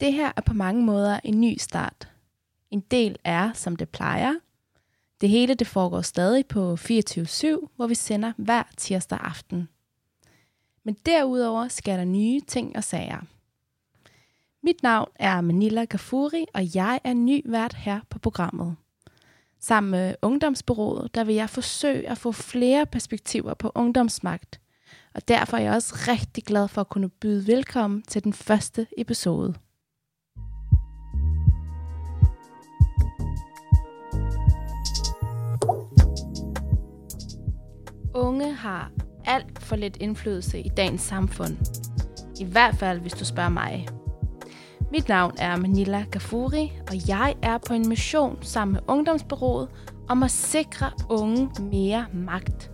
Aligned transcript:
Det 0.00 0.12
her 0.12 0.32
er 0.36 0.40
på 0.40 0.54
mange 0.54 0.82
måder 0.82 1.20
en 1.24 1.40
ny 1.40 1.56
start. 1.58 2.08
En 2.70 2.80
del 2.80 3.16
er, 3.24 3.52
som 3.52 3.76
det 3.76 3.88
plejer. 3.88 4.34
Det 5.20 5.28
hele 5.28 5.54
det 5.54 5.66
foregår 5.66 6.02
stadig 6.02 6.46
på 6.46 6.74
24-7, 6.74 7.68
hvor 7.76 7.86
vi 7.86 7.94
sender 7.94 8.32
hver 8.36 8.62
tirsdag 8.76 9.18
aften. 9.22 9.68
Men 10.84 10.96
derudover 11.06 11.68
skal 11.68 11.98
der 11.98 12.04
nye 12.04 12.40
ting 12.40 12.76
og 12.76 12.84
sager. 12.84 13.20
Mit 14.62 14.82
navn 14.82 15.08
er 15.14 15.40
Manila 15.40 15.84
Gafuri, 15.84 16.46
og 16.54 16.76
jeg 16.76 17.00
er 17.04 17.14
ny 17.14 17.42
vært 17.44 17.74
her 17.74 18.00
på 18.10 18.18
programmet. 18.18 18.76
Sammen 19.58 19.90
med 19.90 20.14
Ungdomsbyrået, 20.22 21.14
der 21.14 21.24
vil 21.24 21.34
jeg 21.34 21.50
forsøge 21.50 22.10
at 22.10 22.18
få 22.18 22.32
flere 22.32 22.86
perspektiver 22.86 23.54
på 23.54 23.72
ungdomsmagt. 23.74 24.60
Og 25.14 25.28
derfor 25.28 25.56
er 25.56 25.62
jeg 25.62 25.72
også 25.72 25.94
rigtig 26.08 26.44
glad 26.44 26.68
for 26.68 26.80
at 26.80 26.88
kunne 26.88 27.08
byde 27.08 27.46
velkommen 27.46 28.02
til 28.02 28.24
den 28.24 28.32
første 28.32 28.86
episode. 28.98 29.54
Unge 38.14 38.52
har 38.52 38.90
alt 39.24 39.62
for 39.62 39.76
lidt 39.76 39.96
indflydelse 39.96 40.60
i 40.60 40.68
dagens 40.68 41.02
samfund. 41.02 41.56
I 42.40 42.44
hvert 42.44 42.74
fald, 42.74 43.00
hvis 43.00 43.12
du 43.12 43.24
spørger 43.24 43.48
mig. 43.48 43.88
Mit 44.92 45.08
navn 45.08 45.32
er 45.38 45.56
Manila 45.56 46.04
Gafuri, 46.10 46.72
og 46.88 47.08
jeg 47.08 47.34
er 47.42 47.58
på 47.58 47.74
en 47.74 47.88
mission 47.88 48.38
sammen 48.42 48.72
med 48.72 48.80
Ungdomsbyrået 48.88 49.68
om 50.08 50.22
at 50.22 50.30
sikre 50.30 50.90
unge 51.08 51.50
mere 51.60 52.06
magt. 52.12 52.70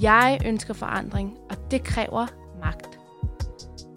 Jeg 0.00 0.38
ønsker 0.46 0.74
forandring, 0.74 1.36
og 1.50 1.56
det 1.70 1.84
kræver 1.84 2.26
magt. 2.60 2.98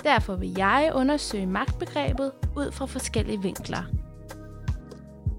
Derfor 0.03 0.35
vil 0.35 0.53
jeg 0.57 0.91
undersøge 0.95 1.47
magtbegrebet 1.47 2.31
ud 2.57 2.71
fra 2.71 2.85
forskellige 2.85 3.41
vinkler. 3.41 3.83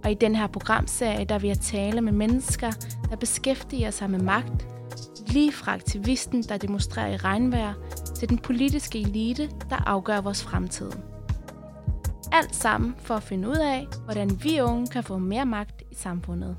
Og 0.04 0.10
i 0.10 0.14
den 0.14 0.36
her 0.36 0.46
programserie, 0.46 1.24
der 1.24 1.38
vil 1.38 1.48
jeg 1.48 1.58
tale 1.58 2.00
med 2.00 2.12
mennesker, 2.12 2.70
der 3.10 3.16
beskæftiger 3.16 3.90
sig 3.90 4.10
med 4.10 4.20
magt, 4.20 4.75
lige 5.28 5.52
fra 5.52 5.74
aktivisten, 5.74 6.42
der 6.42 6.56
demonstrerer 6.56 7.08
i 7.08 7.16
regnvejr, 7.16 7.74
til 8.16 8.28
den 8.28 8.38
politiske 8.38 9.00
elite, 9.00 9.50
der 9.70 9.76
afgør 9.76 10.20
vores 10.20 10.44
fremtid. 10.44 10.90
Alt 12.32 12.54
sammen 12.54 12.94
for 12.98 13.14
at 13.14 13.22
finde 13.22 13.48
ud 13.48 13.56
af, 13.56 13.86
hvordan 14.04 14.40
vi 14.42 14.60
unge 14.60 14.86
kan 14.86 15.04
få 15.04 15.18
mere 15.18 15.46
magt 15.46 15.82
i 15.90 15.94
samfundet. 15.94 16.56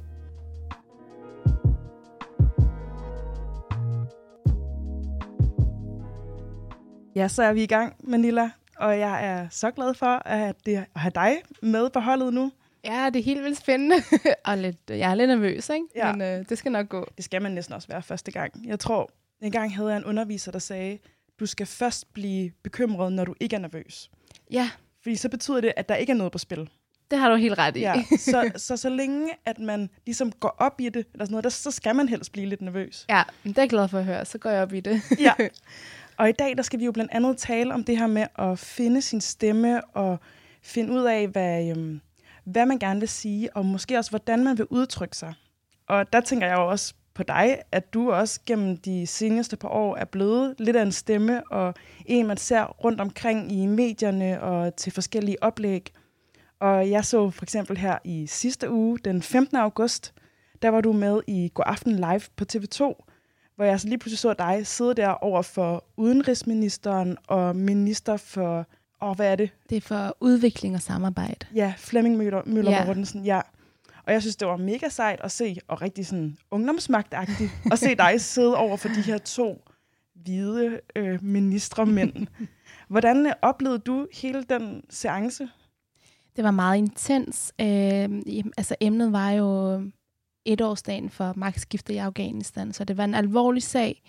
Ja, 7.15 7.27
så 7.27 7.43
er 7.43 7.53
vi 7.53 7.63
i 7.63 7.67
gang, 7.67 7.95
Manila, 8.03 8.49
og 8.77 8.99
jeg 8.99 9.25
er 9.25 9.47
så 9.49 9.71
glad 9.71 9.93
for 9.93 10.27
at, 10.27 10.55
det, 10.65 10.75
at 10.75 10.85
have 10.95 11.11
dig 11.15 11.37
med 11.61 11.89
på 11.89 11.99
holdet 11.99 12.33
nu. 12.33 12.51
Ja, 12.87 13.09
det 13.13 13.19
er 13.19 13.23
helt 13.23 13.43
vildt 13.43 13.57
spændende, 13.57 13.95
og 14.45 14.57
lidt, 14.57 14.77
jeg 14.89 15.11
er 15.11 15.15
lidt 15.15 15.29
nervøs, 15.29 15.69
ikke? 15.69 15.85
Ja. 15.95 16.11
men 16.11 16.21
øh, 16.21 16.45
det 16.49 16.57
skal 16.57 16.71
nok 16.71 16.89
gå. 16.89 17.07
Det 17.17 17.25
skal 17.25 17.41
man 17.41 17.51
næsten 17.51 17.73
også 17.75 17.87
være 17.87 18.01
første 18.01 18.31
gang. 18.31 18.67
Jeg 18.67 18.79
tror, 18.79 19.09
en 19.41 19.51
gang 19.51 19.75
havde 19.75 19.89
jeg 19.89 19.97
en 19.97 20.05
underviser, 20.05 20.51
der 20.51 20.59
sagde, 20.59 20.97
du 21.39 21.45
skal 21.45 21.65
først 21.67 22.13
blive 22.13 22.51
bekymret, 22.63 23.13
når 23.13 23.25
du 23.25 23.33
ikke 23.39 23.55
er 23.55 23.59
nervøs. 23.59 24.09
Ja, 24.51 24.69
Fordi 25.03 25.15
så 25.15 25.29
betyder 25.29 25.61
det, 25.61 25.73
at 25.77 25.89
der 25.89 25.95
ikke 25.95 26.11
er 26.11 26.15
noget 26.15 26.31
på 26.31 26.37
spil. 26.37 26.69
det 27.11 27.19
har 27.19 27.29
du 27.29 27.35
helt 27.35 27.57
ret 27.57 27.77
i. 27.77 27.79
Ja, 27.79 28.03
så, 28.17 28.51
så 28.55 28.77
så 28.77 28.89
længe, 28.89 29.29
at 29.45 29.59
man 29.59 29.89
ligesom 30.05 30.31
går 30.31 30.55
op 30.57 30.81
i 30.81 30.89
det, 30.89 31.07
eller 31.13 31.25
sådan 31.25 31.31
noget, 31.31 31.43
der, 31.43 31.49
så 31.49 31.71
skal 31.71 31.95
man 31.95 32.09
helst 32.09 32.31
blive 32.31 32.47
lidt 32.47 32.61
nervøs. 32.61 33.05
ja, 33.09 33.23
men 33.43 33.53
det 33.53 33.57
er 33.57 33.61
jeg 33.61 33.69
glad 33.69 33.87
for 33.87 33.97
at 33.99 34.05
høre, 34.05 34.25
så 34.25 34.37
går 34.37 34.49
jeg 34.49 34.61
op 34.61 34.73
i 34.73 34.79
det. 34.79 35.01
Ja. 35.19 35.33
Og 36.17 36.29
i 36.29 36.31
dag, 36.31 36.57
der 36.57 36.63
skal 36.63 36.79
vi 36.79 36.85
jo 36.85 36.91
blandt 36.91 37.11
andet 37.11 37.37
tale 37.37 37.73
om 37.73 37.83
det 37.83 37.97
her 37.97 38.07
med 38.07 38.25
at 38.39 38.59
finde 38.59 39.01
sin 39.01 39.21
stemme, 39.21 39.85
og 39.85 40.19
finde 40.63 40.93
ud 40.93 41.03
af, 41.03 41.27
hvad, 41.27 41.69
øhm, 41.69 42.01
hvad 42.51 42.65
man 42.65 42.79
gerne 42.79 42.99
vil 42.99 43.09
sige, 43.09 43.55
og 43.55 43.65
måske 43.65 43.97
også, 43.97 44.11
hvordan 44.11 44.43
man 44.43 44.57
vil 44.57 44.65
udtrykke 44.69 45.17
sig. 45.17 45.33
Og 45.87 46.13
der 46.13 46.21
tænker 46.21 46.47
jeg 46.47 46.57
jo 46.57 46.69
også 46.69 46.93
på 47.13 47.23
dig, 47.23 47.61
at 47.71 47.93
du 47.93 48.11
også 48.11 48.39
gennem 48.45 48.77
de 48.77 49.07
seneste 49.07 49.57
par 49.57 49.69
år 49.69 49.95
er 49.95 50.05
blevet 50.05 50.55
lidt 50.59 50.75
af 50.75 50.81
en 50.81 50.91
stemme, 50.91 51.51
og 51.51 51.73
en, 52.05 52.27
man 52.27 52.37
ser 52.37 52.63
rundt 52.63 53.01
omkring 53.01 53.51
i 53.51 53.65
medierne 53.65 54.41
og 54.41 54.75
til 54.75 54.91
forskellige 54.91 55.43
oplæg. 55.43 55.93
Og 56.59 56.89
jeg 56.89 57.05
så 57.05 57.29
for 57.29 57.45
eksempel 57.45 57.77
her 57.77 57.97
i 58.03 58.27
sidste 58.27 58.71
uge, 58.71 58.99
den 58.99 59.21
15. 59.21 59.57
august, 59.57 60.13
der 60.61 60.69
var 60.69 60.81
du 60.81 60.93
med 60.93 61.21
i 61.27 61.51
God 61.53 61.63
Aften 61.67 61.95
Live 61.95 62.21
på 62.35 62.45
TV2, 62.53 62.79
hvor 63.55 63.65
jeg 63.65 63.79
så 63.79 63.87
lige 63.87 63.97
pludselig 63.97 64.19
så 64.19 64.33
dig 64.33 64.67
sidde 64.67 64.93
der 64.93 65.09
over 65.09 65.41
for 65.41 65.83
udenrigsministeren 65.97 67.17
og 67.27 67.55
minister 67.55 68.17
for, 68.17 68.65
åh, 69.01 69.15
hvad 69.15 69.31
er 69.31 69.35
det? 69.35 69.49
Det 69.69 69.75
er 69.75 69.81
for 69.81 70.17
udvikling 70.19 70.75
og 70.75 70.81
samarbejde. 70.81 71.45
Ja, 71.55 71.73
Flemming 71.77 72.17
Møller, 72.17 72.41
Møller 72.45 72.71
Ja. 72.71 72.85
Mortensen, 72.85 73.25
ja. 73.25 73.41
Og 74.03 74.13
jeg 74.13 74.21
synes, 74.21 74.35
det 74.35 74.47
var 74.47 74.57
mega 74.57 74.89
sejt 74.89 75.19
at 75.23 75.31
se, 75.31 75.57
og 75.67 75.81
rigtig 75.81 76.05
sådan 76.07 76.37
ungdomsmagtagtigt, 76.51 77.51
at 77.71 77.79
se 77.79 77.95
dig 77.95 78.21
sidde 78.35 78.57
over 78.57 78.77
for 78.77 78.87
de 78.89 79.01
her 79.01 79.17
to 79.17 79.61
hvide 80.15 80.79
øh, 80.95 81.23
ministermænd. 81.23 82.27
Hvordan 82.87 83.25
øh, 83.25 83.33
oplevede 83.41 83.79
du 83.79 84.07
hele 84.13 84.43
den 84.43 84.83
seance? 84.89 85.49
Det 86.35 86.43
var 86.43 86.51
meget 86.51 86.77
intens. 86.77 87.53
Øh, 87.61 88.09
altså 88.57 88.75
emnet 88.81 89.11
var 89.11 89.31
jo 89.31 89.81
etårsdagen 90.45 91.09
for 91.09 91.33
magtskiftet 91.35 91.93
i 91.93 91.97
Afghanistan, 91.97 92.73
så 92.73 92.83
det 92.83 92.97
var 92.97 93.03
en 93.03 93.15
alvorlig 93.15 93.63
sag. 93.63 94.01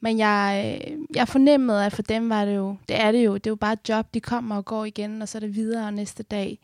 Men 0.00 0.18
jeg, 0.18 0.80
øh, 0.86 0.98
jeg 1.14 1.28
fornemmede, 1.28 1.86
at 1.86 1.92
for 1.92 2.02
dem 2.02 2.28
var 2.28 2.44
det 2.44 2.56
jo, 2.56 2.76
det 2.88 3.00
er 3.00 3.12
det 3.12 3.24
jo, 3.24 3.34
det 3.34 3.46
er 3.46 3.50
jo 3.50 3.56
bare 3.56 3.72
et 3.72 3.88
job, 3.88 4.14
de 4.14 4.20
kommer 4.20 4.56
og 4.56 4.64
går 4.64 4.84
igen, 4.84 5.22
og 5.22 5.28
så 5.28 5.38
er 5.38 5.40
det 5.40 5.54
videre 5.54 5.92
næste 5.92 6.22
dag. 6.22 6.58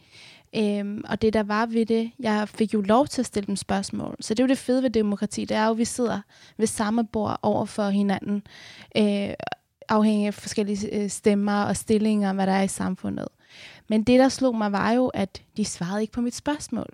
Øhm, 0.56 1.04
og 1.08 1.22
det 1.22 1.32
der 1.32 1.42
var 1.42 1.66
ved 1.66 1.86
det, 1.86 2.10
jeg 2.18 2.48
fik 2.48 2.74
jo 2.74 2.80
lov 2.80 3.06
til 3.06 3.22
at 3.22 3.26
stille 3.26 3.46
dem 3.46 3.56
spørgsmål. 3.56 4.16
Så 4.20 4.34
det 4.34 4.40
er 4.40 4.44
jo 4.44 4.48
det 4.48 4.58
fede 4.58 4.82
ved 4.82 4.90
demokrati, 4.90 5.44
det 5.44 5.56
er 5.56 5.64
jo, 5.64 5.70
at 5.70 5.78
vi 5.78 5.84
sidder 5.84 6.20
ved 6.56 6.66
samme 6.66 7.06
bord 7.06 7.38
over 7.42 7.64
for 7.64 7.88
hinanden, 7.88 8.42
øh, 8.96 9.34
afhængig 9.88 10.26
af 10.26 10.34
forskellige 10.34 11.02
øh, 11.02 11.10
stemmer 11.10 11.62
og 11.62 11.76
stillinger, 11.76 12.32
hvad 12.32 12.46
der 12.46 12.52
er 12.52 12.62
i 12.62 12.68
samfundet. 12.68 13.28
Men 13.88 14.02
det, 14.02 14.18
der 14.18 14.28
slog 14.28 14.56
mig, 14.56 14.72
var 14.72 14.92
jo, 14.92 15.08
at 15.08 15.42
de 15.56 15.64
svarede 15.64 16.00
ikke 16.00 16.12
på 16.12 16.20
mit 16.20 16.34
spørgsmål. 16.34 16.88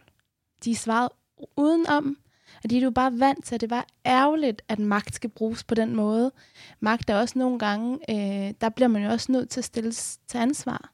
De 0.65 0.77
svarede 0.77 1.11
udenom, 1.57 2.17
at 2.65 2.71
de 2.71 2.79
er 2.79 2.83
jo 2.83 2.91
bare 2.91 3.21
vant 3.21 3.45
til, 3.45 3.55
at 3.55 3.61
det 3.61 3.71
var 3.71 3.87
ærgerligt, 4.07 4.63
at 4.69 4.79
magt 4.79 5.15
skal 5.15 5.31
bruges 5.31 5.65
på 5.65 5.75
den 5.75 5.97
måde. 5.97 6.33
Magt 6.81 7.11
er 7.11 7.17
også 7.17 7.39
nogle 7.39 7.59
gange, 7.59 7.99
øh, 8.11 8.55
der 8.61 8.69
bliver 8.69 8.89
man 8.89 9.03
jo 9.03 9.11
også 9.11 9.33
nødt 9.33 9.51
til 9.51 9.61
at 9.61 9.65
stilles 9.65 10.19
til 10.29 10.39
ansvar. 10.39 10.93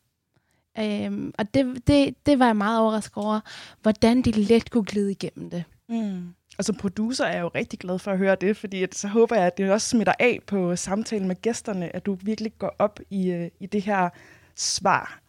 Øhm, 0.78 1.32
og 1.38 1.54
det, 1.54 1.86
det, 1.86 2.14
det 2.26 2.38
var 2.38 2.47
jeg 2.47 2.56
meget 2.56 2.80
overrasket 2.80 3.16
over, 3.16 3.41
hvordan 3.82 4.22
de 4.22 4.30
let 4.30 4.70
kunne 4.70 4.84
glide 4.84 5.10
igennem 5.10 5.50
det. 5.50 5.64
Mm. 5.88 6.34
Og 6.58 6.64
som 6.64 6.75
producer 6.75 7.25
er 7.25 7.32
jeg 7.32 7.42
jo 7.42 7.50
rigtig 7.54 7.78
glad 7.78 7.98
for 7.98 8.10
at 8.10 8.19
høre 8.19 8.36
det, 8.41 8.56
fordi 8.56 8.82
at, 8.82 8.94
så 8.94 9.08
håber 9.08 9.36
jeg, 9.36 9.46
at 9.46 9.58
det 9.58 9.70
også 9.70 9.88
smitter 9.88 10.12
af 10.19 10.38
på 10.46 10.76
samtalen 10.76 11.28
med 11.28 11.42
gæsterne, 11.42 11.96
at 11.96 12.06
du 12.06 12.19
virkelig 12.22 12.52
går 12.58 12.76
op 12.78 13.00
i, 13.10 13.31
øh, 13.31 13.50
i 13.60 13.66
det 13.66 13.82
her 13.82 14.08
svar. 14.56 15.20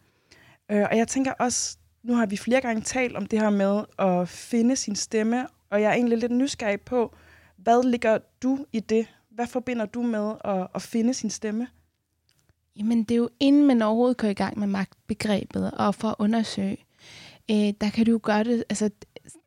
Øh, 0.72 0.86
og 0.92 0.98
jeg 0.98 1.08
tænker 1.08 1.32
også, 1.32 1.78
nu 2.04 2.16
har 2.16 2.26
vi 2.26 2.38
flere 2.38 2.62
gange 2.62 2.82
talt 2.82 3.16
om 3.16 3.26
det 3.26 3.40
her 3.40 3.50
med 3.50 3.84
at 4.00 4.30
finde 4.30 4.76
sin 4.76 4.96
stemme, 4.96 5.48
og 5.76 5.82
jeg 5.82 5.90
er 5.90 5.94
egentlig 5.94 6.18
lidt 6.18 6.32
nysgerrig 6.32 6.82
på, 6.82 7.16
hvad 7.58 7.90
ligger 7.90 8.18
du 8.44 8.66
i 8.74 8.80
det? 8.80 9.08
Hvad 9.30 9.48
forbinder 9.48 9.86
du 9.86 10.02
med 10.02 10.34
at, 10.46 10.68
at 10.76 10.82
finde 10.82 11.14
sin 11.14 11.30
stemme? 11.30 11.68
Jamen, 12.76 13.04
det 13.04 13.12
er 13.12 13.18
jo 13.18 13.30
inden 13.40 13.68
man 13.68 13.82
overhovedet 13.82 14.18
går 14.18 14.28
i 14.28 14.34
gang 14.34 14.60
med 14.60 14.68
magtbegrebet, 14.68 15.72
og 15.72 15.96
for 15.96 16.08
at 16.08 16.16
undersøge, 16.20 16.78
øh, 17.52 17.74
der 17.82 17.90
kan 17.94 18.06
du 18.06 18.12
jo 18.12 18.20
gøre 18.24 18.44
det, 18.44 18.64
altså, 18.70 18.90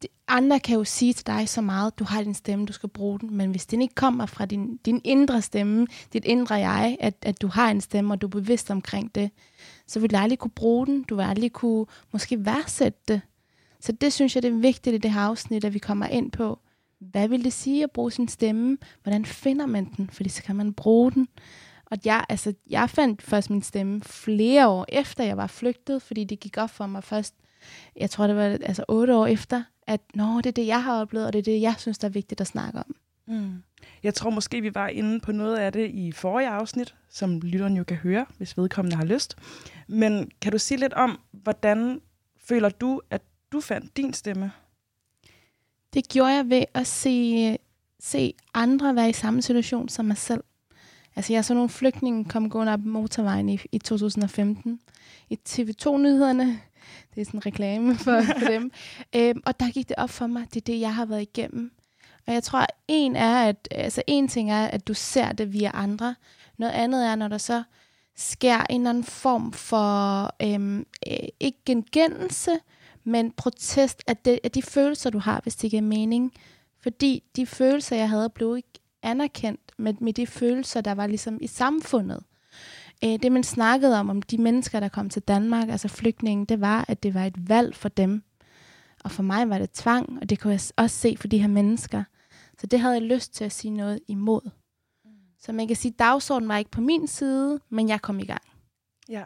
det, 0.03 0.11
andre 0.29 0.61
kan 0.61 0.77
jo 0.77 0.85
sige 0.85 1.13
til 1.13 1.27
dig 1.27 1.49
så 1.49 1.61
meget, 1.61 1.99
du 1.99 2.05
har 2.05 2.23
din 2.23 2.35
stemme, 2.35 2.67
du 2.67 2.73
skal 2.73 2.89
bruge 2.89 3.19
den, 3.19 3.37
men 3.37 3.51
hvis 3.51 3.67
den 3.67 3.83
ikke 3.83 3.95
kommer 3.95 4.27
fra 4.27 4.47
din, 4.47 4.77
din 4.77 5.01
indre 5.05 5.43
stemme, 5.43 5.87
dit 6.13 6.25
indre 6.25 6.55
jeg, 6.55 6.97
at, 7.01 7.15
at 7.23 7.43
du 7.43 7.47
har 7.47 7.71
en 7.71 7.81
stemme, 7.81 8.15
og 8.15 8.21
du 8.21 8.27
er 8.27 8.31
bevidst 8.31 8.71
omkring 8.71 9.15
det, 9.15 9.31
så 9.87 10.01
vil 10.01 10.11
du 10.11 10.17
aldrig 10.17 10.39
kunne 10.39 10.51
bruge 10.51 10.87
den, 10.87 11.03
du 11.03 11.17
vil 11.17 11.23
aldrig 11.23 11.53
kunne 11.53 11.87
måske 12.13 12.45
værdsætte 12.45 13.01
det. 13.09 13.21
Så 13.81 13.93
det 13.93 14.13
synes 14.13 14.35
jeg, 14.35 14.43
det 14.43 14.51
er 14.51 14.59
vigtigt 14.59 14.95
i 14.95 14.99
det 14.99 15.13
her 15.13 15.21
afsnit, 15.21 15.65
at 15.65 15.75
vi 15.75 15.79
kommer 15.79 16.07
ind 16.07 16.33
på, 16.33 16.59
hvad 16.99 17.29
vil 17.29 17.45
det 17.45 17.53
sige 17.53 17.85
at 17.85 17.91
bruge 17.91 18.13
sin 18.13 18.29
stemme? 18.29 18.79
Hvordan 19.03 19.25
finder 19.25 19.67
man 19.67 19.93
den? 19.97 20.11
Fordi 20.13 20.29
så 20.29 20.43
kan 20.43 20.57
man 20.57 20.75
bruge 20.75 21.13
den. 21.13 21.29
Og 21.87 21.99
jeg, 22.05 22.25
altså, 22.29 22.55
jeg 22.71 22.91
fandt 22.91 23.23
først 23.23 23.51
min 23.51 23.63
stemme 23.63 24.01
flere 24.03 24.69
år 24.69 24.87
efter, 24.89 25.25
jeg 25.25 25.37
var 25.37 25.47
flygtet, 25.47 26.03
fordi 26.03 26.25
det 26.25 26.41
gik 26.41 26.57
op 26.57 26.71
for 26.71 26.87
mig 26.87 27.05
først, 27.05 27.35
jeg 27.97 28.11
tror, 28.11 28.27
det 28.27 28.37
var 28.37 28.43
altså 28.43 28.85
otte 28.89 29.17
år 29.17 29.27
efter, 29.27 29.63
at 29.87 30.01
Nå, 30.15 30.37
det 30.37 30.47
er 30.47 30.53
det, 30.53 30.67
jeg 30.67 30.85
har 30.85 31.01
oplevet, 31.01 31.27
og 31.27 31.33
det 31.33 31.39
er 31.39 31.43
det, 31.43 31.61
jeg 31.61 31.75
synes, 31.79 31.99
der 31.99 32.09
er 32.09 32.13
vigtigt 32.13 32.41
at 32.41 32.47
snakke 32.47 32.79
om. 32.79 32.97
Mm. 33.27 33.63
Jeg 34.03 34.15
tror 34.15 34.31
måske, 34.31 34.61
vi 34.61 34.75
var 34.75 34.89
inde 34.89 35.21
på 35.21 35.33
noget 35.33 35.57
af 35.57 35.73
det 35.73 35.91
i 35.91 36.13
forrige 36.13 36.49
afsnit, 36.49 36.95
som 37.11 37.41
lytteren 37.41 37.77
jo 37.77 37.85
kan 37.85 37.97
høre, 37.97 38.27
hvis 38.39 38.59
vedkommende 38.59 38.97
har 38.97 39.05
lyst. 39.05 39.37
Men 39.89 40.31
kan 40.41 40.53
du 40.53 40.59
sige 40.59 40.79
lidt 40.79 40.93
om, 40.93 41.21
hvordan 41.33 42.01
føler 42.49 42.69
du, 42.69 43.01
at 43.11 43.23
du 43.53 43.61
fandt 43.61 43.97
din 43.97 44.13
stemme? 44.13 44.53
Det 45.95 46.09
gjorde 46.09 46.33
jeg 46.33 46.51
ved 46.51 46.65
at 46.75 46.87
se, 46.87 47.59
se 48.01 48.35
andre 48.55 48.97
være 48.97 49.11
i 49.11 49.13
samme 49.13 49.43
situation 49.43 49.89
som 49.89 50.05
mig 50.05 50.17
selv. 50.17 50.45
Altså, 51.17 51.33
jeg 51.33 51.45
så 51.45 51.55
nogle 51.55 51.69
flygtninge 51.69 52.25
komme 52.25 52.49
gående 52.49 52.73
op 52.73 52.85
motorvejen 52.85 53.49
i, 53.49 53.61
i 53.73 53.79
2015 53.79 54.81
i 55.31 55.39
TV2-nyhederne. 55.49 56.61
Det 57.15 57.21
er 57.21 57.25
sådan 57.25 57.39
en 57.39 57.47
reklame 57.47 57.97
for, 57.97 58.23
for 58.23 58.47
dem. 58.47 58.71
Øhm, 59.17 59.43
og 59.47 59.61
der 59.61 59.71
gik 59.71 59.89
det 59.89 59.97
op 59.97 60.11
for 60.11 60.27
mig, 60.27 60.47
det 60.55 60.61
er 60.61 60.65
det, 60.65 60.81
jeg 60.81 60.95
har 60.95 61.07
været 61.07 61.23
igennem. 61.23 61.73
Og 62.27 62.35
jeg 62.35 62.43
tror, 62.43 62.67
en 62.89 63.17
er, 63.17 63.49
at 63.49 63.69
altså 63.71 64.03
en 64.07 64.29
ting 64.29 64.51
er, 64.51 64.67
at 64.67 64.89
du 64.89 64.95
ser 64.95 65.33
det 65.33 65.53
via 65.53 65.71
andre. 65.75 66.15
Noget 66.59 66.73
andet 66.73 67.07
er, 67.07 67.15
når 67.15 67.29
der 67.29 67.39
så 67.39 67.63
sker 68.17 68.59
en 68.71 68.81
eller 68.81 68.91
anden 68.91 69.05
form 69.05 69.53
for, 69.53 70.35
øhm, 70.43 70.87
øh, 71.11 71.29
ikke 71.41 71.59
gengældelse, 71.67 72.51
men 73.09 73.33
protest 73.33 74.03
af, 74.07 74.17
det, 74.17 74.41
af 74.45 74.51
de 74.51 74.63
følelser, 74.63 75.11
du 75.11 75.19
har, 75.19 75.41
hvis 75.41 75.57
det 75.57 75.71
giver 75.71 75.83
mening. 75.83 76.33
Fordi 76.81 77.25
de 77.37 77.47
følelser, 77.47 77.97
jeg 77.97 78.09
havde, 78.09 78.31
blev 78.31 78.57
ikke 78.57 78.81
anerkendt 79.03 79.73
med, 79.79 79.95
med 80.01 80.13
de 80.13 80.27
følelser, 80.27 80.81
der 80.81 80.95
var 80.95 81.07
ligesom 81.07 81.39
i 81.41 81.47
samfundet. 81.47 82.25
Øh, 83.05 83.19
det, 83.23 83.33
man 83.33 83.45
snakkede 83.45 84.01
om, 84.01 84.11
om 84.11 84.23
de 84.23 84.39
mennesker, 84.39 84.81
der 84.81 84.89
kom 84.89 85.11
til 85.11 85.23
Danmark, 85.23 85.69
altså 85.69 85.89
flygtninge, 85.89 86.47
det 86.47 86.61
var, 86.61 86.85
at 86.89 87.03
det 87.03 87.15
var 87.15 87.25
et 87.25 87.49
valg 87.49 87.75
for 87.75 87.89
dem. 87.89 88.23
Og 89.05 89.11
for 89.11 89.23
mig 89.23 89.49
var 89.49 89.59
det 89.59 89.71
tvang, 89.71 90.19
og 90.21 90.31
det 90.31 90.41
kunne 90.41 90.53
jeg 90.53 90.61
også 90.77 90.97
se 90.97 91.17
for 91.21 91.29
de 91.29 91.39
her 91.39 91.49
mennesker. 91.49 92.05
Så 92.59 92.67
det 92.67 92.81
havde 92.81 92.95
jeg 92.95 93.03
lyst 93.03 93.35
til 93.35 93.45
at 93.45 93.53
sige 93.53 93.71
noget 93.71 94.01
imod. 94.09 94.51
Mm. 95.05 95.11
Så 95.39 95.53
man 95.53 95.67
kan 95.67 95.77
sige, 95.77 95.93
at 95.93 95.99
dagsordenen 95.99 96.49
var 96.49 96.57
ikke 96.57 96.71
på 96.71 96.81
min 96.81 97.07
side, 97.07 97.61
men 97.69 97.89
jeg 97.89 98.03
kom 98.03 98.19
i 98.21 98.25
gang. 98.25 98.43
Ja. 99.09 99.25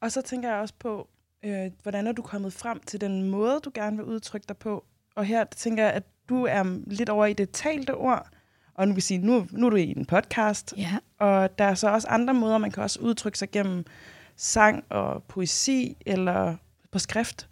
Og 0.00 0.12
så 0.12 0.22
tænker 0.22 0.48
jeg 0.48 0.58
også 0.58 0.74
på, 0.78 1.08
øh, 1.44 1.70
hvordan 1.82 2.06
er 2.06 2.12
du 2.12 2.22
kommet 2.22 2.52
frem 2.52 2.80
til 2.86 3.00
den 3.00 3.30
måde, 3.30 3.60
du 3.64 3.70
gerne 3.74 3.96
vil 3.96 4.06
udtrykke 4.06 4.44
dig 4.48 4.56
på? 4.56 4.84
Og 5.16 5.24
her 5.24 5.44
tænker 5.44 5.82
jeg, 5.84 5.92
at 5.92 6.02
du 6.28 6.44
er 6.44 6.80
lidt 6.86 7.08
over 7.08 7.26
i 7.26 7.32
det 7.32 7.50
talte 7.50 7.94
ord, 7.94 8.28
og 8.74 8.88
nu 8.88 8.94
vil 8.94 9.02
sige, 9.02 9.18
nu, 9.18 9.46
nu 9.50 9.66
er 9.66 9.70
du 9.70 9.76
i 9.76 9.94
en 9.96 10.06
podcast, 10.06 10.74
ja. 10.76 10.96
og 11.18 11.58
der 11.58 11.64
er 11.64 11.74
så 11.74 11.88
også 11.88 12.08
andre 12.08 12.34
måder, 12.34 12.58
man 12.58 12.70
kan 12.70 12.82
også 12.82 13.00
udtrykke 13.00 13.38
sig 13.38 13.50
gennem 13.50 13.84
sang 14.36 14.84
og 14.90 15.22
poesi, 15.22 15.96
eller 16.06 16.56
på 16.92 16.98
skrift. 16.98 17.48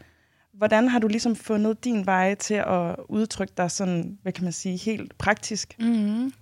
Hvordan 0.53 0.89
har 0.89 0.99
du 0.99 1.09
ligesom 1.09 1.37
fundet 1.37 1.85
din 1.85 2.07
vej 2.07 2.35
til 2.35 2.55
at 2.55 2.97
udtrykke 3.09 3.53
dig 3.57 3.71
sådan, 3.71 4.19
hvad 4.23 4.33
kan 4.33 4.45
man 4.45 4.53
sige, 4.53 4.77
helt 4.77 5.19
praktisk? 5.19 5.77
Mm. 5.79 6.33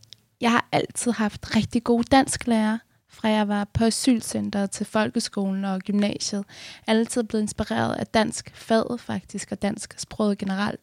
Jeg 0.41 0.51
har 0.51 0.69
altid 0.73 1.13
haft 1.13 1.57
rigtig 1.57 1.85
gode 1.85 2.05
dansklærer, 2.05 2.79
fra 3.15 3.29
jeg 3.29 3.49
var 3.49 3.65
på 3.73 3.85
asylcenteret 3.85 4.71
til 4.71 4.87
folkeskolen 4.87 5.65
og 5.65 5.81
gymnasiet. 5.81 6.45
Altid 6.87 7.23
blevet 7.23 7.43
inspireret 7.43 7.95
af 7.95 8.07
dansk 8.07 8.51
fag 8.55 9.01
faktisk, 9.01 9.53
og 9.53 9.63
dansk 9.63 9.95
sprog 9.99 10.37
generelt. 10.39 10.81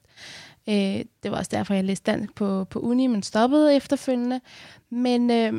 Øh, 0.69 1.05
det 1.23 1.31
var 1.31 1.37
også 1.37 1.51
derfor, 1.53 1.73
jeg 1.73 1.83
læste 1.83 2.11
dansk 2.11 2.35
på, 2.35 2.63
på 2.63 2.79
uni, 2.79 3.07
men 3.07 3.23
stoppede 3.23 3.75
efterfølgende. 3.75 4.41
Men 4.89 5.31
øh, 5.31 5.53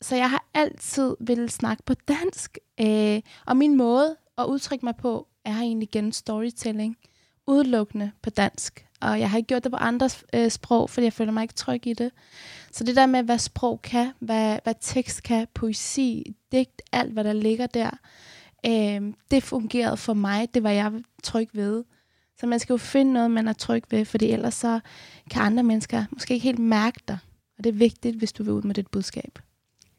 så 0.00 0.16
jeg 0.16 0.30
har 0.30 0.44
altid 0.54 1.16
ville 1.20 1.50
snakke 1.50 1.82
på 1.82 1.94
dansk, 2.08 2.58
øh, 2.80 3.20
og 3.46 3.56
min 3.56 3.76
måde 3.76 4.16
at 4.38 4.44
udtrykke 4.44 4.86
mig 4.86 4.96
på 4.96 5.28
er 5.44 5.56
egentlig 5.56 5.88
gennem 5.90 6.12
storytelling, 6.12 6.96
udelukkende 7.52 8.10
på 8.22 8.30
dansk. 8.30 8.86
Og 9.00 9.20
jeg 9.20 9.30
har 9.30 9.36
ikke 9.36 9.46
gjort 9.46 9.64
det 9.64 9.72
på 9.72 9.76
andre 9.76 10.08
øh, 10.34 10.50
sprog, 10.50 10.90
fordi 10.90 11.04
jeg 11.04 11.12
føler 11.12 11.32
mig 11.32 11.42
ikke 11.42 11.54
tryg 11.54 11.86
i 11.86 11.92
det. 11.92 12.10
Så 12.72 12.84
det 12.84 12.96
der 12.96 13.06
med, 13.06 13.22
hvad 13.22 13.38
sprog 13.38 13.82
kan, 13.82 14.12
hvad, 14.18 14.58
hvad 14.64 14.74
tekst 14.80 15.22
kan, 15.22 15.46
poesi, 15.54 16.36
digt, 16.52 16.82
alt 16.92 17.12
hvad 17.12 17.24
der 17.24 17.32
ligger 17.32 17.66
der, 17.66 17.90
øh, 18.66 19.12
det 19.30 19.42
fungerede 19.42 19.96
for 19.96 20.14
mig. 20.14 20.54
Det 20.54 20.62
var 20.62 20.70
jeg 20.70 20.92
tryg 21.22 21.48
ved. 21.52 21.84
Så 22.40 22.46
man 22.46 22.58
skal 22.58 22.72
jo 22.72 22.78
finde 22.78 23.12
noget, 23.12 23.30
man 23.30 23.48
er 23.48 23.52
tryg 23.52 23.84
ved, 23.90 24.04
fordi 24.04 24.30
ellers 24.30 24.54
så 24.54 24.80
kan 25.30 25.42
andre 25.42 25.62
mennesker 25.62 26.04
måske 26.10 26.34
ikke 26.34 26.44
helt 26.44 26.58
mærke 26.58 27.00
dig. 27.08 27.18
Og 27.58 27.64
det 27.64 27.70
er 27.70 27.78
vigtigt, 27.78 28.16
hvis 28.16 28.32
du 28.32 28.42
vil 28.42 28.52
ud 28.52 28.62
med 28.62 28.74
dit 28.74 28.86
budskab. 28.86 29.38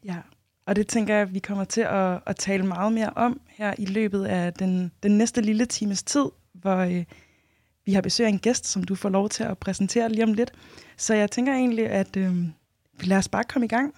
Ja, 0.04 0.16
og 0.66 0.76
det 0.76 0.86
tænker 0.86 1.14
jeg, 1.14 1.22
at 1.22 1.34
vi 1.34 1.38
kommer 1.38 1.64
til 1.64 1.80
at, 1.80 2.20
at 2.26 2.36
tale 2.36 2.66
meget 2.66 2.92
mere 2.92 3.10
om 3.16 3.40
her 3.48 3.74
i 3.78 3.84
løbet 3.86 4.24
af 4.24 4.52
den, 4.52 4.92
den 5.02 5.18
næste 5.18 5.40
lille 5.40 5.66
times 5.66 6.02
tid, 6.02 6.24
hvor 6.52 6.76
øh, 6.76 7.04
vi 7.86 7.92
har 7.92 8.00
besøg 8.00 8.26
af 8.26 8.30
en 8.30 8.38
gæst, 8.38 8.66
som 8.66 8.84
du 8.84 8.94
får 8.94 9.08
lov 9.08 9.28
til 9.28 9.44
at 9.44 9.58
præsentere 9.58 10.08
lige 10.08 10.24
om 10.24 10.32
lidt. 10.32 10.52
Så 10.96 11.14
jeg 11.14 11.30
tænker 11.30 11.52
egentlig, 11.52 11.86
at 11.86 12.16
øh, 12.16 12.36
vi 12.98 13.06
lader 13.06 13.18
os 13.18 13.28
bare 13.28 13.44
komme 13.44 13.66
i 13.66 13.68
gang. 13.68 13.94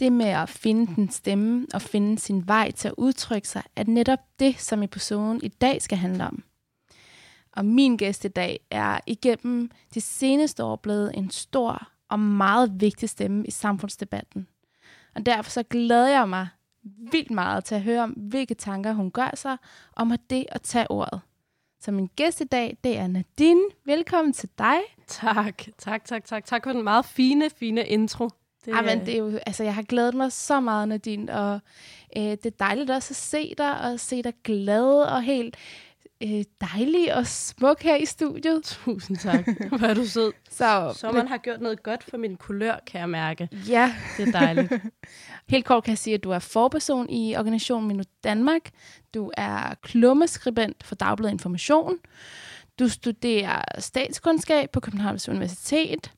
Det 0.00 0.12
med 0.12 0.26
at 0.26 0.48
finde 0.48 0.94
den 0.96 1.10
stemme 1.10 1.66
og 1.74 1.82
finde 1.82 2.18
sin 2.18 2.48
vej 2.48 2.70
til 2.70 2.88
at 2.88 2.94
udtrykke 2.96 3.48
sig, 3.48 3.62
er 3.76 3.84
netop 3.84 4.18
det, 4.38 4.58
som 4.58 4.82
episoden 4.82 5.40
i 5.42 5.48
dag 5.48 5.82
skal 5.82 5.98
handle 5.98 6.24
om. 6.26 6.42
Og 7.52 7.64
min 7.64 7.96
gæst 7.96 8.24
i 8.24 8.28
dag 8.28 8.60
er 8.70 9.00
igennem 9.06 9.70
de 9.94 10.00
seneste 10.00 10.64
år 10.64 10.76
blevet 10.76 11.10
en 11.14 11.30
stor 11.30 11.88
og 12.10 12.20
meget 12.20 12.80
vigtig 12.80 13.08
stemme 13.08 13.46
i 13.46 13.50
samfundsdebatten. 13.50 14.46
Og 15.14 15.26
derfor 15.26 15.50
så 15.50 15.62
glæder 15.62 16.08
jeg 16.08 16.28
mig 16.28 16.48
vildt 17.12 17.30
meget 17.30 17.64
til 17.64 17.74
at 17.74 17.82
høre 17.82 18.02
om, 18.02 18.10
hvilke 18.10 18.54
tanker 18.54 18.92
hun 18.92 19.10
gør 19.10 19.30
sig 19.34 19.56
om 19.96 20.12
at 20.12 20.20
det 20.30 20.46
at 20.48 20.62
tage 20.62 20.90
ordet. 20.90 21.20
Så 21.80 21.92
min 21.92 22.10
gæst 22.16 22.40
i 22.40 22.44
dag, 22.44 22.76
det 22.84 22.98
er 22.98 23.06
Nadine. 23.06 23.62
Velkommen 23.84 24.32
til 24.32 24.48
dig. 24.58 24.78
Tak, 25.06 25.62
tak, 25.78 26.04
tak, 26.04 26.24
tak. 26.24 26.44
Tak 26.44 26.64
for 26.64 26.72
den 26.72 26.82
meget 26.82 27.04
fine, 27.04 27.50
fine 27.50 27.86
intro. 27.86 28.30
Det, 28.64 28.74
Ej, 28.74 28.82
men 28.82 29.06
det 29.06 29.14
er 29.14 29.18
jo, 29.18 29.38
altså, 29.46 29.64
jeg 29.64 29.74
har 29.74 29.82
glædet 29.82 30.14
mig 30.14 30.32
så 30.32 30.60
meget, 30.60 30.88
Nadine, 30.88 31.34
og 31.34 31.60
øh, 32.16 32.22
det 32.22 32.46
er 32.46 32.50
dejligt 32.50 32.90
også 32.90 33.12
at 33.12 33.16
se 33.16 33.54
dig, 33.58 33.80
og 33.80 34.00
se 34.00 34.22
dig 34.22 34.34
glad 34.44 35.02
og 35.02 35.22
helt 35.22 35.56
øh, 36.22 36.44
dejlig 36.60 37.14
og 37.14 37.26
smuk 37.26 37.82
her 37.82 37.96
i 37.96 38.04
studiet. 38.04 38.62
Tusind 38.64 39.16
tak. 39.16 39.48
Hvor 39.68 39.86
er 39.86 39.94
du 39.94 40.04
sød. 40.06 40.32
Så, 40.50 40.92
så 40.96 41.12
man 41.12 41.28
har 41.28 41.38
gjort 41.38 41.60
noget 41.60 41.82
godt 41.82 42.04
for 42.04 42.16
min 42.16 42.36
kulør, 42.36 42.74
kan 42.86 43.00
jeg 43.00 43.08
mærke. 43.08 43.48
Ja. 43.68 43.94
Det 44.16 44.28
er 44.28 44.32
dejligt. 44.32 44.72
Helt 45.50 45.64
kort 45.64 45.84
kan 45.84 45.90
jeg 45.90 45.98
sige, 45.98 46.14
at 46.14 46.24
du 46.24 46.30
er 46.30 46.38
forperson 46.38 47.10
i 47.10 47.36
organisationen 47.36 47.88
Minut 47.88 48.06
Danmark. 48.24 48.70
Du 49.14 49.30
er 49.36 49.74
klummeskribent 49.82 50.84
for 50.84 50.94
Dagbladet 50.94 51.32
Information. 51.32 51.98
Du 52.78 52.88
studerer 52.88 53.62
statskundskab 53.78 54.70
på 54.70 54.80
Københavns 54.80 55.28
Universitet. 55.28 56.12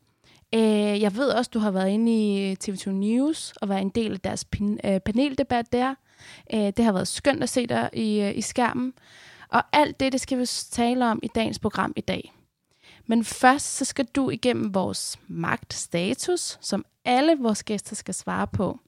Øh, 0.55 1.01
jeg 1.01 1.17
ved 1.17 1.29
også, 1.29 1.51
du 1.55 1.59
har 1.59 1.71
været 1.71 1.91
inde 1.91 2.13
i 2.13 2.57
TV2 2.65 2.91
News 2.91 3.53
og 3.53 3.69
været 3.69 3.81
en 3.81 3.89
del 3.89 4.13
af 4.13 4.21
deres 4.21 4.47
øh, 4.85 5.01
paneldebat 5.01 5.73
der. 5.73 5.95
Øh, 6.55 6.73
det 6.77 6.85
har 6.85 6.93
været 6.93 7.09
skønt 7.09 7.43
at 7.43 7.49
se 7.49 7.67
dig 7.67 7.91
i, 7.93 8.31
i 8.31 8.41
skærmen. 8.41 8.93
Og 9.53 9.63
alt 9.73 10.01
det, 10.01 10.13
det 10.13 10.21
skal 10.21 10.39
vi 10.39 10.47
tale 10.47 11.07
om 11.07 11.21
i 11.23 11.29
dagens 11.29 11.59
program 11.59 11.93
i 11.97 12.01
dag. 12.01 12.33
Men 13.07 13.25
først 13.25 13.77
så 13.77 13.85
skal 13.85 14.05
du 14.05 14.31
igennem 14.31 14.75
vores 14.75 15.19
magtstatus, 15.29 16.59
som 16.61 16.85
alle 17.05 17.39
vores 17.39 17.63
gæster 17.63 17.97
skal 17.97 18.15
svare 18.15 18.47
på. 18.47 18.81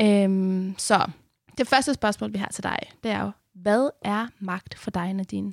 Øhm, 0.00 0.74
så 0.78 1.10
det 1.58 1.68
første 1.68 1.94
spørgsmål, 1.94 2.32
vi 2.32 2.38
har 2.38 2.48
til 2.48 2.64
dig, 2.64 2.78
det 3.02 3.10
er 3.10 3.22
jo, 3.22 3.30
hvad 3.54 3.90
er 4.02 4.26
magt 4.38 4.78
for 4.78 4.90
dig, 4.90 5.12
Nadine? 5.12 5.52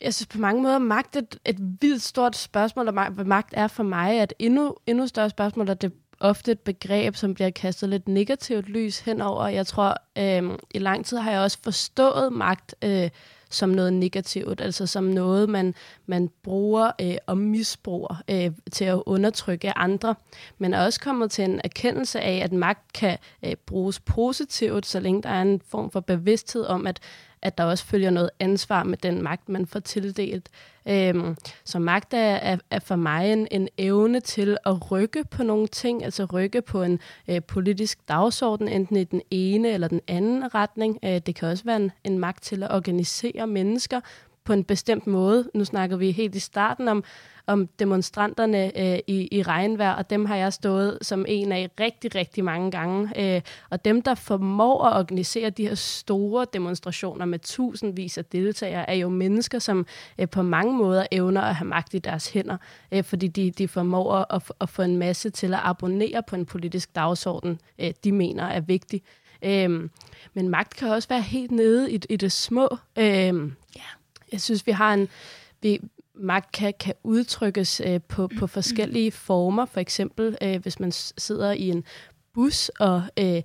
Jeg 0.00 0.14
synes 0.14 0.26
på 0.26 0.38
mange 0.38 0.62
måder, 0.62 0.78
magt 0.78 1.16
er 1.16 1.20
et, 1.20 1.38
et 1.44 1.56
vildt 1.80 2.02
stort 2.02 2.36
spørgsmål, 2.36 2.88
og 2.88 3.10
hvad 3.10 3.24
magt 3.24 3.54
er 3.56 3.66
for 3.66 3.82
mig, 3.82 4.18
er 4.18 4.22
et 4.22 4.32
endnu, 4.38 4.76
endnu 4.86 5.06
større 5.06 5.30
spørgsmål, 5.30 5.68
at 5.68 5.82
det 5.82 5.92
ofte 6.20 6.52
et 6.52 6.60
begreb, 6.60 7.16
som 7.16 7.34
bliver 7.34 7.50
kastet 7.50 7.88
lidt 7.88 8.08
negativt 8.08 8.68
lys 8.68 8.98
henover. 8.98 9.46
Jeg 9.46 9.66
tror, 9.66 9.96
øh, 10.18 10.58
i 10.74 10.78
lang 10.78 11.06
tid 11.06 11.18
har 11.18 11.30
jeg 11.30 11.40
også 11.40 11.58
forstået 11.62 12.32
magt 12.32 12.74
øh, 12.84 13.10
som 13.50 13.68
noget 13.68 13.92
negativt, 13.92 14.60
altså 14.60 14.86
som 14.86 15.04
noget, 15.04 15.48
man, 15.48 15.74
man 16.06 16.30
bruger 16.42 16.90
øh, 17.00 17.16
og 17.26 17.38
misbruger 17.38 18.22
øh, 18.30 18.50
til 18.72 18.84
at 18.84 19.02
undertrykke 19.06 19.78
andre. 19.78 20.14
Men 20.58 20.74
er 20.74 20.84
også 20.84 21.00
kommet 21.00 21.30
til 21.30 21.44
en 21.44 21.60
erkendelse 21.64 22.20
af, 22.20 22.40
at 22.44 22.52
magt 22.52 22.92
kan 22.92 23.18
øh, 23.44 23.54
bruges 23.66 24.00
positivt, 24.00 24.86
så 24.86 25.00
længe 25.00 25.22
der 25.22 25.28
er 25.28 25.42
en 25.42 25.60
form 25.68 25.90
for 25.90 26.00
bevidsthed 26.00 26.66
om, 26.66 26.86
at 26.86 27.00
at 27.42 27.58
der 27.58 27.64
også 27.64 27.84
følger 27.84 28.10
noget 28.10 28.30
ansvar 28.40 28.82
med 28.82 28.98
den 28.98 29.22
magt, 29.22 29.48
man 29.48 29.66
får 29.66 29.80
tildelt. 29.80 30.48
Øhm, 30.88 31.36
så 31.64 31.78
magt 31.78 32.14
er, 32.14 32.18
er, 32.18 32.56
er 32.70 32.78
for 32.78 32.96
mig 32.96 33.32
en, 33.32 33.48
en 33.50 33.68
evne 33.78 34.20
til 34.20 34.56
at 34.66 34.90
rykke 34.90 35.24
på 35.24 35.42
nogle 35.42 35.66
ting, 35.66 36.04
altså 36.04 36.24
rykke 36.24 36.62
på 36.62 36.82
en 36.82 37.00
øh, 37.28 37.42
politisk 37.42 37.98
dagsorden, 38.08 38.68
enten 38.68 38.96
i 38.96 39.04
den 39.04 39.22
ene 39.30 39.68
eller 39.68 39.88
den 39.88 40.00
anden 40.08 40.54
retning. 40.54 40.98
Øh, 41.04 41.20
det 41.26 41.34
kan 41.34 41.48
også 41.48 41.64
være 41.64 41.76
en, 41.76 41.92
en 42.04 42.18
magt 42.18 42.42
til 42.42 42.62
at 42.62 42.74
organisere 42.74 43.46
mennesker 43.46 44.00
på 44.50 44.54
en 44.54 44.64
bestemt 44.64 45.06
måde. 45.06 45.50
Nu 45.54 45.64
snakker 45.64 45.96
vi 45.96 46.10
helt 46.10 46.34
i 46.34 46.38
starten 46.38 46.88
om, 46.88 47.04
om 47.46 47.66
demonstranterne 47.66 48.78
øh, 48.80 48.98
i, 49.06 49.28
i 49.32 49.42
regnvejr, 49.42 49.92
og 49.92 50.10
dem 50.10 50.26
har 50.26 50.36
jeg 50.36 50.52
stået 50.52 50.98
som 51.02 51.24
en 51.28 51.52
af 51.52 51.70
rigtig, 51.80 52.14
rigtig 52.14 52.44
mange 52.44 52.70
gange. 52.70 53.34
Øh, 53.36 53.42
og 53.70 53.84
dem, 53.84 54.02
der 54.02 54.14
formår 54.14 54.84
at 54.84 54.98
organisere 54.98 55.50
de 55.50 55.68
her 55.68 55.74
store 55.74 56.46
demonstrationer 56.52 57.24
med 57.24 57.38
tusindvis 57.38 58.18
af 58.18 58.24
deltagere, 58.24 58.90
er 58.90 58.94
jo 58.94 59.08
mennesker, 59.08 59.58
som 59.58 59.86
øh, 60.18 60.28
på 60.28 60.42
mange 60.42 60.76
måder 60.76 61.06
evner 61.12 61.40
at 61.40 61.54
have 61.54 61.68
magt 61.68 61.94
i 61.94 61.98
deres 61.98 62.30
hænder, 62.30 62.56
øh, 62.92 63.04
fordi 63.04 63.28
de, 63.28 63.50
de 63.50 63.68
formår 63.68 64.32
at, 64.34 64.42
at 64.60 64.68
få 64.68 64.82
en 64.82 64.96
masse 64.96 65.30
til 65.30 65.54
at 65.54 65.60
abonnere 65.62 66.22
på 66.26 66.36
en 66.36 66.46
politisk 66.46 66.94
dagsorden, 66.94 67.60
øh, 67.78 67.90
de 68.04 68.12
mener 68.12 68.44
er 68.44 68.60
vigtig. 68.60 69.02
Øh, 69.42 69.88
men 70.34 70.48
magt 70.48 70.76
kan 70.76 70.88
også 70.88 71.08
være 71.08 71.22
helt 71.22 71.50
nede 71.50 71.92
i, 71.92 72.00
i 72.08 72.16
det 72.16 72.32
små. 72.32 72.68
Øh, 72.98 73.52
jeg 74.32 74.40
synes, 74.40 74.66
vi 74.66 74.72
har 74.72 74.94
en... 74.94 75.08
Vi, 75.62 75.80
magt 76.14 76.52
kan, 76.52 76.74
kan 76.80 76.94
udtrykkes 77.02 77.82
øh, 77.86 78.00
på, 78.08 78.28
på 78.38 78.46
forskellige 78.46 79.12
former. 79.12 79.66
For 79.66 79.80
eksempel, 79.80 80.36
øh, 80.42 80.62
hvis 80.62 80.80
man 80.80 80.92
sidder 80.92 81.52
i 81.52 81.68
en 81.68 81.84
bus 82.34 82.68
og 82.68 83.02
øh, 83.18 83.42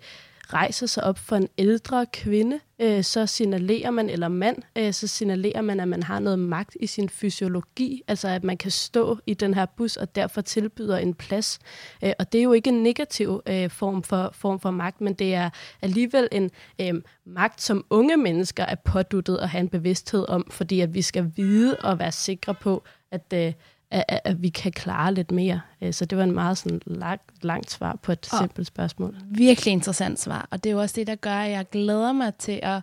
rejser 0.53 0.87
sig 0.87 1.03
op 1.03 1.17
for 1.17 1.35
en 1.35 1.47
ældre 1.57 2.05
kvinde, 2.13 2.59
øh, 2.81 3.03
så 3.03 3.25
signalerer 3.25 3.91
man, 3.91 4.09
eller 4.09 4.27
mand, 4.27 4.57
øh, 4.75 4.93
så 4.93 5.07
signalerer 5.07 5.61
man, 5.61 5.79
at 5.79 5.87
man 5.87 6.03
har 6.03 6.19
noget 6.19 6.39
magt 6.39 6.77
i 6.79 6.87
sin 6.87 7.09
fysiologi, 7.09 8.01
altså 8.07 8.27
at 8.27 8.43
man 8.43 8.57
kan 8.57 8.71
stå 8.71 9.17
i 9.25 9.33
den 9.33 9.53
her 9.53 9.65
bus, 9.65 9.97
og 9.97 10.15
derfor 10.15 10.41
tilbyder 10.41 10.97
en 10.97 11.13
plads. 11.13 11.59
Øh, 12.03 12.13
og 12.19 12.31
det 12.31 12.39
er 12.39 12.43
jo 12.43 12.53
ikke 12.53 12.69
en 12.69 12.83
negativ 12.83 13.41
øh, 13.47 13.69
form, 13.69 14.03
for, 14.03 14.31
form 14.33 14.59
for 14.59 14.71
magt, 14.71 15.01
men 15.01 15.13
det 15.13 15.33
er 15.33 15.49
alligevel 15.81 16.27
en 16.31 16.51
øh, 16.81 16.93
magt, 17.25 17.61
som 17.61 17.85
unge 17.89 18.17
mennesker 18.17 18.63
er 18.63 18.75
påduttet 18.75 19.37
at 19.37 19.49
have 19.49 19.59
en 19.59 19.69
bevidsthed 19.69 20.29
om, 20.29 20.47
fordi 20.51 20.81
at 20.81 20.93
vi 20.93 21.01
skal 21.01 21.31
vide 21.35 21.77
og 21.83 21.99
være 21.99 22.11
sikre 22.11 22.53
på, 22.53 22.83
at 23.11 23.33
øh, 23.33 23.53
at, 23.91 24.19
at 24.23 24.41
vi 24.41 24.49
kan 24.49 24.71
klare 24.71 25.13
lidt 25.13 25.31
mere. 25.31 25.61
Øh, 25.81 25.93
så 25.93 26.05
det 26.05 26.17
var 26.17 26.23
en 26.23 26.31
meget 26.31 26.57
sådan 26.57 26.81
lang, 26.85 27.21
langt 27.41 27.71
svar 27.71 27.99
på 28.01 28.11
et 28.11 28.29
og 28.31 28.39
simpelt 28.39 28.67
spørgsmål. 28.67 29.15
Virkelig 29.25 29.71
interessant 29.71 30.19
svar, 30.19 30.47
og 30.51 30.63
det 30.63 30.69
er 30.69 30.73
jo 30.73 30.79
også 30.79 30.95
det, 30.95 31.07
der 31.07 31.15
gør, 31.15 31.35
at 31.35 31.51
jeg 31.51 31.69
glæder 31.71 32.11
mig 32.11 32.33
til 32.35 32.59
at 32.63 32.81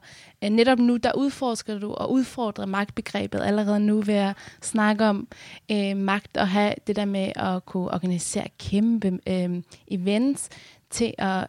netop 0.53 0.79
nu, 0.79 0.97
der 0.97 1.13
udforsker 1.17 1.79
du 1.79 1.93
og 1.93 2.13
udfordrer 2.13 2.67
magtbegrebet 2.67 3.41
allerede 3.41 3.81
nu 3.81 4.01
ved 4.01 4.15
at 4.15 4.37
snakke 4.63 5.05
om 5.05 5.29
øh, 5.71 5.97
magt 5.97 6.37
og 6.37 6.49
have 6.49 6.75
det 6.87 6.97
der 6.97 7.05
med 7.05 7.33
at 7.37 7.67
kunne 7.67 7.91
organisere 7.91 8.47
kæmpe 8.59 9.19
øh, 9.29 9.63
events 9.89 10.49
til 10.91 11.15
at 11.19 11.47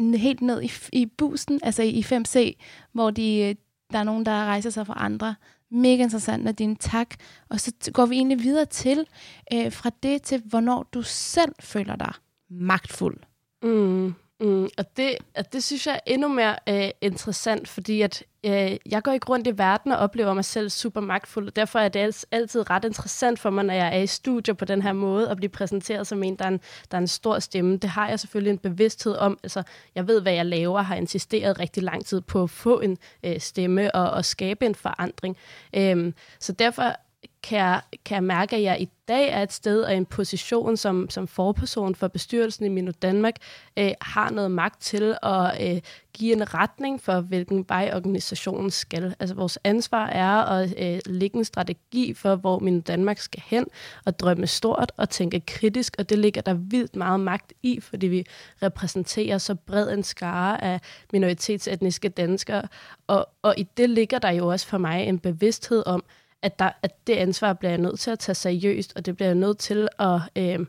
øh, 0.00 0.14
helt 0.14 0.40
ned 0.40 0.62
i, 0.62 0.70
i 0.92 1.06
busen, 1.06 1.60
altså 1.62 1.82
i 1.82 2.00
5C, 2.00 2.52
hvor 2.92 3.10
de, 3.10 3.38
øh, 3.38 3.54
der 3.92 3.98
er 3.98 4.04
nogen, 4.04 4.26
der 4.26 4.44
rejser 4.44 4.70
sig 4.70 4.86
for 4.86 4.94
andre, 4.94 5.34
Mega 5.72 6.02
interessant, 6.02 6.44
Nadine. 6.44 6.76
Tak. 6.76 7.14
Og 7.48 7.60
så 7.60 7.72
går 7.92 8.06
vi 8.06 8.16
egentlig 8.16 8.42
videre 8.42 8.66
til, 8.66 9.06
øh, 9.54 9.72
fra 9.72 9.90
det 10.02 10.22
til, 10.22 10.42
hvornår 10.44 10.88
du 10.94 11.02
selv 11.02 11.52
føler 11.60 11.96
dig 11.96 12.12
magtfuld. 12.50 13.18
Mm. 13.62 14.14
Mm, 14.42 14.68
og, 14.78 14.96
det, 14.96 15.16
og 15.36 15.52
det 15.52 15.64
synes 15.64 15.86
jeg 15.86 15.94
er 15.94 16.00
endnu 16.06 16.28
mere 16.28 16.56
øh, 16.68 16.90
interessant, 17.00 17.68
fordi 17.68 18.00
at 18.00 18.24
øh, 18.44 18.76
jeg 18.90 19.02
går 19.02 19.12
ikke 19.12 19.28
rundt 19.28 19.46
i 19.46 19.58
verden 19.58 19.92
og 19.92 19.98
oplever 19.98 20.34
mig 20.34 20.44
selv 20.44 20.70
super 20.70 21.00
magtfuld, 21.00 21.46
og 21.46 21.56
derfor 21.56 21.78
er 21.78 21.88
det 21.88 22.24
altid 22.30 22.70
ret 22.70 22.84
interessant 22.84 23.38
for 23.38 23.50
mig, 23.50 23.64
når 23.64 23.74
jeg 23.74 23.96
er 23.96 24.00
i 24.02 24.06
studier 24.06 24.54
på 24.54 24.64
den 24.64 24.82
her 24.82 24.92
måde, 24.92 25.30
at 25.30 25.36
blive 25.36 25.50
præsenteret 25.50 26.06
som 26.06 26.22
en, 26.22 26.36
der 26.36 26.44
er 26.44 26.48
en, 26.48 26.60
der 26.90 26.96
er 26.96 27.00
en 27.00 27.08
stor 27.08 27.38
stemme. 27.38 27.76
Det 27.76 27.90
har 27.90 28.08
jeg 28.08 28.20
selvfølgelig 28.20 28.50
en 28.50 28.58
bevidsthed 28.58 29.16
om. 29.16 29.38
Altså, 29.42 29.62
jeg 29.94 30.06
ved, 30.08 30.20
hvad 30.20 30.32
jeg 30.32 30.46
laver, 30.46 30.82
har 30.82 30.94
insisteret 30.94 31.58
rigtig 31.58 31.82
lang 31.82 32.06
tid 32.06 32.20
på 32.20 32.42
at 32.42 32.50
få 32.50 32.80
en 32.80 32.98
øh, 33.24 33.40
stemme 33.40 33.94
og, 33.94 34.10
og 34.10 34.24
skabe 34.24 34.66
en 34.66 34.74
forandring. 34.74 35.36
Øh, 35.74 36.12
så 36.38 36.52
derfor 36.52 36.96
kan 37.42 37.58
jeg, 37.58 37.80
kan 38.04 38.14
jeg 38.14 38.24
mærke, 38.24 38.56
at 38.56 38.62
jeg 38.62 38.80
i 38.80 38.88
dag 39.08 39.28
er 39.28 39.42
et 39.42 39.52
sted 39.52 39.82
og 39.82 39.96
en 39.96 40.06
position 40.06 40.76
som, 40.76 41.10
som 41.10 41.26
forperson 41.26 41.94
for 41.94 42.08
bestyrelsen 42.08 42.66
i 42.66 42.68
Mino 42.68 42.92
Danmark, 43.02 43.34
øh, 43.78 43.90
har 44.00 44.30
noget 44.30 44.50
magt 44.50 44.82
til 44.82 45.16
at 45.22 45.74
øh, 45.74 45.80
give 46.12 46.32
en 46.32 46.54
retning 46.54 47.00
for, 47.00 47.20
hvilken 47.20 47.64
vej 47.68 47.90
organisationen 47.94 48.70
skal. 48.70 49.14
Altså 49.20 49.34
vores 49.34 49.58
ansvar 49.64 50.06
er 50.06 50.44
at 50.44 50.74
øh, 50.78 51.00
lægge 51.06 51.38
en 51.38 51.44
strategi 51.44 52.14
for, 52.14 52.36
hvor 52.36 52.58
Mino 52.58 52.80
Danmark 52.80 53.18
skal 53.18 53.42
hen, 53.46 53.66
og 54.04 54.18
drømme 54.18 54.46
stort 54.46 54.92
og 54.96 55.10
tænke 55.10 55.40
kritisk, 55.40 55.94
og 55.98 56.10
det 56.10 56.18
ligger 56.18 56.40
der 56.40 56.54
vildt 56.54 56.96
meget 56.96 57.20
magt 57.20 57.52
i, 57.62 57.80
fordi 57.80 58.06
vi 58.06 58.24
repræsenterer 58.62 59.38
så 59.38 59.54
bred 59.54 59.92
en 59.92 60.02
skare 60.02 60.64
af 60.64 60.80
minoritetsetniske 61.12 62.08
danskere, 62.08 62.62
og, 63.06 63.28
og 63.42 63.54
i 63.56 63.68
det 63.76 63.90
ligger 63.90 64.18
der 64.18 64.30
jo 64.30 64.46
også 64.46 64.66
for 64.66 64.78
mig 64.78 65.04
en 65.04 65.18
bevidsthed 65.18 65.82
om, 65.86 66.04
at, 66.42 66.58
der, 66.58 66.70
at 66.82 67.06
det 67.06 67.12
ansvar 67.12 67.52
bliver 67.52 67.70
jeg 67.70 67.78
nødt 67.78 68.00
til 68.00 68.10
at 68.10 68.18
tage 68.18 68.34
seriøst, 68.34 68.92
og 68.96 69.06
det 69.06 69.16
bliver 69.16 69.28
jeg 69.28 69.34
nødt 69.34 69.58
til 69.58 69.88
at, 69.98 70.20
øh, 70.36 70.66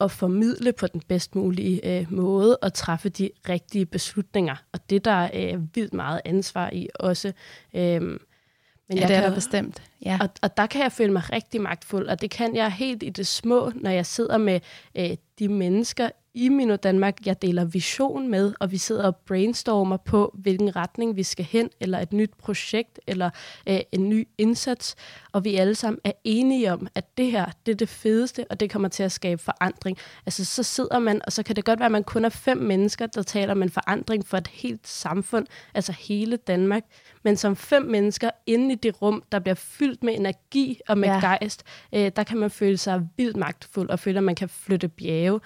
at 0.00 0.10
formidle 0.10 0.72
på 0.72 0.86
den 0.86 1.02
bedst 1.08 1.34
mulige 1.34 1.98
øh, 1.98 2.12
måde 2.12 2.56
og 2.56 2.74
træffe 2.74 3.08
de 3.08 3.30
rigtige 3.48 3.86
beslutninger. 3.86 4.56
Og 4.72 4.90
det 4.90 5.04
der 5.04 5.10
er 5.10 5.54
øh, 5.54 5.60
vildt 5.74 5.94
meget 5.94 6.20
ansvar 6.24 6.70
i 6.72 6.88
også. 6.94 7.32
Øh, 7.74 8.18
men 8.88 8.96
ja, 8.96 9.00
jeg 9.00 9.08
det 9.08 9.16
er 9.16 9.20
kan, 9.20 9.28
der 9.28 9.34
bestemt. 9.34 9.82
Ja. 10.04 10.18
Og, 10.20 10.28
og 10.42 10.56
der 10.56 10.66
kan 10.66 10.82
jeg 10.82 10.92
føle 10.92 11.12
mig 11.12 11.32
rigtig 11.32 11.60
magtfuld, 11.60 12.08
og 12.08 12.20
det 12.20 12.30
kan 12.30 12.56
jeg 12.56 12.72
helt 12.72 13.02
i 13.02 13.08
det 13.08 13.26
små, 13.26 13.72
når 13.74 13.90
jeg 13.90 14.06
sidder 14.06 14.38
med 14.38 14.60
øh, 14.94 15.10
de 15.38 15.48
mennesker 15.48 16.08
i 16.34 16.48
Mino 16.48 16.76
Danmark, 16.76 17.26
jeg 17.26 17.42
deler 17.42 17.64
vision 17.64 18.28
med, 18.28 18.54
og 18.60 18.70
vi 18.70 18.78
sidder 18.78 19.04
og 19.04 19.16
brainstormer 19.16 19.96
på, 19.96 20.34
hvilken 20.34 20.76
retning 20.76 21.16
vi 21.16 21.22
skal 21.22 21.44
hen, 21.44 21.70
eller 21.80 21.98
et 21.98 22.12
nyt 22.12 22.30
projekt, 22.38 23.00
eller 23.06 23.30
øh, 23.68 23.80
en 23.92 24.08
ny 24.08 24.28
indsats, 24.38 24.96
og 25.32 25.44
vi 25.44 25.54
alle 25.54 25.74
sammen 25.74 26.00
er 26.04 26.12
enige 26.24 26.72
om, 26.72 26.86
at 26.94 27.18
det 27.18 27.30
her, 27.30 27.46
det 27.66 27.72
er 27.72 27.76
det 27.76 27.88
fedeste, 27.88 28.46
og 28.50 28.60
det 28.60 28.70
kommer 28.70 28.88
til 28.88 29.02
at 29.02 29.12
skabe 29.12 29.42
forandring. 29.42 29.98
Altså, 30.26 30.44
så 30.44 30.62
sidder 30.62 30.98
man, 30.98 31.20
og 31.26 31.32
så 31.32 31.42
kan 31.42 31.56
det 31.56 31.64
godt 31.64 31.78
være, 31.78 31.86
at 31.86 31.92
man 31.92 32.04
kun 32.04 32.24
er 32.24 32.28
fem 32.28 32.58
mennesker, 32.58 33.06
der 33.06 33.22
taler 33.22 33.52
om 33.52 33.62
en 33.62 33.70
forandring 33.70 34.26
for 34.26 34.36
et 34.36 34.48
helt 34.48 34.88
samfund, 34.88 35.46
altså 35.74 35.92
hele 35.92 36.36
Danmark, 36.36 36.82
men 37.22 37.36
som 37.36 37.56
fem 37.56 37.82
mennesker 37.82 38.30
inde 38.46 38.72
i 38.72 38.76
det 38.76 39.02
rum, 39.02 39.22
der 39.32 39.38
bliver 39.38 39.54
fyldt 39.54 40.02
med 40.02 40.14
energi 40.14 40.80
og 40.88 40.98
med 40.98 41.08
ja. 41.08 41.20
gejst, 41.20 41.62
øh, 41.94 42.10
der 42.16 42.22
kan 42.22 42.38
man 42.38 42.50
føle 42.50 42.76
sig 42.76 43.08
vildt 43.16 43.36
magtfuld, 43.36 43.90
og 43.90 43.98
føle, 43.98 44.18
at 44.18 44.24
man 44.24 44.34
kan 44.34 44.48
flytte 44.48 44.88
bjerge. 44.88 45.40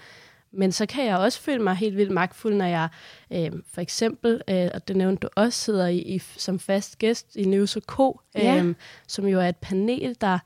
Men 0.52 0.72
så 0.72 0.86
kan 0.86 1.06
jeg 1.06 1.16
også 1.16 1.40
føle 1.40 1.62
mig 1.62 1.74
helt 1.74 1.96
vildt 1.96 2.10
magtfuld, 2.10 2.54
når 2.54 2.64
jeg 2.66 2.88
øh, 3.32 3.52
for 3.72 3.80
eksempel, 3.80 4.42
øh, 4.50 4.68
og 4.74 4.88
det 4.88 4.96
nævnte 4.96 5.20
du 5.20 5.28
også, 5.36 5.60
sidder 5.60 5.86
i, 5.86 5.98
i 5.98 6.18
som 6.18 6.58
fast 6.58 6.98
gæst 6.98 7.36
i 7.36 7.44
News 7.44 7.78
K, 7.88 8.00
øh, 8.00 8.14
ja. 8.34 8.72
som 9.06 9.26
jo 9.26 9.40
er 9.40 9.48
et 9.48 9.56
panel, 9.56 10.16
der 10.20 10.38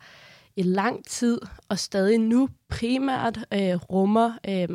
i 0.57 0.63
lang 0.63 1.05
tid 1.07 1.41
og 1.69 1.79
stadig 1.79 2.19
nu 2.19 2.49
primært 2.69 3.39
øh, 3.53 3.77
rummer 3.77 4.33
øh, 4.49 4.69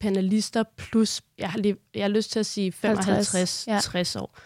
panelister 0.00 0.64
plus, 0.76 1.22
jeg 1.38 1.50
har, 1.50 1.58
lige, 1.58 1.76
jeg 1.94 2.04
har 2.04 2.08
lyst 2.08 2.30
til 2.30 2.38
at 2.38 2.46
sige 2.46 2.72
55-60 2.84 3.66
ja. 3.66 4.20
år 4.20 4.38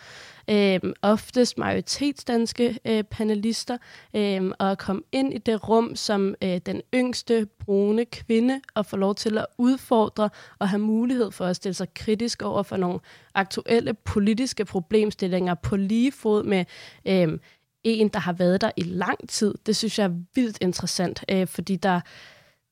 øh, 0.50 0.80
oftest 1.02 1.58
majoritetsdanske 1.58 2.78
øh, 2.84 3.04
panelister, 3.04 3.78
øh, 4.16 4.50
og 4.58 4.78
komme 4.78 5.02
ind 5.12 5.34
i 5.34 5.38
det 5.38 5.68
rum 5.68 5.96
som 5.96 6.34
øh, 6.42 6.60
den 6.66 6.82
yngste 6.94 7.46
brune 7.60 8.04
kvinde 8.04 8.60
og 8.74 8.86
få 8.86 8.96
lov 8.96 9.14
til 9.14 9.38
at 9.38 9.46
udfordre 9.58 10.30
og 10.58 10.68
have 10.68 10.80
mulighed 10.80 11.30
for 11.30 11.44
at 11.44 11.56
stille 11.56 11.74
sig 11.74 11.94
kritisk 11.94 12.42
over 12.42 12.62
for 12.62 12.76
nogle 12.76 12.98
aktuelle 13.34 13.94
politiske 13.94 14.64
problemstillinger 14.64 15.54
på 15.54 15.76
lige 15.76 16.12
fod 16.12 16.42
med 16.42 16.64
øh, 17.06 17.38
en, 17.84 18.08
der 18.08 18.18
har 18.18 18.32
været 18.32 18.60
der 18.60 18.70
i 18.76 18.82
lang 18.82 19.28
tid. 19.28 19.54
Det 19.66 19.76
synes 19.76 19.98
jeg 19.98 20.04
er 20.04 20.14
vildt 20.34 20.58
interessant, 20.60 21.24
øh, 21.28 21.46
fordi 21.46 21.76
der 21.76 22.00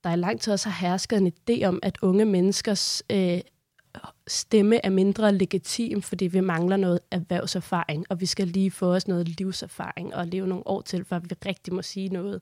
der 0.05 0.13
i 0.13 0.17
lang 0.17 0.41
tid 0.41 0.53
også 0.53 0.69
har 0.69 0.89
hersket 0.89 1.19
en 1.19 1.33
idé 1.33 1.65
om, 1.65 1.79
at 1.83 1.99
unge 2.03 2.25
menneskers 2.25 3.03
øh, 3.11 3.41
stemme 4.27 4.87
er 4.87 4.91
mindre 4.91 5.35
legitim, 5.35 6.03
fordi 6.03 6.27
vi 6.27 6.41
mangler 6.41 6.77
noget 6.77 7.01
erhvervserfaring, 7.11 8.07
og 8.11 8.21
vi 8.21 8.27
skal 8.27 8.49
lige 8.49 8.71
få 8.71 8.95
os 8.95 9.09
noget 9.09 9.29
livserfaring 9.29 10.15
og 10.15 10.27
leve 10.27 10.47
nogle 10.47 10.67
år 10.67 10.81
til, 10.81 11.05
før 11.05 11.19
vi 11.19 11.35
rigtig 11.47 11.75
må 11.75 11.83
sige 11.83 12.09
noget. 12.09 12.41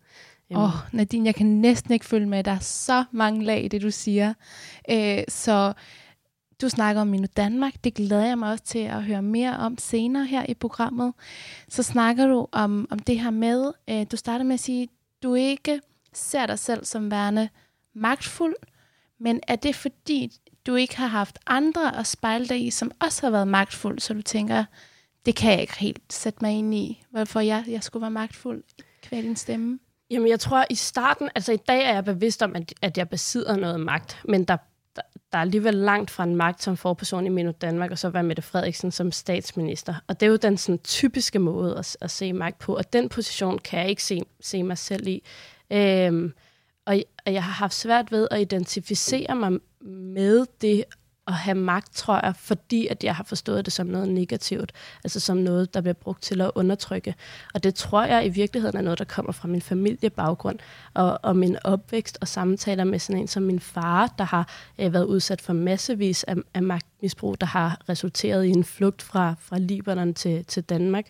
Øhm. 0.50 0.61
Åh, 0.61 0.64
oh, 0.64 0.71
Nadine, 0.92 1.26
jeg 1.26 1.35
kan 1.35 1.47
næsten 1.47 1.92
ikke 1.92 2.07
følge 2.07 2.26
med. 2.26 2.45
Der 2.45 2.50
er 2.50 2.59
så 2.59 3.04
mange 3.12 3.45
lag 3.45 3.64
i 3.64 3.69
det, 3.69 3.83
du 3.83 3.90
siger. 3.90 4.35
Øh, 4.90 5.23
så 5.28 5.73
du 6.62 6.69
snakker 6.69 7.02
om 7.02 7.09
Minu 7.09 7.26
Danmark. 7.37 7.85
Det 7.85 7.95
glæder 7.95 8.26
jeg 8.26 8.38
mig 8.38 8.50
også 8.50 8.64
til 8.64 8.78
at 8.78 9.04
høre 9.04 9.23
mere 9.23 9.57
om 9.57 9.78
senere 9.78 10.26
her 10.26 10.47
i 10.49 10.54
programmet. 10.54 11.12
Så 11.69 11.83
snakker 11.83 12.26
du 12.26 12.47
om, 12.52 12.88
om 12.90 12.99
det 12.99 13.21
her 13.21 13.30
med, 13.30 13.73
øh, 13.90 14.07
du 14.12 14.16
starter 14.16 14.45
med 14.45 14.54
at 14.54 14.61
sige, 14.61 14.88
du 15.23 15.35
ikke 15.35 15.80
ser 16.12 16.47
dig 16.47 16.59
selv 16.59 16.85
som 16.85 17.11
værende 17.11 17.49
magtfuld, 17.95 18.54
men 19.19 19.40
er 19.49 19.57
det 19.57 19.75
fordi, 19.75 20.33
du 20.67 20.75
ikke 20.75 20.97
har 20.97 21.07
haft 21.07 21.38
andre 21.47 21.99
at 21.99 22.07
spejle 22.07 22.49
dig 22.49 22.67
i, 22.67 22.71
som 22.71 22.93
også 23.00 23.23
har 23.23 23.31
været 23.31 23.49
magtfuld, 23.49 23.99
så 23.99 24.14
du 24.14 24.23
tænker, 24.23 24.64
det 25.26 25.37
kan 25.37 25.52
jeg 25.52 25.61
ikke 25.61 25.79
helt 25.79 26.12
sætte 26.12 26.38
mig 26.43 26.52
ind 26.52 26.75
i, 26.75 27.02
hvorfor 27.11 27.40
jeg, 27.40 27.64
jeg 27.69 27.83
skulle 27.83 28.00
være 28.00 28.11
magtfuld 28.11 28.62
kvæl 29.02 29.23
din 29.23 29.37
stemme? 29.37 29.79
Jamen, 30.11 30.29
jeg 30.29 30.40
tror 30.40 30.64
i 30.71 30.75
starten, 30.75 31.31
altså 31.35 31.52
i 31.52 31.57
dag 31.57 31.85
er 31.85 31.95
jeg 31.95 32.05
bevidst 32.05 32.43
om, 32.43 32.57
at, 32.57 32.75
at 32.83 32.99
jeg 32.99 33.09
besidder 33.09 33.57
noget 33.57 33.81
magt, 33.81 34.21
men 34.29 34.45
der, 34.45 34.57
der, 34.97 35.02
der 35.33 35.38
er 35.38 35.43
alligevel 35.43 35.75
langt 35.75 36.11
fra 36.11 36.25
en 36.25 36.37
magt 36.37 36.62
som 36.62 36.76
forperson 36.76 37.26
i 37.26 37.29
Minu 37.29 37.50
Danmark, 37.61 37.90
og 37.90 37.99
så 37.99 38.09
være 38.09 38.23
Mette 38.23 38.43
Frederiksen 38.43 38.90
som 38.90 39.12
statsminister. 39.12 39.95
Og 40.07 40.21
det 40.21 40.26
er 40.26 40.31
jo 40.31 40.37
den 40.37 40.57
sådan, 40.57 40.79
typiske 40.79 41.38
måde 41.38 41.79
at, 41.79 41.97
at 42.00 42.11
se 42.11 42.33
magt 42.33 42.59
på, 42.59 42.76
og 42.76 42.93
den 42.93 43.09
position 43.09 43.59
kan 43.59 43.81
jeg 43.81 43.88
ikke 43.88 44.05
se, 44.05 44.23
se 44.40 44.62
mig 44.62 44.79
selv 44.79 45.07
i. 45.07 45.23
Øhm, 45.71 46.33
og, 46.87 46.97
og 47.26 47.33
jeg 47.33 47.45
har 47.45 47.52
haft 47.52 47.75
svært 47.75 48.12
ved 48.12 48.29
at 48.31 48.40
identificere 48.40 49.37
mig 49.37 49.52
med 49.84 50.46
det 50.60 50.84
at 51.26 51.37
have 51.37 51.54
magt, 51.54 51.94
tror 51.94 52.20
jeg, 52.26 52.37
fordi 52.37 52.87
at 52.87 53.04
jeg 53.04 53.16
har 53.16 53.25
forstået 53.25 53.64
det 53.64 53.72
som 53.72 53.87
noget 53.87 54.08
negativt, 54.08 54.72
altså 55.04 55.20
som 55.20 55.37
noget, 55.37 55.75
der 55.75 55.80
bliver 55.80 55.94
brugt 55.94 56.22
til 56.22 56.40
at 56.40 56.50
undertrykke. 56.54 57.14
Og 57.54 57.62
det 57.62 57.75
tror 57.75 58.04
jeg 58.04 58.26
i 58.26 58.28
virkeligheden 58.28 58.76
er 58.76 58.82
noget, 58.82 58.99
der 58.99 59.04
kommer 59.04 59.32
fra 59.32 59.49
min 59.49 59.62
familiebaggrund 59.62 60.58
og, 60.94 61.18
og 61.22 61.37
min 61.37 61.56
opvækst 61.64 62.18
og 62.20 62.28
samtaler 62.28 62.84
med 62.84 62.99
sådan 62.99 63.20
en 63.20 63.28
som 63.28 63.42
min 63.42 63.60
far, 63.60 64.14
der 64.18 64.25
har 64.25 64.49
øh, 64.78 64.92
været 64.92 65.04
udsat 65.04 65.40
for 65.40 65.52
massevis 65.52 66.25
af, 66.25 66.37
af 66.54 66.62
magtmisbrug, 66.62 67.40
der 67.40 67.46
har 67.46 67.80
resulteret 67.88 68.44
i 68.44 68.50
en 68.50 68.64
flugt 68.64 69.02
fra, 69.02 69.34
fra 69.40 69.58
Libanon 69.58 70.14
til, 70.14 70.44
til 70.44 70.62
Danmark. 70.62 71.06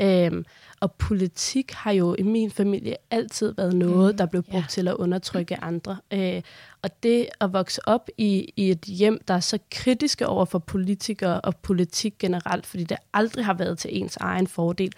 Øhm, 0.00 0.44
og 0.80 0.92
politik 0.92 1.72
har 1.72 1.90
jo 1.90 2.16
i 2.18 2.22
min 2.22 2.50
familie 2.50 2.96
altid 3.10 3.54
været 3.56 3.74
noget, 3.74 4.14
mm, 4.14 4.18
der 4.18 4.26
blev 4.26 4.42
brugt 4.42 4.54
ja. 4.54 4.64
til 4.68 4.88
at 4.88 4.94
undertrykke 4.94 5.56
andre. 5.56 5.96
Øh, 6.12 6.42
og 6.82 7.02
det 7.02 7.28
at 7.40 7.52
vokse 7.52 7.88
op 7.88 8.08
i, 8.18 8.52
i 8.56 8.70
et 8.70 8.84
hjem, 8.84 9.20
der 9.28 9.34
er 9.34 9.40
så 9.40 9.58
kritiske 9.70 10.26
over 10.26 10.44
for 10.44 10.58
politikere 10.58 11.40
og 11.40 11.56
politik 11.56 12.14
generelt, 12.18 12.66
fordi 12.66 12.84
det 12.84 12.96
aldrig 13.12 13.44
har 13.44 13.54
været 13.54 13.78
til 13.78 14.02
ens 14.02 14.16
egen 14.16 14.46
fordel, 14.46 14.92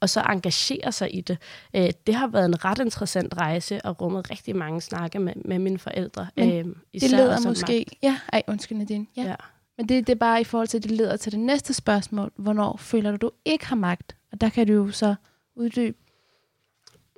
og 0.00 0.10
så 0.10 0.20
engagere 0.20 0.92
sig 0.92 1.14
i 1.14 1.20
det. 1.20 1.38
Øh, 1.76 1.90
det 2.06 2.14
har 2.14 2.26
været 2.26 2.44
en 2.44 2.64
ret 2.64 2.78
interessant 2.78 3.36
rejse 3.36 3.80
og 3.84 4.00
rummet 4.00 4.30
rigtig 4.30 4.56
mange 4.56 4.80
snakke 4.80 5.18
med, 5.18 5.32
med 5.44 5.58
mine 5.58 5.78
forældre. 5.78 6.26
Men 6.36 6.52
øh, 6.52 6.74
det 7.00 7.10
leder 7.10 7.48
måske... 7.48 7.72
Mig. 7.72 7.98
Ja, 8.02 8.18
ej, 8.32 8.42
undskyld 8.48 8.78
Nadine. 8.78 9.06
Ja. 9.16 9.22
ja. 9.22 9.34
Men 9.76 9.88
det, 9.88 10.06
det 10.06 10.12
er 10.12 10.18
bare 10.18 10.40
i 10.40 10.44
forhold 10.44 10.68
til, 10.68 10.78
at 10.78 10.82
det 10.82 10.90
leder 10.90 11.16
til 11.16 11.32
det 11.32 11.40
næste 11.40 11.74
spørgsmål. 11.74 12.32
Hvornår 12.36 12.76
føler 12.76 13.10
du, 13.10 13.16
du 13.16 13.30
ikke 13.44 13.66
har 13.66 13.76
magt? 13.76 14.16
Og 14.36 14.40
der 14.40 14.48
kan 14.48 14.66
du 14.66 14.72
jo 14.72 14.90
så 14.90 15.14
uddybe. 15.54 15.96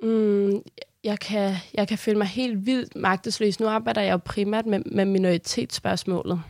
Mm, 0.03 0.61
jeg, 1.03 1.19
kan, 1.19 1.55
jeg 1.73 1.87
kan 1.87 1.97
føle 1.97 2.17
mig 2.17 2.27
helt 2.27 2.65
vildt 2.65 2.95
magtesløs. 2.95 3.59
Nu 3.59 3.67
arbejder 3.67 4.01
jeg 4.01 4.11
jo 4.11 4.17
primært 4.17 4.65
med, 4.65 4.79
med 4.79 5.05
minoritetsspørgsmålet. 5.05 6.41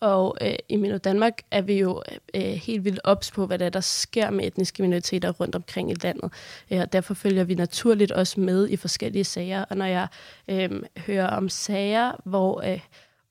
Og 0.00 0.36
øh, 0.40 0.54
i 0.68 0.76
Mino 0.76 0.96
Danmark 0.96 1.42
er 1.50 1.60
vi 1.60 1.78
jo 1.78 2.02
øh, 2.34 2.42
helt 2.42 2.84
vildt 2.84 3.00
ops 3.04 3.30
på, 3.30 3.46
hvad 3.46 3.58
der, 3.58 3.66
er, 3.66 3.70
der 3.70 3.80
sker 3.80 4.30
med 4.30 4.46
etniske 4.46 4.82
minoriteter 4.82 5.30
rundt 5.30 5.54
omkring 5.54 5.90
i 5.90 5.94
landet. 5.94 6.32
Øh, 6.70 6.80
og 6.80 6.92
derfor 6.92 7.14
følger 7.14 7.44
vi 7.44 7.54
naturligt 7.54 8.12
også 8.12 8.40
med 8.40 8.68
i 8.68 8.76
forskellige 8.76 9.24
sager. 9.24 9.64
Og 9.64 9.76
når 9.76 9.86
jeg 9.86 10.08
øh, 10.48 10.70
hører 10.96 11.26
om 11.26 11.48
sager, 11.48 12.12
hvor 12.24 12.62
øh, 12.72 12.80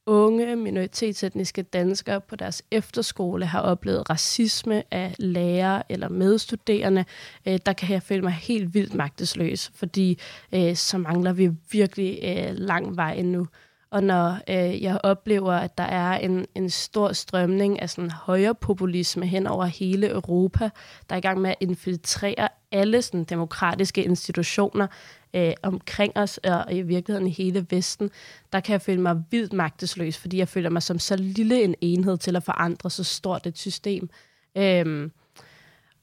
unge 0.08 0.56
minoritetsetniske 0.56 1.62
danskere 1.62 2.22
på 2.22 2.36
deres 2.36 2.64
efterskole 2.72 3.46
har 3.46 3.62
oplevet 3.62 4.10
racisme 4.10 4.84
af 4.92 5.16
lærere 5.20 5.92
eller 5.92 6.10
medstuderende, 6.10 7.06
øh, 7.48 7.60
der 7.66 7.74
kan 7.74 7.94
jeg 7.94 8.04
føle 8.04 8.22
mig 8.22 8.34
helt 8.34 8.74
vildt 8.74 8.94
magtesløs, 8.94 9.72
fordi 9.76 10.20
øh, 10.52 10.76
så 10.76 10.98
mangler 10.98 11.34
vi 11.34 11.52
virkelig 11.72 12.20
øh, 12.24 12.56
lang 12.58 12.96
vej 12.96 13.14
endnu. 13.14 13.48
Og 13.92 14.04
når 14.04 14.40
øh, 14.50 14.84
jeg 14.84 15.00
oplever, 15.04 15.54
at 15.54 15.78
der 15.78 15.84
er 15.84 16.18
en, 16.18 16.46
en 16.56 16.70
stor 16.70 17.14
strømning 17.14 17.82
af 17.82 17.90
sådan 17.90 18.12
højere 18.12 18.56
populisme 18.56 19.26
hen 19.26 19.48
over 19.48 19.66
hele 19.66 20.10
Europa, 20.10 20.70
der 21.10 21.16
er 21.16 21.18
i 21.18 21.22
gang 21.22 21.42
med 21.42 21.50
at 21.50 21.56
infiltrere 21.60 22.48
alle 22.72 23.02
sådan, 23.02 23.24
demokratiske 23.24 24.04
institutioner 24.04 24.88
øh, 25.36 25.54
omkring 25.64 26.18
os, 26.18 26.38
og 26.38 26.74
i 26.74 26.82
virkeligheden 26.82 27.28
i 27.28 27.32
hele 27.32 27.66
Vesten, 27.70 28.10
der 28.54 28.60
kan 28.60 28.74
jeg 28.74 28.82
føle 28.82 29.02
mig 29.02 29.24
vildt 29.32 29.54
magtesløs, 29.54 30.18
fordi 30.18 30.38
jeg 30.38 30.48
føler 30.48 30.70
mig 30.70 30.84
som 30.84 31.00
så 31.00 31.16
lille 31.16 31.64
en 31.64 31.76
enhed 31.82 32.18
til 32.18 32.36
at 32.36 32.44
forandre 32.44 32.90
så 32.90 33.04
stort 33.04 33.48
et 33.48 33.58
system. 33.58 34.10
Øh, 34.58 35.10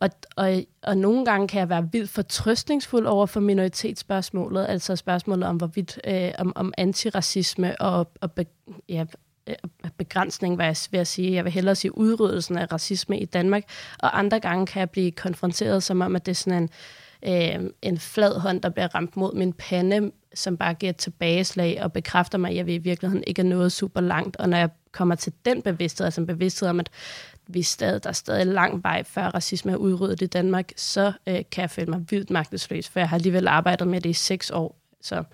og, 0.01 0.11
og, 0.37 0.63
og 0.83 0.97
nogle 0.97 1.25
gange 1.25 1.49
kan 1.49 1.61
jeg 1.61 1.69
være 1.69 1.89
vildt 1.93 2.11
fortrøstningsfuld 2.11 3.07
over 3.07 3.27
for 3.27 3.41
minoritetsspørgsmålet, 3.41 4.67
altså 4.69 4.97
spørgsmålet 4.97 5.49
om 5.49 5.57
hvorvidt 5.57 6.01
øh, 6.07 6.31
om, 6.39 6.53
om 6.57 6.75
antiracisme 6.79 7.81
og, 7.81 8.13
og 8.21 8.33
be, 8.33 8.47
ja, 8.89 9.05
øh, 9.47 9.55
begrænsning, 9.99 10.57
hvad 10.57 10.67
jeg 10.67 10.77
vil 10.91 11.07
sige. 11.07 11.33
Jeg 11.33 11.45
vil 11.45 11.53
hellere 11.53 11.75
sige 11.75 11.99
udryddelsen 11.99 12.59
af 12.59 12.73
racisme 12.73 13.19
i 13.19 13.25
Danmark. 13.25 13.63
Og 13.99 14.19
andre 14.19 14.41
gange 14.41 14.67
kan 14.67 14.81
jeg 14.81 14.91
blive 14.91 15.11
konfronteret 15.11 15.83
som 15.83 16.01
om, 16.01 16.17
at 16.17 16.27
det 16.27 16.33
er 16.33 16.37
sådan 16.37 16.63
en, 16.63 16.65
øh, 16.65 17.02
øh, 17.27 17.71
en 17.83 17.99
flad 17.99 18.41
hånd, 18.41 18.63
der 18.63 18.69
bliver 18.69 18.95
ramt 18.95 19.17
mod 19.17 19.35
min 19.35 19.53
pande, 19.53 20.11
som 20.35 20.57
bare 20.57 20.75
giver 20.75 20.91
et 20.91 20.97
tilbageslag 20.97 21.83
og 21.83 21.93
bekræfter 21.93 22.39
mig, 22.39 22.51
at 22.51 22.57
jeg 22.57 22.69
i 22.69 22.79
virkeligheden 22.79 23.25
ikke 23.27 23.43
er 23.43 23.47
nået 23.47 23.73
super 23.73 24.01
langt. 24.01 24.37
Og 24.37 24.49
når 24.49 24.57
jeg 24.57 24.71
kommer 24.93 25.15
til 25.15 25.33
den 25.45 25.63
bevidsthed, 25.63 26.05
altså 26.05 26.21
en 26.21 26.27
bevidsthed 26.27 26.69
om, 26.69 26.81
at 26.81 26.91
vi 27.47 27.63
stadig, 27.63 28.03
der 28.05 28.09
er 28.09 28.13
stadig 28.15 28.47
lang 28.47 28.83
vej, 28.83 29.03
før 29.03 29.29
racisme 29.29 29.73
er 29.73 29.77
udryddet 29.77 30.23
i 30.23 30.27
Danmark, 30.27 30.73
så 30.77 31.13
øh, 31.27 31.43
kan 31.51 31.63
jeg 31.63 31.71
føle 31.71 31.91
mig 31.91 32.05
vildt 32.11 32.31
magtesløs, 32.31 32.89
for 32.89 33.01
jeg 33.01 33.09
har 33.09 33.17
alligevel 33.17 33.49
arbejdet 33.49 33.89
med 33.89 34.01
det 34.01 34.11
i 34.11 34.13
seks 34.13 34.51
år. 34.51 34.79
Så, 35.03 35.25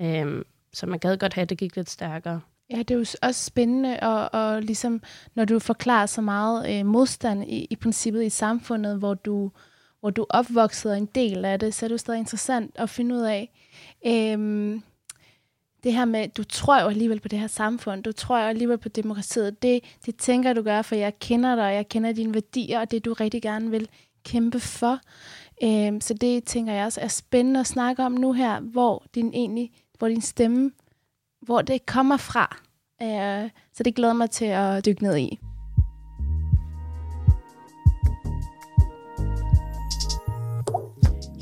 øh, 0.00 0.44
så 0.72 0.86
man 0.86 0.98
gad 0.98 1.16
godt 1.16 1.34
have, 1.34 1.42
at 1.42 1.50
det 1.50 1.58
gik 1.58 1.76
lidt 1.76 1.90
stærkere. 1.90 2.40
Ja, 2.70 2.78
det 2.78 2.90
er 2.90 2.94
jo 2.94 3.04
også 3.22 3.44
spændende, 3.44 3.98
og, 4.02 4.34
og 4.34 4.62
ligesom, 4.62 5.02
når 5.34 5.44
du 5.44 5.58
forklarer 5.58 6.06
så 6.06 6.20
meget 6.20 6.78
øh, 6.78 6.86
modstand 6.86 7.44
i, 7.44 7.66
i 7.70 7.76
princippet 7.76 8.24
i 8.24 8.28
samfundet, 8.28 8.98
hvor 8.98 9.14
du, 9.14 9.50
hvor 10.00 10.10
du 10.10 10.26
opvoksede 10.30 10.96
en 10.96 11.06
del 11.06 11.44
af 11.44 11.58
det, 11.58 11.74
så 11.74 11.86
er 11.86 11.88
det 11.88 11.92
jo 11.92 11.98
stadig 11.98 12.18
interessant 12.18 12.72
at 12.74 12.90
finde 12.90 13.14
ud 13.14 13.20
af, 13.20 13.50
Øhm, 14.06 14.82
det 15.84 15.92
her 15.92 16.04
med, 16.04 16.28
du 16.28 16.44
tror 16.44 16.82
jo 16.82 16.88
alligevel 16.88 17.20
på 17.20 17.28
det 17.28 17.38
her 17.38 17.46
samfund, 17.46 18.02
du 18.02 18.12
tror 18.12 18.38
jo 18.38 18.44
alligevel 18.46 18.78
på 18.78 18.88
demokratiet, 18.88 19.62
det, 19.62 19.84
det 20.06 20.16
tænker 20.16 20.52
du 20.52 20.62
gør, 20.62 20.82
for 20.82 20.94
jeg 20.94 21.18
kender 21.18 21.54
dig, 21.54 21.74
jeg 21.74 21.88
kender 21.88 22.12
dine 22.12 22.34
værdier, 22.34 22.80
og 22.80 22.90
det 22.90 23.04
du 23.04 23.12
rigtig 23.12 23.42
gerne 23.42 23.70
vil 23.70 23.88
kæmpe 24.24 24.60
for. 24.60 25.00
Øhm, 25.62 26.00
så 26.00 26.14
det 26.14 26.44
tænker 26.44 26.72
jeg 26.72 26.86
også 26.86 27.00
er 27.00 27.08
spændende 27.08 27.60
at 27.60 27.66
snakke 27.66 28.02
om 28.02 28.12
nu 28.12 28.32
her, 28.32 28.60
hvor 28.60 29.04
din, 29.14 29.34
egentlig, 29.34 29.72
hvor 29.98 30.08
din 30.08 30.20
stemme, 30.20 30.70
hvor 31.40 31.62
det 31.62 31.86
kommer 31.86 32.16
fra. 32.16 32.56
Øh, 33.02 33.50
så 33.72 33.82
det 33.82 33.94
glæder 33.94 34.12
mig 34.12 34.30
til 34.30 34.44
at 34.44 34.86
dykke 34.86 35.02
ned 35.02 35.16
i. 35.16 35.38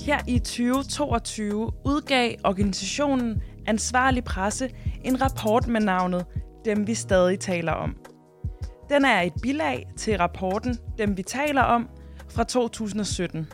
Her 0.09 0.19
i 0.27 0.39
2022 0.39 1.73
udgav 1.85 2.35
organisationen 2.45 3.43
ansvarlig 3.67 4.25
presse 4.25 4.71
en 5.05 5.23
rapport 5.23 5.67
med 5.67 5.81
navnet 5.81 6.27
Dem 6.65 6.87
vi 6.87 6.95
stadig 6.95 7.41
taler 7.41 7.73
om. 7.73 7.97
Den 8.91 9.05
er 9.05 9.21
et 9.21 9.33
bilag 9.43 9.87
til 9.97 10.19
rapporten 10.19 10.79
Dem 10.99 11.17
vi 11.17 11.23
taler 11.23 11.63
om 11.63 11.89
fra 12.31 12.45
2017. 12.45 13.47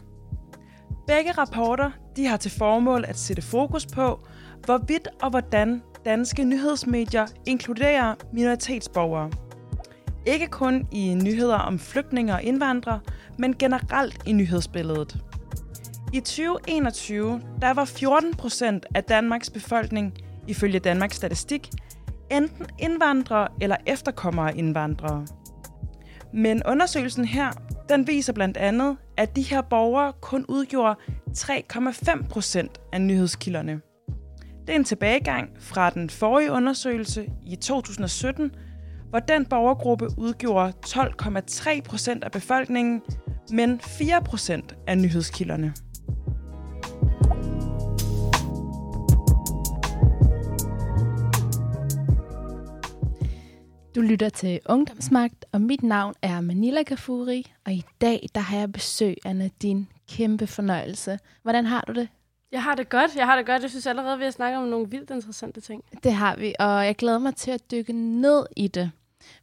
Begge 1.07 1.33
rapporter 1.33 1.91
de 2.17 2.27
har 2.27 2.37
til 2.37 2.51
formål 2.51 3.05
at 3.09 3.19
sætte 3.19 3.43
fokus 3.43 3.87
på, 3.87 4.27
hvorvidt 4.65 5.09
og 5.23 5.31
hvordan 5.31 5.83
danske 6.05 6.45
nyhedsmedier 6.45 7.27
inkluderer 7.47 8.15
minoritetsborgere. 8.33 9.31
Ikke 10.27 10.47
kun 10.47 10.89
i 10.93 11.15
nyheder 11.15 11.59
om 11.59 11.79
flygtninge 11.79 12.33
og 12.33 12.43
indvandrere, 12.43 13.01
men 13.39 13.57
generelt 13.59 14.23
i 14.27 14.33
nyhedsbilledet. 14.33 15.34
I 16.15 16.21
2021 16.21 17.41
der 17.61 17.75
var 17.75 17.85
14 17.85 18.35
procent 18.35 18.87
af 18.95 19.05
Danmarks 19.05 19.51
befolkning, 19.51 20.15
ifølge 20.49 20.79
Danmarks 20.79 21.17
Statistik, 21.17 21.71
enten 22.31 22.67
indvandrere 22.79 23.49
eller 23.61 23.77
efterkommere 23.87 24.49
af 24.51 24.55
indvandrere. 24.57 25.27
Men 26.35 26.63
undersøgelsen 26.69 27.25
her, 27.25 27.51
den 27.89 28.07
viser 28.07 28.33
blandt 28.33 28.57
andet, 28.57 28.97
at 29.17 29.37
de 29.37 29.43
her 29.43 29.61
borgere 29.61 30.13
kun 30.21 30.45
udgjorde 30.49 30.99
3,5 31.37 32.29
procent 32.29 32.81
af 32.93 33.01
nyhedskilderne. 33.01 33.81
Det 34.61 34.71
er 34.71 34.77
en 34.77 34.85
tilbagegang 34.85 35.51
fra 35.59 35.91
den 35.91 36.11
forrige 36.11 36.53
undersøgelse 36.53 37.27
i 37.47 37.57
2017, 37.57 38.51
hvor 39.11 39.19
den 39.19 39.47
borgergruppe 39.47 40.09
udgjorde 40.19 40.73
12,3 40.87 41.81
procent 41.81 42.25
af 42.25 42.33
befolkningen, 42.33 43.03
men 43.53 43.81
4 43.81 44.23
procent 44.23 44.77
af 44.87 44.99
nyhedskilderne. 44.99 45.75
Du 53.95 54.01
lytter 54.01 54.29
til 54.29 54.61
Ungdomsmagt, 54.67 55.45
og 55.53 55.61
mit 55.61 55.83
navn 55.83 56.15
er 56.23 56.41
Manila 56.41 56.83
Kafuri, 56.83 57.53
og 57.67 57.73
i 57.73 57.85
dag 58.01 58.29
der 58.35 58.41
har 58.41 58.59
jeg 58.59 58.73
besøg 58.73 59.17
af 59.25 59.37
Nadine. 59.37 59.87
Kæmpe 60.09 60.47
fornøjelse. 60.47 61.19
Hvordan 61.43 61.67
har 61.67 61.85
du 61.89 61.93
det? 61.93 62.09
Jeg 62.53 62.63
har 62.63 62.75
det 62.75 62.89
godt. 62.89 63.17
Jeg 63.17 63.27
har 63.27 63.37
det 63.37 63.47
godt. 63.47 63.63
Jeg 63.63 63.71
synes 63.71 63.87
allerede, 63.87 64.19
vi 64.19 64.25
har 64.25 64.31
snakket 64.31 64.59
om 64.59 64.69
nogle 64.69 64.91
vildt 64.91 65.11
interessante 65.11 65.61
ting. 65.61 65.85
Det 66.05 66.13
har 66.13 66.37
vi, 66.37 66.55
og 66.59 66.87
jeg 66.87 66.97
glæder 66.97 67.19
mig 67.19 67.37
til 67.37 67.51
at 67.51 67.71
dykke 67.71 67.93
ned 67.93 68.47
i 68.57 68.69
det. 68.69 68.91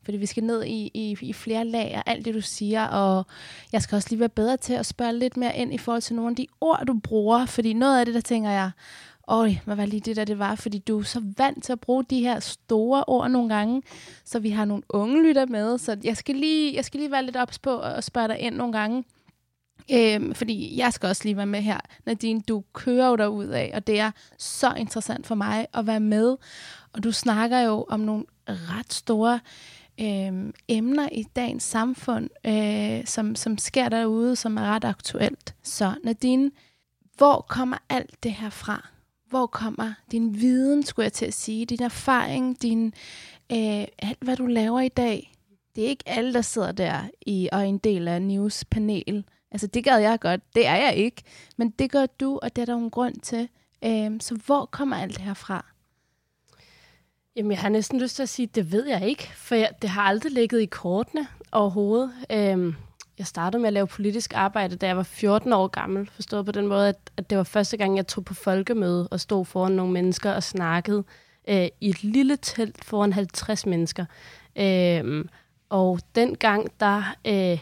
Fordi 0.03 0.17
vi 0.17 0.25
skal 0.25 0.43
ned 0.43 0.63
i, 0.63 0.91
i, 0.93 1.17
i 1.21 1.33
flere 1.33 1.65
lag 1.65 1.93
af 1.93 2.03
alt 2.05 2.25
det, 2.25 2.33
du 2.33 2.41
siger, 2.41 2.87
og 2.87 3.25
jeg 3.71 3.81
skal 3.81 3.95
også 3.95 4.09
lige 4.09 4.19
være 4.19 4.29
bedre 4.29 4.57
til 4.57 4.73
at 4.73 4.85
spørge 4.85 5.13
lidt 5.13 5.37
mere 5.37 5.57
ind 5.57 5.73
i 5.73 5.77
forhold 5.77 6.01
til 6.01 6.15
nogle 6.15 6.29
af 6.29 6.35
de 6.35 6.47
ord, 6.61 6.83
du 6.87 6.99
bruger. 7.03 7.45
Fordi 7.45 7.73
noget 7.73 7.99
af 7.99 8.05
det, 8.05 8.15
der 8.15 8.21
tænker 8.21 8.49
jeg, 8.49 8.71
Øj, 9.31 9.55
hvad 9.65 9.75
var 9.75 9.85
lige 9.85 9.99
det 9.99 10.15
der, 10.15 10.25
det 10.25 10.39
var? 10.39 10.55
Fordi 10.55 10.79
du 10.79 10.99
er 10.99 11.03
så 11.03 11.23
vant 11.37 11.63
til 11.63 11.73
at 11.73 11.79
bruge 11.79 12.03
de 12.03 12.19
her 12.19 12.39
store 12.39 13.03
ord 13.07 13.31
nogle 13.31 13.55
gange, 13.55 13.81
så 14.25 14.39
vi 14.39 14.49
har 14.49 14.65
nogle 14.65 14.83
unge 14.89 15.23
lytter 15.23 15.45
med, 15.45 15.77
så 15.77 15.97
jeg 16.03 16.17
skal 16.17 16.35
lige, 16.35 16.75
jeg 16.75 16.85
skal 16.85 16.99
lige 16.99 17.11
være 17.11 17.25
lidt 17.25 17.37
ops 17.37 17.59
på 17.59 17.69
og 17.69 18.03
spørge 18.03 18.27
dig 18.27 18.39
ind 18.39 18.55
nogle 18.55 18.73
gange. 18.73 19.03
Øhm, 19.91 20.35
fordi 20.35 20.77
jeg 20.77 20.93
skal 20.93 21.07
også 21.07 21.23
lige 21.23 21.37
være 21.37 21.45
med 21.45 21.61
her. 21.61 21.79
Nadine, 22.05 22.41
du 22.41 22.63
kører 22.73 23.07
jo 23.07 23.15
derud 23.15 23.47
af, 23.47 23.71
og 23.73 23.87
det 23.87 23.99
er 23.99 24.11
så 24.37 24.73
interessant 24.73 25.27
for 25.27 25.35
mig 25.35 25.67
at 25.73 25.87
være 25.87 25.99
med. 25.99 26.37
Og 26.93 27.03
du 27.03 27.11
snakker 27.11 27.59
jo 27.59 27.85
om 27.89 27.99
nogle 27.99 28.25
ret 28.47 28.93
store 28.93 29.39
øhm, 30.01 30.53
emner 30.67 31.09
i 31.11 31.23
dagens 31.35 31.63
samfund, 31.63 32.29
øh, 32.45 33.05
som, 33.05 33.35
som 33.35 33.57
sker 33.57 33.89
derude, 33.89 34.35
som 34.35 34.57
er 34.57 34.61
ret 34.61 34.85
aktuelt. 34.85 35.55
Så 35.63 35.93
Nadine, 36.03 36.51
hvor 37.17 37.45
kommer 37.49 37.77
alt 37.89 38.23
det 38.23 38.31
her 38.31 38.49
fra? 38.49 38.87
Hvor 39.31 39.45
kommer 39.45 39.93
din 40.11 40.41
viden, 40.41 40.83
skulle 40.83 41.03
jeg 41.03 41.13
til 41.13 41.25
at 41.25 41.33
sige, 41.33 41.65
din 41.65 41.83
erfaring, 41.83 42.61
din, 42.61 42.85
øh, 43.51 43.85
alt 43.99 44.17
hvad 44.21 44.35
du 44.35 44.45
laver 44.45 44.79
i 44.79 44.89
dag. 44.89 45.33
Det 45.75 45.83
er 45.83 45.87
ikke 45.87 46.03
alle, 46.05 46.33
der 46.33 46.41
sidder 46.41 46.71
der 46.71 46.99
i, 47.21 47.49
og 47.51 47.59
er 47.59 47.63
en 47.63 47.77
del 47.77 48.07
af 48.07 48.21
news-panel 48.21 49.23
Altså, 49.51 49.67
det 49.67 49.83
gad 49.83 49.99
jeg 49.99 50.19
godt. 50.19 50.41
Det 50.55 50.67
er 50.67 50.75
jeg 50.75 50.95
ikke. 50.95 51.23
Men 51.57 51.69
det 51.69 51.91
gør 51.91 52.05
du, 52.05 52.39
og 52.41 52.55
det 52.55 52.61
er 52.61 52.65
der 52.65 52.75
en 52.75 52.89
grund 52.89 53.15
til. 53.15 53.49
Øh, 53.85 54.11
så 54.19 54.39
hvor 54.45 54.65
kommer 54.65 54.97
alt 54.97 55.17
det 55.17 55.21
her 55.21 55.33
fra? 55.33 55.65
Jamen, 57.35 57.51
jeg 57.51 57.59
har 57.59 57.69
næsten 57.69 58.01
lyst 58.01 58.15
til 58.15 58.23
at 58.23 58.29
sige, 58.29 58.47
det 58.47 58.71
ved 58.71 58.87
jeg 58.87 59.07
ikke, 59.07 59.31
for 59.35 59.55
jeg, 59.55 59.69
det 59.81 59.89
har 59.89 60.01
aldrig 60.01 60.31
ligget 60.31 60.61
i 60.61 60.65
kortene 60.65 61.27
overhovedet. 61.51 62.11
Øhm, 62.31 62.75
jeg 63.21 63.27
startede 63.27 63.61
med 63.61 63.67
at 63.67 63.73
lave 63.73 63.87
politisk 63.87 64.33
arbejde, 64.33 64.75
da 64.75 64.87
jeg 64.87 64.97
var 64.97 65.03
14 65.03 65.53
år 65.53 65.67
gammel, 65.67 66.09
forstået 66.13 66.45
på 66.45 66.51
den 66.51 66.67
måde, 66.67 66.89
at, 66.89 66.95
at 67.17 67.29
det 67.29 67.37
var 67.37 67.43
første 67.43 67.77
gang, 67.77 67.97
jeg 67.97 68.07
tog 68.07 68.25
på 68.25 68.33
folkemøde 68.33 69.07
og 69.07 69.19
stod 69.19 69.45
foran 69.45 69.71
nogle 69.71 69.93
mennesker 69.93 70.31
og 70.31 70.43
snakkede 70.43 71.03
øh, 71.49 71.67
i 71.81 71.89
et 71.89 72.03
lille 72.03 72.37
telt 72.41 72.85
foran 72.85 73.13
50 73.13 73.65
mennesker. 73.65 74.05
Øh, 74.55 75.25
og 75.69 75.99
dengang, 76.15 76.71
der 76.79 77.15
øh, 77.27 77.59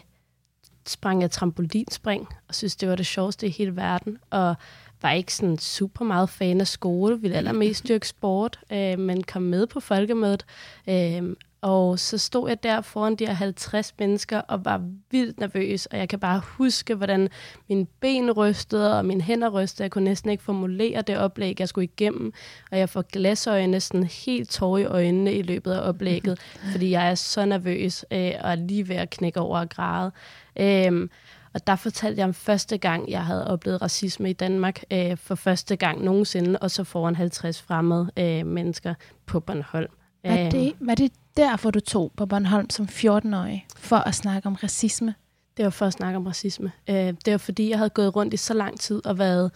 sprang 0.86 1.22
jeg 1.22 1.30
trampolinspring, 1.30 2.28
og 2.48 2.54
synes, 2.54 2.76
det 2.76 2.88
var 2.88 2.96
det 2.96 3.06
sjoveste 3.06 3.46
i 3.46 3.50
hele 3.50 3.76
verden. 3.76 4.18
Og 4.30 4.54
var 5.02 5.12
ikke 5.12 5.34
sådan 5.34 5.58
super 5.58 6.04
meget 6.04 6.30
fan 6.30 6.60
af 6.60 6.66
skole, 6.66 7.20
ville 7.20 7.36
allermest 7.36 7.88
dyrke 7.88 8.08
sport, 8.08 8.60
øh, 8.72 8.98
men 8.98 9.22
kom 9.22 9.42
med 9.42 9.66
på 9.66 9.80
folkemødet. 9.80 10.44
Øh, 10.88 11.22
og 11.62 11.98
så 11.98 12.18
stod 12.18 12.48
jeg 12.48 12.62
der 12.62 12.80
foran 12.80 13.16
de 13.16 13.26
her 13.26 13.32
50 13.32 13.94
mennesker 13.98 14.38
og 14.38 14.64
var 14.64 14.82
vildt 15.10 15.40
nervøs, 15.40 15.86
og 15.86 15.98
jeg 15.98 16.08
kan 16.08 16.20
bare 16.20 16.42
huske, 16.44 16.94
hvordan 16.94 17.28
mine 17.68 17.86
ben 17.86 18.30
rystede 18.30 18.98
og 18.98 19.04
mine 19.04 19.22
hænder 19.22 19.48
rystede. 19.48 19.82
Jeg 19.82 19.90
kunne 19.90 20.04
næsten 20.04 20.30
ikke 20.30 20.42
formulere 20.42 21.02
det 21.02 21.18
oplæg, 21.18 21.60
jeg 21.60 21.68
skulle 21.68 21.84
igennem, 21.84 22.32
og 22.70 22.78
jeg 22.78 22.88
får 22.88 23.02
glasøjne 23.02 23.80
sådan 23.80 24.04
helt 24.04 24.50
tår 24.50 24.78
i 24.78 24.84
øjnene 24.84 25.34
i 25.34 25.42
løbet 25.42 25.72
af 25.72 25.88
oplægget, 25.88 26.40
fordi 26.72 26.90
jeg 26.90 27.10
er 27.10 27.14
så 27.14 27.44
nervøs 27.44 28.04
øh, 28.10 28.32
og 28.40 28.50
er 28.50 28.54
lige 28.54 28.88
ved 28.88 28.96
at 28.96 29.10
knække 29.10 29.40
over 29.40 29.58
og 29.58 29.68
græde. 29.68 30.12
Øh, 30.56 31.08
og 31.54 31.66
der 31.66 31.76
fortalte 31.76 32.18
jeg 32.18 32.26
om 32.26 32.34
første 32.34 32.78
gang, 32.78 33.10
jeg 33.10 33.24
havde 33.24 33.46
oplevet 33.46 33.82
racisme 33.82 34.30
i 34.30 34.32
Danmark, 34.32 34.82
øh, 34.92 35.16
for 35.16 35.34
første 35.34 35.76
gang 35.76 36.04
nogensinde, 36.04 36.58
og 36.58 36.70
så 36.70 36.84
foran 36.84 37.16
50 37.16 37.62
fremmede 37.62 38.10
øh, 38.16 38.46
mennesker 38.46 38.94
på 39.26 39.40
Bornholm. 39.40 39.90
Var 40.24 40.38
øhm. 40.38 40.50
det, 40.50 40.72
var 40.80 40.94
det 40.94 41.12
derfor, 41.36 41.70
du 41.70 41.80
tog 41.80 42.12
på 42.16 42.26
Bornholm 42.26 42.70
som 42.70 42.88
14-årig, 42.90 43.66
for 43.76 43.96
at 43.96 44.14
snakke 44.14 44.46
om 44.46 44.54
racisme? 44.54 45.14
Det 45.56 45.64
var 45.64 45.70
for 45.70 45.86
at 45.86 45.92
snakke 45.92 46.16
om 46.16 46.26
racisme. 46.26 46.72
Øh, 46.88 47.14
det 47.24 47.30
var 47.30 47.38
fordi, 47.38 47.70
jeg 47.70 47.78
havde 47.78 47.90
gået 47.90 48.16
rundt 48.16 48.34
i 48.34 48.36
så 48.36 48.54
lang 48.54 48.80
tid 48.80 49.06
og 49.06 49.18
været 49.18 49.50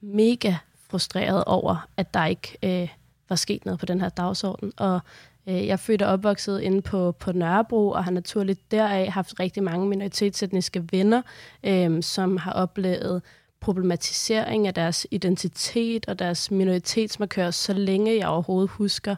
mega 0.00 0.54
frustreret 0.90 1.44
over, 1.44 1.88
at 1.96 2.14
der 2.14 2.26
ikke 2.26 2.58
øh, 2.62 2.88
var 3.28 3.36
sket 3.36 3.64
noget 3.64 3.80
på 3.80 3.86
den 3.86 4.00
her 4.00 4.08
dagsorden. 4.08 4.72
Og 4.76 5.00
øh, 5.46 5.54
jeg 5.54 5.72
er 5.72 5.76
født 5.76 6.02
og 6.02 6.12
opvokset 6.12 6.60
inde 6.60 6.82
på, 6.82 7.12
på 7.12 7.32
Nørrebro, 7.32 7.90
og 7.90 8.04
har 8.04 8.10
naturligt 8.10 8.70
deraf 8.70 9.08
haft 9.08 9.40
rigtig 9.40 9.62
mange 9.62 9.88
minoritetsetniske 9.88 10.84
venner, 10.92 11.22
øh, 11.64 12.02
som 12.02 12.36
har 12.36 12.52
oplevet 12.52 13.22
problematisering 13.60 14.66
af 14.66 14.74
deres 14.74 15.06
identitet 15.10 16.08
og 16.08 16.18
deres 16.18 16.50
minoritetsmarkør, 16.50 17.50
så 17.50 17.72
længe 17.72 18.18
jeg 18.18 18.28
overhovedet 18.28 18.70
husker. 18.70 19.16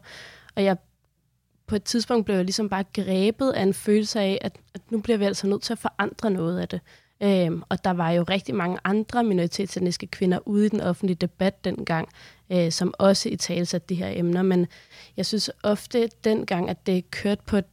Og 0.56 0.64
jeg 0.64 0.76
på 1.70 1.76
et 1.76 1.85
tidspunkt 1.85 2.24
blev 2.24 2.37
jeg 2.37 2.44
ligesom 2.44 2.68
bare 2.68 2.85
grebet 2.94 3.50
af 3.50 3.62
en 3.62 3.74
følelse 3.74 4.20
af, 4.20 4.38
at, 4.40 4.56
at 4.74 4.80
nu 4.90 5.00
bliver 5.00 5.16
vi 5.18 5.24
altså 5.24 5.46
nødt 5.46 5.62
til 5.62 5.72
at 5.72 5.78
forandre 5.78 6.30
noget 6.30 6.61
af 6.61 6.68
det. 6.68 6.80
Øhm, 7.22 7.62
og 7.68 7.85
der 7.85 7.90
var 7.90 8.11
jo 8.11 8.22
rigtig 8.22 8.54
mange 8.54 8.78
andre 8.85 9.24
minoritetsetniske 9.24 10.06
kvinder 10.06 10.48
ude 10.48 10.66
i 10.66 10.68
den 10.68 10.80
offentlige 10.80 11.16
debat 11.16 11.64
dengang, 11.64 12.09
øh, 12.52 12.72
som 12.72 12.94
også 12.98 13.28
i 13.28 13.37
tale 13.37 13.64
de 13.64 13.94
her 13.94 14.12
emner. 14.14 14.42
Men 14.42 14.66
jeg 15.16 15.26
synes 15.26 15.50
ofte 15.62 16.09
dengang, 16.24 16.70
at 16.70 16.87
det 16.87 17.11
kørte 17.11 17.42
på 17.46 17.56
et, 17.56 17.64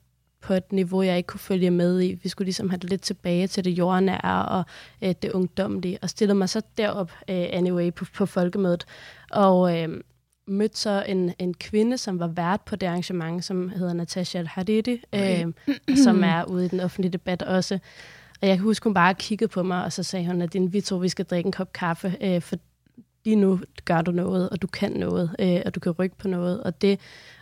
på 0.41 0.53
et 0.53 0.71
niveau, 0.71 1.01
jeg 1.01 1.17
ikke 1.17 1.27
kunne 1.27 1.39
følge 1.39 1.71
med 1.71 2.01
i. 2.01 2.13
Vi 2.23 2.29
skulle 2.29 2.45
ligesom 2.45 2.69
have 2.69 2.79
det 2.79 2.89
lidt 2.89 3.01
tilbage 3.01 3.47
til 3.47 3.65
det 3.65 3.71
jordnære 3.71 4.45
og 4.45 4.63
øh, 5.01 5.15
det 5.21 5.31
ungdomlige, 5.31 5.99
og 6.01 6.09
stillede 6.09 6.37
mig 6.37 6.49
så 6.49 6.61
derop 6.77 7.11
øh, 7.29 7.45
anyway 7.49 7.93
på, 7.93 8.05
på 8.15 8.25
folkemødet. 8.25 8.85
Og 9.31 9.77
øh, 9.77 10.01
mødte 10.47 10.77
så 10.77 11.03
en, 11.07 11.33
en 11.39 11.53
kvinde, 11.53 11.97
som 11.97 12.19
var 12.19 12.27
vært 12.27 12.61
på 12.61 12.75
det 12.75 12.87
arrangement, 12.87 13.45
som 13.45 13.69
hedder 13.69 13.93
Natasha 13.93 14.39
Al-Hariri, 14.39 15.01
okay. 15.11 15.45
øh, 15.89 15.97
som 15.97 16.23
er 16.23 16.43
ude 16.43 16.65
i 16.65 16.67
den 16.67 16.79
offentlige 16.79 17.13
debat 17.13 17.41
også. 17.41 17.79
Og 18.41 18.47
jeg 18.47 18.57
kan 18.57 18.63
huske, 18.63 18.83
hun 18.83 18.93
bare 18.93 19.13
kiggede 19.13 19.47
på 19.47 19.63
mig, 19.63 19.83
og 19.83 19.93
så 19.93 20.03
sagde 20.03 20.27
hun, 20.27 20.41
at 20.41 20.53
din, 20.53 20.73
vi 20.73 20.81
tror, 20.81 20.97
vi 20.97 21.09
skal 21.09 21.25
drikke 21.25 21.47
en 21.47 21.51
kop 21.51 21.73
kaffe, 21.73 22.17
øh, 22.21 22.41
for 22.41 22.55
lige 23.25 23.35
nu 23.35 23.59
gør 23.85 24.01
du 24.01 24.11
noget, 24.11 24.49
og 24.49 24.61
du 24.61 24.67
kan 24.67 24.91
noget, 24.91 25.35
øh, 25.39 25.61
og 25.65 25.75
du 25.75 25.79
kan 25.79 25.91
rykke 25.91 26.17
på 26.17 26.27
noget. 26.27 26.63
Og 26.63 26.81
det 26.81 26.99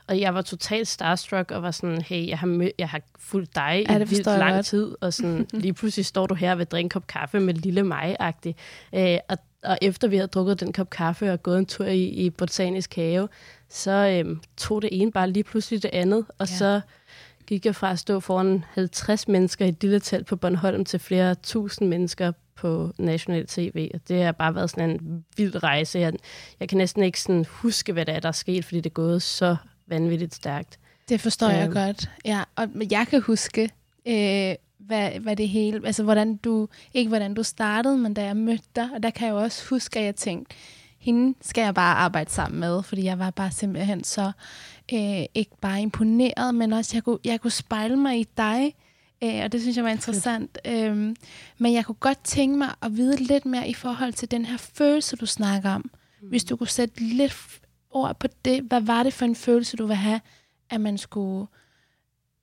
og 0.07 0.19
jeg 0.19 0.33
var 0.33 0.41
totalt 0.41 0.87
starstruck, 0.87 1.51
og 1.51 1.63
var 1.63 1.71
sådan, 1.71 2.01
hey, 2.01 2.27
jeg 2.27 2.39
har, 2.39 2.47
mød, 2.47 2.69
jeg 2.79 2.89
har 2.89 3.01
fulgt 3.19 3.55
dig 3.55 3.85
ja, 3.89 3.95
i 3.95 3.99
vildt 3.99 4.25
lang 4.25 4.53
godt. 4.53 4.65
tid, 4.65 4.95
og 5.01 5.13
sådan, 5.13 5.47
lige 5.63 5.73
pludselig 5.73 6.05
står 6.05 6.27
du 6.27 6.33
her 6.33 6.55
vil 6.55 6.65
drikke 6.65 6.85
en 6.85 6.89
kop 6.89 7.07
kaffe 7.07 7.39
med 7.39 7.53
lille 7.53 7.83
mig-agtig. 7.83 8.55
Øh, 8.95 9.17
og 9.29 9.37
og 9.65 9.77
efter 9.81 10.07
vi 10.07 10.15
havde 10.15 10.27
drukket 10.27 10.59
den 10.59 10.73
kop 10.73 10.89
kaffe 10.89 11.33
og 11.33 11.43
gået 11.43 11.57
en 11.57 11.65
tur 11.65 11.85
i, 11.85 12.03
i 12.03 12.29
botanisk 12.29 12.95
have, 12.95 13.27
så 13.69 13.91
øhm, 13.91 14.41
tog 14.57 14.81
det 14.81 14.89
ene 14.91 15.11
bare 15.11 15.29
lige 15.29 15.43
pludselig 15.43 15.83
det 15.83 15.89
andet, 15.93 16.25
og 16.37 16.49
ja. 16.49 16.55
så 16.55 16.81
gik 17.47 17.65
jeg 17.65 17.75
fra 17.75 17.91
at 17.91 17.99
stå 17.99 18.19
foran 18.19 18.63
50 18.73 19.27
mennesker 19.27 19.65
i 19.65 19.69
et 19.69 19.81
lille 19.81 19.99
telt 19.99 20.27
på 20.27 20.35
Bornholm 20.35 20.85
til 20.85 20.99
flere 20.99 21.35
tusind 21.35 21.87
mennesker 21.87 22.31
på 22.55 22.91
national 22.97 23.47
tv, 23.47 23.91
og 23.93 23.99
det 24.07 24.23
har 24.23 24.31
bare 24.31 24.55
været 24.55 24.69
sådan 24.69 24.89
en 24.89 25.25
vild 25.37 25.63
rejse. 25.63 25.99
Jeg, 25.99 26.13
jeg 26.59 26.69
kan 26.69 26.77
næsten 26.77 27.03
ikke 27.03 27.21
sådan 27.21 27.45
huske, 27.49 27.93
hvad 27.93 28.05
det 28.05 28.15
er, 28.15 28.19
der 28.19 28.27
er 28.27 28.33
sket, 28.33 28.65
fordi 28.65 28.77
det 28.77 28.89
er 28.89 28.93
gået 28.93 29.21
så 29.21 29.55
vanvittigt 29.87 30.35
stærkt. 30.35 30.79
Det 31.09 31.21
forstår 31.21 31.47
øhm. 31.47 31.57
jeg 31.57 31.71
godt. 31.71 32.09
Ja, 32.25 32.43
og 32.55 32.67
jeg 32.91 33.07
kan 33.09 33.21
huske, 33.21 33.69
øh, 34.07 34.55
hvad, 34.87 35.11
hvad 35.19 35.35
det 35.35 35.49
hele, 35.49 35.81
altså 35.85 36.03
hvordan 36.03 36.35
du, 36.35 36.67
ikke 36.93 37.09
hvordan 37.09 37.33
du 37.33 37.43
startede, 37.43 37.97
men 37.97 38.13
da 38.13 38.23
jeg 38.23 38.37
mødte 38.37 38.67
dig, 38.75 38.89
og 38.93 39.03
der 39.03 39.09
kan 39.09 39.27
jeg 39.27 39.33
jo 39.33 39.41
også 39.41 39.69
huske, 39.69 39.99
at 39.99 40.05
jeg 40.05 40.15
tænkte, 40.15 40.55
hende 40.99 41.37
skal 41.41 41.61
jeg 41.61 41.73
bare 41.73 41.95
arbejde 41.95 42.31
sammen 42.31 42.59
med, 42.59 42.83
fordi 42.83 43.03
jeg 43.03 43.19
var 43.19 43.29
bare 43.29 43.51
simpelthen 43.51 44.03
så 44.03 44.31
øh, 44.93 45.23
ikke 45.33 45.57
bare 45.61 45.81
imponeret, 45.81 46.55
men 46.55 46.73
også 46.73 46.91
jeg 46.95 47.03
kunne, 47.03 47.19
jeg 47.23 47.41
kunne 47.41 47.51
spejle 47.51 47.95
mig 47.95 48.19
i 48.19 48.27
dig, 48.37 48.75
øh, 49.23 49.41
og 49.43 49.51
det 49.51 49.61
synes 49.61 49.75
jeg 49.77 49.83
var 49.83 49.89
interessant. 49.89 50.57
Øh, 50.65 51.15
men 51.57 51.73
jeg 51.73 51.85
kunne 51.85 51.95
godt 51.95 52.23
tænke 52.23 52.57
mig 52.57 52.69
at 52.81 52.97
vide 52.97 53.15
lidt 53.15 53.45
mere 53.45 53.67
i 53.69 53.73
forhold 53.73 54.13
til 54.13 54.31
den 54.31 54.45
her 54.45 54.57
følelse, 54.57 55.15
du 55.15 55.25
snakker 55.25 55.69
om. 55.69 55.91
Mm. 56.21 56.27
Hvis 56.27 56.43
du 56.43 56.55
kunne 56.55 56.67
sætte 56.67 56.99
lidt 56.99 57.61
ord 57.89 58.19
på 58.19 58.27
det, 58.45 58.61
hvad 58.61 58.81
var 58.81 59.03
det 59.03 59.13
for 59.13 59.25
en 59.25 59.35
følelse, 59.35 59.77
du 59.77 59.85
vil 59.85 59.95
have, 59.95 60.21
at 60.69 60.81
man 60.81 60.97
skulle, 60.97 61.47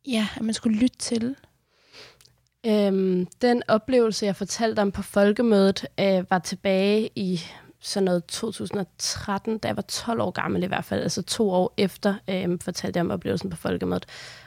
ja, 0.07 0.29
at 0.37 0.43
man 0.43 0.55
skulle 0.55 0.79
lytte 0.79 0.99
til? 0.99 1.37
Øhm, 2.67 3.27
den 3.43 3.63
oplevelse, 3.69 4.27
jeg 4.27 4.37
fortalte 4.37 4.81
om 4.81 4.93
på 4.93 5.03
folkemødet, 5.03 5.87
øh, 6.01 6.31
var 6.31 6.39
tilbage 6.39 7.11
i 7.17 7.41
sådan 7.81 8.05
noget 8.05 8.25
2013, 8.25 9.59
da 9.59 9.69
jeg 9.69 9.77
var 9.77 9.83
12 9.83 10.21
år 10.21 10.31
gammel 10.31 10.63
i 10.63 10.67
hvert 10.67 10.85
fald, 10.85 11.03
altså 11.03 11.23
to 11.23 11.51
år 11.51 11.75
efter 11.77 12.15
øh, 12.29 12.59
fortalte 12.61 12.99
jeg 12.99 13.05
om 13.05 13.11
oplevelsen 13.11 13.51
på 13.51 13.57
folkemødet. 13.57 14.07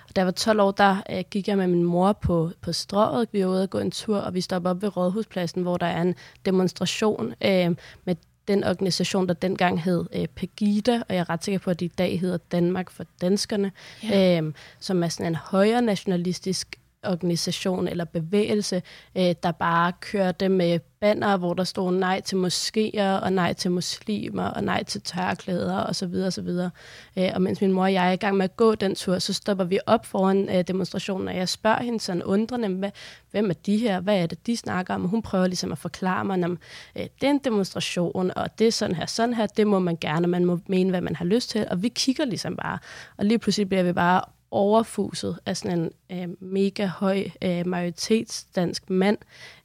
Og 0.09 0.15
da 0.15 0.21
jeg 0.21 0.25
var 0.25 0.31
12 0.31 0.59
år, 0.59 0.71
der 0.71 0.97
øh, 1.09 1.23
gik 1.31 1.47
jeg 1.47 1.57
med 1.57 1.67
min 1.67 1.83
mor 1.83 2.13
på, 2.13 2.51
på 2.61 2.73
strået. 2.73 3.27
Vi 3.31 3.45
var 3.45 3.51
ude 3.51 3.63
og 3.63 3.69
gå 3.69 3.79
en 3.79 3.91
tur, 3.91 4.17
og 4.17 4.33
vi 4.33 4.41
stoppede 4.41 4.71
op 4.71 4.81
ved 4.81 4.97
Rådhuspladsen, 4.97 5.61
hvor 5.61 5.77
der 5.77 5.85
er 5.85 6.01
en 6.01 6.15
demonstration 6.45 7.33
øh, 7.41 7.75
med 8.05 8.15
den 8.47 8.63
organisation, 8.63 9.27
der 9.27 9.33
dengang 9.33 9.81
hed 9.81 10.05
øh, 10.13 10.27
Pegida, 10.27 11.01
og 11.09 11.15
jeg 11.15 11.19
er 11.19 11.29
ret 11.29 11.43
sikker 11.43 11.59
på, 11.59 11.69
at 11.69 11.79
det 11.79 11.85
i 11.85 11.91
dag 11.97 12.19
hedder 12.19 12.37
Danmark 12.37 12.89
for 12.89 13.05
Danskerne, 13.21 13.71
ja. 14.03 14.41
øh, 14.41 14.53
som 14.79 15.03
er 15.03 15.07
sådan 15.07 15.31
en 15.31 15.35
højre 15.35 15.81
nationalistisk 15.81 16.79
organisation 17.07 17.87
eller 17.87 18.05
bevægelse, 18.05 18.81
øh, 19.17 19.35
der 19.43 19.51
bare 19.51 19.91
kørte 20.01 20.49
med 20.49 20.79
banner, 20.99 21.37
hvor 21.37 21.53
der 21.53 21.63
stod 21.63 21.91
nej 21.91 22.21
til 22.21 22.35
moskéer, 22.35 23.23
og 23.23 23.33
nej 23.33 23.53
til 23.53 23.71
muslimer, 23.71 24.43
og 24.43 24.63
nej 24.63 24.83
til 24.83 25.01
tørklæder, 25.01 25.77
og 25.77 25.95
så 25.95 26.07
videre, 26.07 26.27
og 26.27 26.33
så 26.33 26.41
videre. 26.41 26.69
Øh, 27.17 27.29
og 27.35 27.41
mens 27.41 27.61
min 27.61 27.71
mor 27.71 27.83
og 27.83 27.93
jeg 27.93 28.07
er 28.07 28.11
i 28.11 28.15
gang 28.15 28.37
med 28.37 28.43
at 28.43 28.57
gå 28.57 28.75
den 28.75 28.95
tur, 28.95 29.19
så 29.19 29.33
stopper 29.33 29.63
vi 29.63 29.79
op 29.85 30.05
foran 30.05 30.49
øh, 30.49 30.63
demonstrationen, 30.67 31.27
og 31.27 31.35
jeg 31.35 31.49
spørger 31.49 31.83
hende 31.83 31.99
sådan 31.99 32.23
undrende, 32.23 32.91
hvem 33.31 33.49
er 33.49 33.53
de 33.53 33.77
her, 33.77 33.99
hvad 33.99 34.17
er 34.17 34.25
det, 34.25 34.47
de 34.47 34.57
snakker 34.57 34.93
om, 34.93 35.03
og 35.03 35.09
hun 35.09 35.21
prøver 35.21 35.47
ligesom 35.47 35.71
at 35.71 35.77
forklare 35.77 36.25
mig, 36.25 36.43
om 36.43 36.59
øh, 36.95 37.03
det 37.21 37.27
er 37.27 37.31
en 37.31 37.39
demonstration, 37.43 38.31
og 38.35 38.59
det 38.59 38.67
er 38.67 38.71
sådan 38.71 38.95
her, 38.95 39.05
sådan 39.05 39.33
her, 39.33 39.45
det 39.45 39.67
må 39.67 39.79
man 39.79 39.97
gerne, 40.01 40.27
man 40.27 40.45
må 40.45 40.59
mene, 40.67 40.89
hvad 40.89 41.01
man 41.01 41.15
har 41.15 41.25
lyst 41.25 41.49
til, 41.49 41.67
og 41.71 41.83
vi 41.83 41.89
kigger 41.89 42.25
ligesom 42.25 42.55
bare, 42.55 42.79
og 43.17 43.25
lige 43.25 43.39
pludselig 43.39 43.69
bliver 43.69 43.83
vi 43.83 43.93
bare 43.93 44.21
overfuset 44.51 45.39
af 45.45 45.57
sådan 45.57 45.91
en 46.09 46.21
øh, 46.21 46.35
mega 46.39 46.85
høj 46.85 47.23
øh, 47.41 47.67
majoritetsdansk 47.67 48.89
mand, 48.89 49.17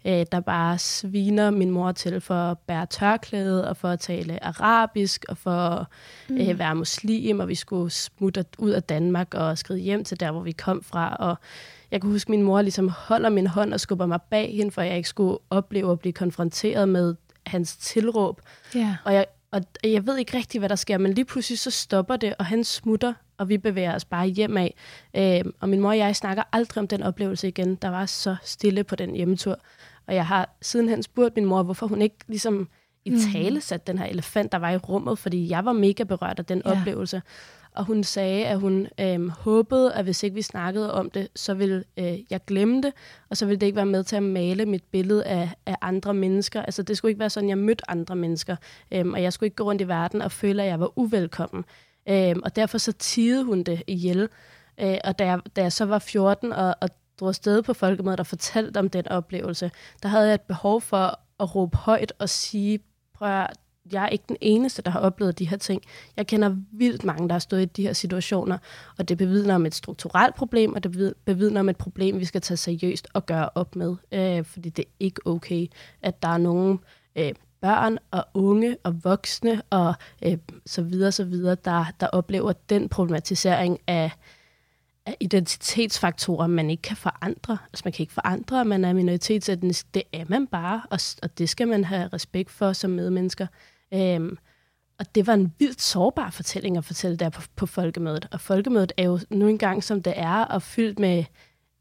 øh, 0.04 0.26
der 0.32 0.40
bare 0.40 0.78
sviner 0.78 1.50
min 1.50 1.70
mor 1.70 1.92
til 1.92 2.20
for 2.20 2.34
at 2.34 2.58
bære 2.58 2.86
tørklæde 2.86 3.68
og 3.68 3.76
for 3.76 3.88
at 3.88 4.00
tale 4.00 4.44
arabisk 4.44 5.24
og 5.28 5.36
for 5.36 5.50
at 5.50 5.86
øh, 6.30 6.48
mm. 6.48 6.58
være 6.58 6.74
muslim, 6.74 7.40
og 7.40 7.48
vi 7.48 7.54
skulle 7.54 7.90
smutte 7.90 8.44
ud 8.58 8.70
af 8.70 8.82
Danmark 8.82 9.34
og 9.34 9.58
skride 9.58 9.80
hjem 9.80 10.04
til 10.04 10.20
der, 10.20 10.30
hvor 10.30 10.42
vi 10.42 10.52
kom 10.52 10.82
fra. 10.82 11.16
Og 11.16 11.36
jeg 11.90 12.00
kan 12.00 12.10
huske, 12.10 12.28
at 12.28 12.30
min 12.30 12.42
mor 12.42 12.62
ligesom 12.62 12.88
holder 12.88 13.28
min 13.28 13.46
hånd 13.46 13.74
og 13.74 13.80
skubber 13.80 14.06
mig 14.06 14.20
bag 14.30 14.54
hende, 14.56 14.70
for 14.70 14.82
jeg 14.82 14.96
ikke 14.96 15.08
skulle 15.08 15.38
opleve 15.50 15.92
at 15.92 16.00
blive 16.00 16.12
konfronteret 16.12 16.88
med 16.88 17.14
hans 17.46 17.76
tilråb. 17.76 18.40
Yeah. 18.76 18.94
Og 19.04 19.14
jeg, 19.14 19.26
og 19.52 19.62
jeg 19.84 20.06
ved 20.06 20.18
ikke 20.18 20.36
rigtig, 20.36 20.58
hvad 20.58 20.68
der 20.68 20.74
sker, 20.76 20.98
men 20.98 21.12
lige 21.12 21.24
pludselig 21.24 21.58
så 21.58 21.70
stopper 21.70 22.16
det, 22.16 22.34
og 22.38 22.46
han 22.46 22.64
smutter, 22.64 23.12
og 23.38 23.48
vi 23.48 23.58
bevæger 23.58 23.94
os 23.94 24.04
bare 24.04 24.26
hjem 24.26 24.56
af. 24.56 24.74
Øh, 25.16 25.52
og 25.60 25.68
min 25.68 25.80
mor 25.80 25.88
og 25.88 25.98
jeg 25.98 26.16
snakker 26.16 26.42
aldrig 26.52 26.80
om 26.82 26.88
den 26.88 27.02
oplevelse 27.02 27.48
igen. 27.48 27.74
Der 27.74 27.88
var 27.88 28.06
så 28.06 28.36
stille 28.44 28.84
på 28.84 28.96
den 28.96 29.14
hjemmetur. 29.14 29.58
Og 30.06 30.14
jeg 30.14 30.26
har 30.26 30.56
sidenhen 30.62 31.02
spurgt 31.02 31.36
min 31.36 31.44
mor, 31.44 31.62
hvorfor 31.62 31.86
hun 31.86 32.02
ikke 32.02 32.16
ligesom 32.28 32.68
i 33.04 33.10
Mm. 33.10 33.16
tale 33.32 33.60
satte 33.60 33.92
den 33.92 33.98
her 33.98 34.06
elefant, 34.06 34.52
der 34.52 34.58
var 34.58 34.70
i 34.70 34.76
rummet, 34.76 35.18
fordi 35.18 35.48
jeg 35.50 35.64
var 35.64 35.72
mega 35.72 36.02
berørt 36.04 36.38
af 36.38 36.44
den 36.44 36.62
Ja. 36.64 36.70
oplevelse. 36.80 37.22
Og 37.74 37.84
hun 37.84 38.04
sagde, 38.04 38.46
at 38.46 38.60
hun 38.60 38.86
øh, 39.00 39.28
håbede, 39.28 39.94
at 39.94 40.04
hvis 40.04 40.22
ikke 40.22 40.34
vi 40.34 40.42
snakkede 40.42 40.94
om 40.94 41.10
det, 41.10 41.28
så 41.36 41.54
ville 41.54 41.84
øh, 41.96 42.18
jeg 42.30 42.40
glemme 42.46 42.82
det, 42.82 42.92
og 43.30 43.36
så 43.36 43.46
ville 43.46 43.60
det 43.60 43.66
ikke 43.66 43.76
være 43.76 43.86
med 43.86 44.04
til 44.04 44.16
at 44.16 44.22
male 44.22 44.66
mit 44.66 44.84
billede 44.84 45.24
af, 45.24 45.50
af 45.66 45.76
andre 45.80 46.14
mennesker. 46.14 46.62
Altså 46.62 46.82
det 46.82 46.96
skulle 46.96 47.10
ikke 47.10 47.20
være 47.20 47.30
sådan, 47.30 47.48
jeg 47.48 47.58
mødte 47.58 47.90
andre 47.90 48.16
mennesker, 48.16 48.56
øh, 48.92 49.06
og 49.06 49.22
jeg 49.22 49.32
skulle 49.32 49.46
ikke 49.46 49.56
gå 49.56 49.64
rundt 49.64 49.82
i 49.82 49.88
verden 49.88 50.22
og 50.22 50.32
føle, 50.32 50.62
at 50.62 50.68
jeg 50.68 50.80
var 50.80 50.98
uvelkommen. 50.98 51.64
Øh, 52.08 52.36
og 52.44 52.56
derfor 52.56 52.78
så 52.78 52.92
tigede 52.92 53.44
hun 53.44 53.62
det 53.62 53.82
ihjel. 53.86 54.28
Øh, 54.80 54.98
og 55.04 55.18
da 55.18 55.26
jeg, 55.26 55.40
da 55.56 55.62
jeg 55.62 55.72
så 55.72 55.84
var 55.84 55.98
14 55.98 56.52
og, 56.52 56.74
og 56.80 56.88
drog 57.20 57.28
afsted 57.28 57.62
på 57.62 57.74
folkemødet 57.74 58.20
og 58.20 58.26
fortalte 58.26 58.78
om 58.78 58.90
den 58.90 59.08
oplevelse, 59.08 59.70
der 60.02 60.08
havde 60.08 60.26
jeg 60.26 60.34
et 60.34 60.40
behov 60.40 60.80
for 60.80 61.20
at 61.40 61.54
råbe 61.54 61.76
højt 61.76 62.12
og 62.18 62.28
sige, 62.28 62.78
prøv 63.14 63.28
at, 63.28 63.56
jeg 63.92 64.04
er 64.04 64.08
ikke 64.08 64.24
den 64.28 64.36
eneste, 64.40 64.82
der 64.82 64.90
har 64.90 65.00
oplevet 65.00 65.38
de 65.38 65.48
her 65.48 65.56
ting. 65.56 65.82
Jeg 66.16 66.26
kender 66.26 66.56
vildt 66.72 67.04
mange, 67.04 67.28
der 67.28 67.34
har 67.34 67.38
stået 67.38 67.62
i 67.62 67.64
de 67.64 67.82
her 67.82 67.92
situationer, 67.92 68.58
og 68.98 69.08
det 69.08 69.18
bevidner 69.18 69.54
om 69.54 69.66
et 69.66 69.74
strukturelt 69.74 70.34
problem, 70.34 70.74
og 70.74 70.84
det 70.84 71.14
bevidner 71.24 71.60
om 71.60 71.68
et 71.68 71.76
problem, 71.76 72.18
vi 72.18 72.24
skal 72.24 72.40
tage 72.40 72.56
seriøst 72.56 73.08
og 73.14 73.26
gøre 73.26 73.48
op 73.54 73.76
med. 73.76 73.96
Øh, 74.12 74.44
fordi 74.44 74.68
det 74.68 74.84
er 74.84 74.90
ikke 75.00 75.26
okay, 75.26 75.66
at 76.02 76.22
der 76.22 76.28
er 76.28 76.38
nogen 76.38 76.80
øh, 77.16 77.32
børn 77.60 77.98
og 78.10 78.24
unge 78.34 78.76
og 78.84 79.04
voksne 79.04 79.62
og 79.70 79.94
øh, 80.24 80.38
så 80.66 80.82
videre, 80.82 81.12
så 81.12 81.24
videre, 81.24 81.56
der, 81.64 81.84
der 82.00 82.06
oplever 82.06 82.52
den 82.52 82.88
problematisering 82.88 83.78
af, 83.86 84.10
af 85.06 85.16
identitetsfaktorer, 85.20 86.46
man 86.46 86.70
ikke 86.70 86.82
kan 86.82 86.96
forandre. 86.96 87.58
Altså 87.64 87.82
man 87.84 87.92
kan 87.92 88.02
ikke 88.02 88.12
forandre, 88.12 88.60
at 88.60 88.66
man 88.66 88.84
er 88.84 88.92
minoritetsetnisk. 88.92 89.94
Det 89.94 90.02
er 90.12 90.24
man 90.28 90.46
bare, 90.46 90.82
og, 90.90 90.98
og 91.22 91.38
det 91.38 91.48
skal 91.48 91.68
man 91.68 91.84
have 91.84 92.08
respekt 92.12 92.50
for 92.50 92.72
som 92.72 92.90
medmennesker. 92.90 93.46
Øhm, 93.94 94.36
og 94.98 95.14
det 95.14 95.26
var 95.26 95.34
en 95.34 95.54
vildt 95.58 95.82
sårbar 95.82 96.30
fortælling 96.30 96.76
at 96.76 96.84
fortælle 96.84 97.16
der 97.16 97.28
på, 97.28 97.42
på 97.56 97.66
folkemødet. 97.66 98.28
Og 98.32 98.40
folkemødet 98.40 98.92
er 98.96 99.04
jo 99.04 99.18
nu 99.30 99.48
engang, 99.48 99.84
som 99.84 100.02
det 100.02 100.12
er, 100.16 100.44
og 100.44 100.62
fyldt 100.62 100.98
med 100.98 101.24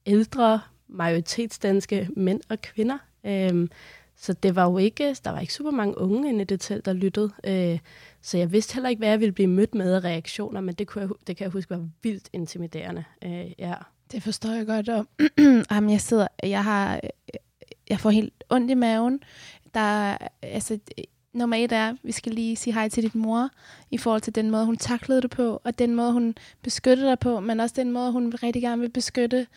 ældre, 0.05 0.61
majoritetsdanske 0.87 2.09
mænd 2.15 2.41
og 2.49 2.61
kvinder. 2.61 2.97
Øhm, 3.23 3.69
så 4.15 4.33
det 4.33 4.55
var 4.55 4.69
jo 4.69 4.77
ikke, 4.77 5.15
der 5.23 5.31
var 5.31 5.39
ikke 5.39 5.53
super 5.53 5.71
mange 5.71 5.97
unge 5.97 6.29
inde 6.29 6.41
i 6.41 6.45
det 6.45 6.59
telt, 6.59 6.85
der 6.85 6.93
lyttede. 6.93 7.31
Øh, 7.43 7.79
så 8.21 8.37
jeg 8.37 8.51
vidste 8.51 8.73
heller 8.73 8.89
ikke, 8.89 8.99
hvad 8.99 9.09
jeg 9.09 9.19
ville 9.19 9.31
blive 9.31 9.47
mødt 9.47 9.75
med 9.75 9.93
af 9.93 10.03
reaktioner, 10.03 10.61
men 10.61 10.75
det, 10.75 10.87
kunne 10.87 11.01
jeg, 11.01 11.09
det 11.27 11.37
kan 11.37 11.43
jeg 11.43 11.51
huske 11.51 11.69
var 11.69 11.87
vildt 12.03 12.29
intimiderende. 12.33 13.03
Øh, 13.25 13.51
ja. 13.59 13.73
Det 14.11 14.23
forstår 14.23 14.49
jeg 14.49 14.65
godt. 14.65 14.89
Og, 14.89 15.05
jamen, 15.71 15.89
jeg 15.89 16.01
sidder, 16.01 16.27
jeg 16.43 16.63
har, 16.63 16.99
jeg 17.89 17.99
får 17.99 18.09
helt 18.09 18.43
ondt 18.49 18.71
i 18.71 18.73
maven. 18.73 19.19
Der, 19.73 20.17
altså, 20.41 20.79
nummer 21.33 21.55
et 21.57 21.71
er, 21.71 21.95
vi 22.03 22.11
skal 22.11 22.31
lige 22.33 22.55
sige 22.55 22.73
hej 22.73 22.89
til 22.89 23.03
dit 23.03 23.15
mor, 23.15 23.49
i 23.91 23.97
forhold 23.97 24.21
til 24.21 24.35
den 24.35 24.51
måde, 24.51 24.65
hun 24.65 24.77
taklede 24.77 25.21
det 25.21 25.29
på, 25.29 25.61
og 25.63 25.79
den 25.79 25.95
måde, 25.95 26.11
hun 26.11 26.35
beskyttede 26.63 27.09
dig 27.09 27.19
på, 27.19 27.39
men 27.39 27.59
også 27.59 27.75
den 27.77 27.91
måde, 27.91 28.11
hun 28.11 28.33
rigtig 28.43 28.61
gerne 28.61 28.81
vil 28.81 28.89
beskytte 28.89 29.47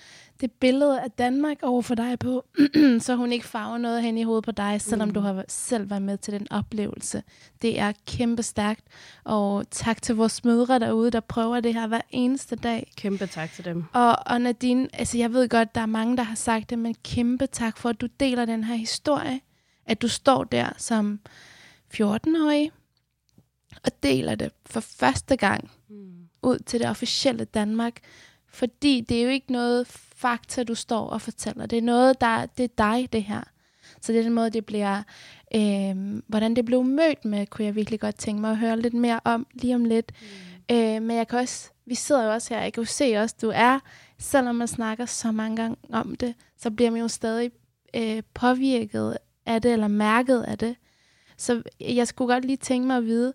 det 0.41 0.53
billede 0.53 1.01
af 1.01 1.11
Danmark 1.11 1.57
over 1.63 1.83
for 1.83 1.95
dig 1.95 2.19
på, 2.19 2.45
så 3.01 3.15
hun 3.17 3.33
ikke 3.33 3.47
farver 3.47 3.79
noget 3.79 4.03
hen 4.03 4.19
i 4.19 4.23
hovedet 4.23 4.45
på 4.45 4.51
dig, 4.51 4.81
selvom 4.81 5.09
Mm. 5.09 5.15
du 5.15 5.21
har 5.21 5.45
selv 5.49 5.91
været 5.91 6.03
med 6.03 6.19
til 6.19 6.33
den 6.33 6.47
oplevelse. 6.53 7.23
Det 7.63 7.79
er 7.81 7.93
kæmpe 8.07 8.43
stærkt, 8.43 8.85
og 9.25 9.65
tak 9.71 10.03
til 10.03 10.15
vores 10.15 10.45
mødre 10.45 10.79
derude, 10.79 11.11
der 11.11 11.21
prøver 11.21 11.61
det 11.61 11.75
her 11.75 11.87
hver 11.87 12.01
eneste 12.11 12.57
dag. 12.57 12.93
Kæmpe 12.97 13.27
tak 13.27 13.53
til 13.53 13.65
dem. 13.65 13.85
Og, 13.93 14.17
og 14.27 14.41
Nadine, 14.41 14.89
altså 14.93 15.19
jeg 15.19 15.33
ved 15.33 15.49
godt, 15.49 15.75
der 15.75 15.81
er 15.81 15.87
mange, 15.87 16.17
der 16.17 16.23
har 16.23 16.35
sagt 16.35 16.71
det, 16.71 16.79
men 16.79 16.95
kæmpe 17.05 17.47
tak 17.47 17.79
for, 17.79 17.89
at 17.89 18.01
du 18.01 18.07
deler 18.21 18.45
den 18.45 18.65
her 18.65 18.75
historie. 18.75 19.41
At 19.87 20.03
du 20.03 20.09
står 20.09 20.45
der 20.45 20.69
som 20.79 21.21
14-årig 21.95 22.71
og 23.85 24.03
deler 24.03 24.35
det 24.35 24.51
for 24.67 24.81
første 24.81 25.37
gang 25.37 25.71
Mm. 25.89 26.13
ud 26.43 26.59
til 26.59 26.81
det 26.81 26.89
officielle 26.89 27.45
Danmark. 27.45 28.01
Fordi 28.49 29.01
det 29.01 29.19
er 29.19 29.23
jo 29.23 29.29
ikke 29.29 29.53
noget 29.53 29.87
fakta, 30.17 30.63
du 30.63 30.75
står 30.75 31.07
og 31.07 31.21
fortæller. 31.23 31.67
Det 31.67 31.79
er 31.79 31.83
noget, 31.83 32.21
der 32.21 32.47
det 32.47 32.65
er 32.65 32.69
dig, 32.79 33.09
det 33.13 33.23
her. 33.23 33.43
Så 34.01 34.13
det 34.13 34.19
er 34.19 34.23
den 34.23 34.33
måde, 34.33 34.51
det 34.51 34.67
bliver, 34.67 35.03
øh, 35.55 36.23
hvordan 36.27 36.57
det 36.57 36.65
blev 36.65 36.85
mødt 36.85 37.25
med, 37.25 37.47
kunne 37.47 37.65
jeg 37.65 37.75
virkelig 37.75 38.01
godt 38.01 38.17
tænke 38.17 38.41
mig 38.41 38.51
at 38.51 38.57
høre 38.59 38.81
lidt 38.81 38.95
mere 38.95 39.21
om 39.25 39.47
lige 39.55 39.75
om 39.75 39.85
lidt. 39.85 40.13
Mm. 40.71 40.77
Øh, 40.77 41.03
men 41.03 41.17
jeg 41.17 41.29
kan 41.29 41.39
også, 41.39 41.71
vi 41.87 41.95
sidder 41.95 42.25
jo 42.25 42.33
også 42.33 42.55
her, 42.55 42.63
jeg 42.63 42.73
kan 42.73 42.83
jo 42.83 42.87
se 42.89 43.17
også, 43.17 43.35
du 43.43 43.51
er, 43.55 43.79
selvom 44.19 44.55
man 44.55 44.69
snakker 44.69 45.07
så 45.07 45.33
mange 45.33 45.57
gange 45.57 45.77
om 45.93 46.15
det, 46.15 46.35
så 46.59 46.71
bliver 46.71 46.91
man 46.91 47.01
jo 47.01 47.09
stadig 47.09 47.51
øh, 47.97 48.23
påvirket 48.35 49.17
af 49.47 49.63
det, 49.63 49.73
eller 49.73 49.89
mærket 49.89 50.43
af 50.43 50.59
det. 50.59 50.77
Så 51.43 51.63
jeg 51.81 52.09
skulle 52.09 52.35
godt 52.35 52.45
lige 52.45 52.57
tænke 52.57 52.87
mig 52.87 52.97
at 52.97 53.05
vide, 53.05 53.33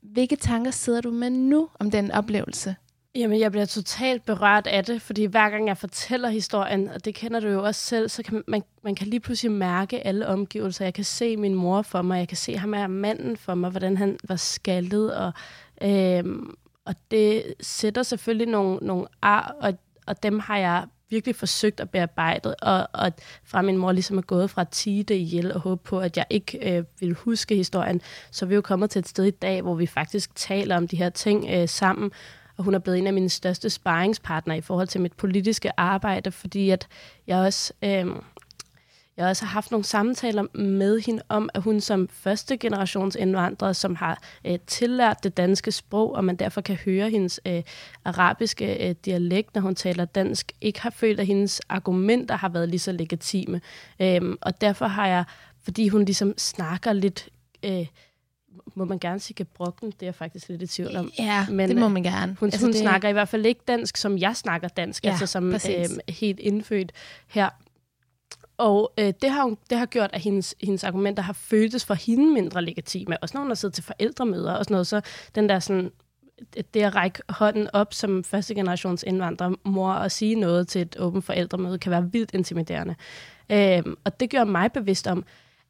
hvilke 0.00 0.36
tanker 0.36 0.70
sidder 0.70 1.00
du 1.00 1.10
med 1.10 1.30
nu 1.30 1.68
om 1.80 1.90
den 1.90 2.10
oplevelse? 2.10 2.76
Jamen, 3.14 3.40
jeg 3.40 3.50
bliver 3.50 3.66
totalt 3.66 4.24
berørt 4.24 4.66
af 4.66 4.84
det, 4.84 5.02
fordi 5.02 5.24
hver 5.24 5.50
gang 5.50 5.68
jeg 5.68 5.76
fortæller 5.76 6.28
historien, 6.28 6.88
og 6.88 7.04
det 7.04 7.14
kender 7.14 7.40
du 7.40 7.48
jo 7.48 7.64
også 7.64 7.80
selv, 7.80 8.08
så 8.08 8.22
kan 8.22 8.44
man, 8.46 8.62
man 8.84 8.94
kan 8.94 9.06
lige 9.06 9.20
pludselig 9.20 9.52
mærke 9.52 10.06
alle 10.06 10.26
omgivelser. 10.26 10.84
Jeg 10.84 10.94
kan 10.94 11.04
se 11.04 11.36
min 11.36 11.54
mor 11.54 11.82
for 11.82 12.02
mig, 12.02 12.18
jeg 12.18 12.28
kan 12.28 12.36
se 12.36 12.56
ham 12.56 12.72
her 12.72 12.86
manden 12.86 13.36
for 13.36 13.54
mig, 13.54 13.70
hvordan 13.70 13.96
han 13.96 14.18
var 14.28 14.36
skaldet, 14.36 15.16
og, 15.16 15.32
øhm, 15.82 16.54
og 16.84 16.94
det 17.10 17.54
sætter 17.60 18.02
selvfølgelig 18.02 18.48
nogle, 18.48 18.78
nogle 18.82 19.06
ar, 19.22 19.56
og, 19.60 19.74
og 20.06 20.22
dem 20.22 20.38
har 20.38 20.58
jeg 20.58 20.84
virkelig 21.10 21.36
forsøgt 21.36 21.80
at 21.80 21.90
bearbejde, 21.90 22.54
og, 22.54 22.88
og 22.92 23.12
fra 23.44 23.62
min 23.62 23.76
mor 23.76 23.92
ligesom 23.92 24.18
er 24.18 24.22
gået 24.22 24.50
fra 24.50 24.60
at 24.60 24.68
tige 24.68 25.02
det 25.02 25.14
ihjel 25.14 25.52
og 25.52 25.60
håbe 25.60 25.82
på, 25.84 26.00
at 26.00 26.16
jeg 26.16 26.26
ikke 26.30 26.76
øh, 26.76 26.84
vil 27.00 27.14
huske 27.14 27.56
historien, 27.56 28.00
så 28.30 28.44
er 28.44 28.48
vi 28.48 28.54
jo 28.54 28.60
kommet 28.60 28.90
til 28.90 28.98
et 28.98 29.08
sted 29.08 29.24
i 29.24 29.30
dag, 29.30 29.62
hvor 29.62 29.74
vi 29.74 29.86
faktisk 29.86 30.34
taler 30.34 30.76
om 30.76 30.88
de 30.88 30.96
her 30.96 31.10
ting 31.10 31.46
øh, 31.50 31.68
sammen, 31.68 32.10
og 32.56 32.64
hun 32.64 32.74
er 32.74 32.78
blevet 32.78 32.98
en 32.98 33.06
af 33.06 33.12
mine 33.12 33.28
største 33.28 33.70
sparringspartnere 33.70 34.58
i 34.58 34.60
forhold 34.60 34.88
til 34.88 35.00
mit 35.00 35.12
politiske 35.12 35.80
arbejde, 35.80 36.32
fordi 36.32 36.70
at 36.70 36.88
jeg 37.26 37.38
også, 37.38 37.72
øh, 37.84 38.06
jeg 39.16 39.26
også 39.26 39.44
har 39.44 39.52
haft 39.52 39.70
nogle 39.70 39.84
samtaler 39.84 40.58
med 40.58 41.00
hende 41.00 41.22
om, 41.28 41.48
at 41.54 41.62
hun 41.62 41.80
som 41.80 42.08
første 42.08 42.56
generations 42.56 43.16
indvandrer, 43.16 43.72
som 43.72 43.94
har 43.94 44.22
øh, 44.44 44.58
tillært 44.66 45.24
det 45.24 45.36
danske 45.36 45.72
sprog, 45.72 46.14
og 46.14 46.24
man 46.24 46.36
derfor 46.36 46.60
kan 46.60 46.76
høre 46.76 47.10
hendes 47.10 47.40
øh, 47.46 47.62
arabiske 48.04 48.88
øh, 48.88 48.94
dialekt, 49.04 49.54
når 49.54 49.62
hun 49.62 49.74
taler 49.74 50.04
dansk, 50.04 50.52
ikke 50.60 50.80
har 50.80 50.90
følt, 50.90 51.20
at 51.20 51.26
hendes 51.26 51.60
argumenter 51.68 52.36
har 52.36 52.48
været 52.48 52.68
lige 52.68 52.80
så 52.80 52.92
legitime. 52.92 53.60
Øhm, 54.00 54.38
og 54.40 54.60
derfor 54.60 54.86
har 54.86 55.06
jeg, 55.06 55.24
fordi 55.62 55.88
hun 55.88 56.04
ligesom 56.04 56.34
snakker 56.38 56.92
lidt... 56.92 57.28
Øh, 57.62 57.86
må 58.74 58.84
man 58.84 58.98
gerne 58.98 59.20
sige 59.20 59.34
gebrokken, 59.34 59.90
det 59.90 60.02
er 60.02 60.06
jeg 60.06 60.14
faktisk 60.14 60.48
lidt 60.48 60.62
i 60.62 60.66
tvivl 60.66 60.96
om. 60.96 61.10
Ja, 61.18 61.46
Men, 61.50 61.68
det 61.68 61.76
må 61.76 61.86
øh, 61.86 61.92
man 61.92 62.02
gerne. 62.02 62.36
Hun, 62.40 62.46
altså, 62.46 62.60
hun 62.66 62.72
det, 62.72 62.80
snakker 62.80 63.08
i 63.08 63.12
hvert 63.12 63.28
fald 63.28 63.46
ikke 63.46 63.60
dansk, 63.68 63.96
som 63.96 64.18
jeg 64.18 64.36
snakker 64.36 64.68
dansk, 64.68 65.04
Ja, 65.04 65.10
altså 65.10 65.26
som 65.26 65.50
præcis. 65.50 65.90
øh, 65.90 66.14
helt 66.14 66.40
indfødt 66.40 66.92
her. 67.26 67.48
Og 68.58 68.92
øh, 68.98 69.12
det, 69.22 69.30
har, 69.30 69.42
hun- 69.44 69.58
det 69.70 69.78
har 69.78 69.86
gjort, 69.86 70.10
at 70.12 70.20
hendes, 70.20 70.54
hendes 70.62 70.84
argumenter 70.84 71.22
har 71.22 71.32
føltes 71.32 71.84
for 71.84 71.94
hende 71.94 72.32
mindre 72.32 72.62
legitime. 72.64 73.18
Også 73.22 73.34
når 73.36 73.40
hun 73.40 73.50
har 73.50 73.54
siddet 73.54 73.74
til 73.74 73.84
forældremøder 73.84 74.52
og 74.52 74.64
sådan 74.64 74.74
noget, 74.74 74.86
så 74.86 75.00
den 75.34 75.48
der 75.48 75.58
sådan, 75.58 75.90
det 76.74 76.82
at 76.82 76.94
række 76.94 77.22
hånden 77.28 77.68
op 77.72 77.94
som 77.94 78.24
første 78.24 78.54
generations 78.54 79.02
indvandrermor 79.06 79.92
og 79.92 80.10
sige 80.10 80.34
noget 80.34 80.68
til 80.68 80.80
et 80.82 80.96
åbent 80.98 81.24
forældremøde, 81.24 81.78
kan 81.78 81.90
være 81.92 82.12
vildt 82.12 82.34
intimiderende. 82.34 82.94
Øh, 83.52 83.82
og 84.04 84.20
det 84.20 84.30
gør 84.30 84.44
mig 84.44 84.72
bevidst 84.72 85.06
om, 85.06 85.24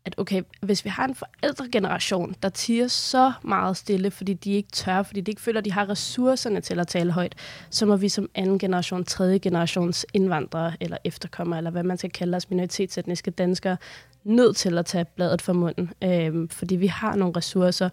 at 0.07 0.15
okay, 0.19 0.43
hvis 0.63 0.85
vi 0.85 0.91
har 0.91 1.05
en 1.05 1.15
forældregeneration, 1.15 2.35
der 2.43 2.49
tiger 2.49 2.89
så 2.89 3.33
meget 3.43 3.77
stille, 3.77 4.11
fordi 4.11 4.35
de 4.35 4.53
ikke 4.53 4.71
tør, 4.71 5.03
fordi 5.03 5.21
de 5.21 5.31
ikke 5.31 5.41
føler, 5.41 5.59
at 5.59 5.65
de 5.65 5.73
har 5.73 5.89
ressourcerne 5.89 6.61
til 6.61 6.81
at 6.81 6.87
tale 6.87 7.13
højt, 7.13 7.35
så 7.71 7.87
må 7.87 7.97
vi 7.97 8.09
som 8.09 8.29
anden 8.35 8.59
generation, 8.59 9.05
tredje 9.05 9.39
generations 9.39 10.07
indvandrere 10.15 10.73
eller 10.81 10.97
efterkommere, 11.05 11.59
eller 11.59 11.71
hvad 11.71 11.83
man 11.83 11.99
skal 11.99 12.11
kalde 12.11 12.37
os, 12.37 12.51
minoritetsetniske 12.51 13.31
danskere, 13.31 13.77
nødt 14.25 14.57
til 14.57 14.79
at 14.79 14.87
tage 14.87 15.05
bladet 15.05 15.43
fra 15.43 15.53
munden, 15.53 15.93
øh, 16.05 16.49
fordi 16.51 16.77
vi 16.77 16.87
har 16.87 17.17
nogle 17.17 17.37
ressourcer, 17.37 17.89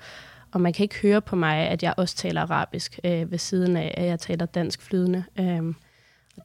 og 0.52 0.62
man 0.62 0.74
kan 0.74 0.84
ikke 0.84 1.02
høre 1.02 1.22
på 1.22 1.36
mig, 1.36 1.58
at 1.58 1.84
jeg 1.84 1.94
også 1.98 2.16
taler 2.16 2.42
arabisk, 2.42 3.00
øh, 3.04 3.32
ved 3.32 3.38
siden 3.38 3.78
af, 3.78 3.94
at 3.98 4.06
jeg 4.06 4.20
taler 4.20 4.46
dansk 4.46 4.82
flydende. 4.82 5.24
Øh, 5.40 5.74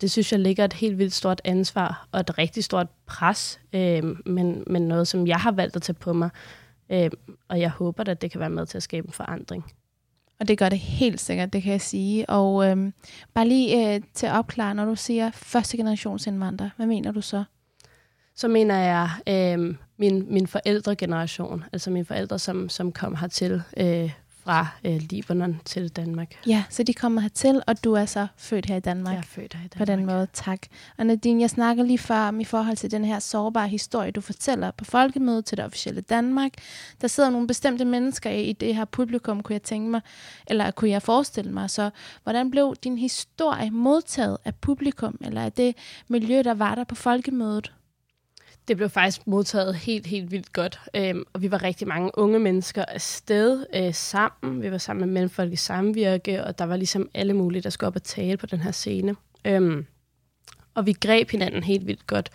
det 0.01 0.11
synes 0.11 0.33
jeg 0.33 0.41
ligger 0.41 0.65
et 0.65 0.73
helt 0.73 0.99
vildt 0.99 1.15
stort 1.15 1.41
ansvar, 1.45 2.09
og 2.13 2.21
et 2.21 2.39
rigtig 2.39 2.65
stort 2.65 2.87
pres, 3.07 3.61
øh, 3.73 4.05
men, 4.27 4.65
men 4.67 4.83
noget, 4.83 5.09
som 5.09 5.27
jeg 5.27 5.37
har 5.37 5.53
valgt 5.53 5.77
at 5.77 5.83
tage 5.83 5.95
på 5.95 6.13
mig. 6.13 6.31
Øh, 6.91 7.11
og 7.49 7.61
jeg 7.61 7.71
håber, 7.71 8.05
at 8.05 8.23
det 8.23 8.31
kan 8.31 8.41
være 8.41 8.51
med 8.51 8.67
til 8.67 8.77
at 8.77 8.83
skabe 8.83 9.07
en 9.07 9.13
forandring. 9.13 9.65
Og 10.41 10.49
det 10.49 10.59
gør 10.59 10.69
det 10.69 10.79
helt 10.79 11.21
sikkert, 11.21 11.53
det 11.53 11.63
kan 11.63 11.73
jeg 11.73 11.81
sige. 11.81 12.31
Og 12.31 12.71
øhm, 12.71 12.93
bare 13.35 13.49
lige 13.49 13.95
øh, 13.95 14.01
til 14.15 14.27
at 14.27 14.33
opklare, 14.33 14.75
når 14.75 14.85
du 14.85 14.95
siger 14.97 15.31
første 15.31 15.77
generations 15.77 16.27
indvandrer, 16.27 16.71
hvad 16.77 16.87
mener 16.87 17.13
du 17.13 17.21
så? 17.21 17.45
Så 18.35 18.49
mener 18.49 18.79
jeg 18.79 19.11
øh, 19.29 19.75
min, 19.97 20.33
min 20.33 20.47
forældregeneration, 20.47 21.65
altså 21.73 21.91
mine 21.91 22.05
forældre, 22.05 22.39
som, 22.39 22.69
som 22.69 22.93
kom 22.93 23.17
hertil 23.17 23.63
øh, 23.77 24.11
fra 24.49 24.67
øh, 24.85 25.01
Libanon 25.11 25.61
til 25.65 25.89
Danmark. 25.89 26.35
Ja, 26.47 26.65
så 26.71 26.83
de 26.83 26.95
kommer 26.95 27.21
hertil, 27.21 27.63
og 27.67 27.85
du 27.85 27.93
er 27.93 28.05
så 28.05 28.27
født 28.37 28.67
her 28.67 28.77
i 28.77 28.81
Danmark. 28.81 29.15
Jeg 29.15 29.19
er 29.19 29.23
født 29.23 29.55
her 29.55 29.65
i 29.65 29.69
på 29.69 29.85
Danmark. 29.85 29.99
den 29.99 30.07
måde. 30.07 30.27
Tak. 30.33 30.61
Og 30.99 31.07
Nadine, 31.07 31.41
jeg 31.41 31.51
snakker 31.51 31.85
lige 31.85 31.99
før 31.99 32.29
om 32.29 32.41
i 32.41 32.45
forhold 32.45 32.77
til 32.77 32.91
den 32.91 33.05
her 33.05 33.19
sårbare 33.19 33.69
historie, 33.69 34.11
du 34.11 34.21
fortæller 34.21 34.71
på 34.71 34.85
folkemødet 34.85 35.45
til 35.45 35.57
det 35.57 35.65
officielle 35.65 36.01
Danmark. 36.01 36.53
Der 37.01 37.09
sidder 37.09 37.31
nogle 37.31 37.47
bestemte 37.47 37.85
mennesker 37.85 38.31
i 38.31 38.53
det 38.53 38.75
her 38.75 38.85
publikum, 38.85 39.43
kunne 39.43 39.55
jeg 39.55 39.63
tænke 39.63 39.91
mig, 39.91 40.01
eller 40.47 40.71
kunne 40.71 40.91
jeg 40.91 41.03
forestille 41.03 41.53
mig. 41.53 41.71
Så 41.71 41.91
hvordan 42.23 42.51
blev 42.51 42.75
din 42.85 42.99
historie 42.99 43.71
modtaget 43.71 44.39
af 44.45 44.55
publikum, 44.55 45.19
eller 45.21 45.43
af 45.43 45.53
det 45.53 45.77
miljø, 46.09 46.43
der 46.43 46.55
var 46.55 46.75
der 46.75 46.85
på 46.85 46.95
folkemødet? 46.95 47.73
Det 48.69 48.77
blev 48.77 48.89
faktisk 48.89 49.27
modtaget 49.27 49.75
helt, 49.75 50.07
helt 50.07 50.31
vildt 50.31 50.53
godt. 50.53 50.81
Øhm, 50.95 51.25
og 51.33 51.43
vi 51.43 51.51
var 51.51 51.63
rigtig 51.63 51.89
mange 51.89 52.11
unge 52.19 52.39
mennesker 52.39 52.85
afsted 52.85 53.67
øh, 53.75 53.95
sammen. 53.95 54.63
Vi 54.63 54.71
var 54.71 54.79
sammen 54.79 55.07
med 55.07 55.13
Mellemfolk 55.13 55.53
i 55.53 55.57
Samvirke, 55.57 56.45
og 56.45 56.59
der 56.59 56.65
var 56.65 56.77
ligesom 56.77 57.09
alle 57.15 57.35
mulige, 57.35 57.63
der 57.63 57.71
skulle 57.71 57.89
op 57.89 57.97
og 57.97 58.03
tale 58.03 58.37
på 58.37 58.47
den 58.47 58.61
her 58.61 58.71
scene. 58.71 59.17
Øhm, 59.45 59.87
og 60.75 60.87
vi 60.87 60.93
greb 60.93 61.31
hinanden 61.31 61.63
helt 61.63 61.87
vildt 61.87 62.07
godt. 62.07 62.31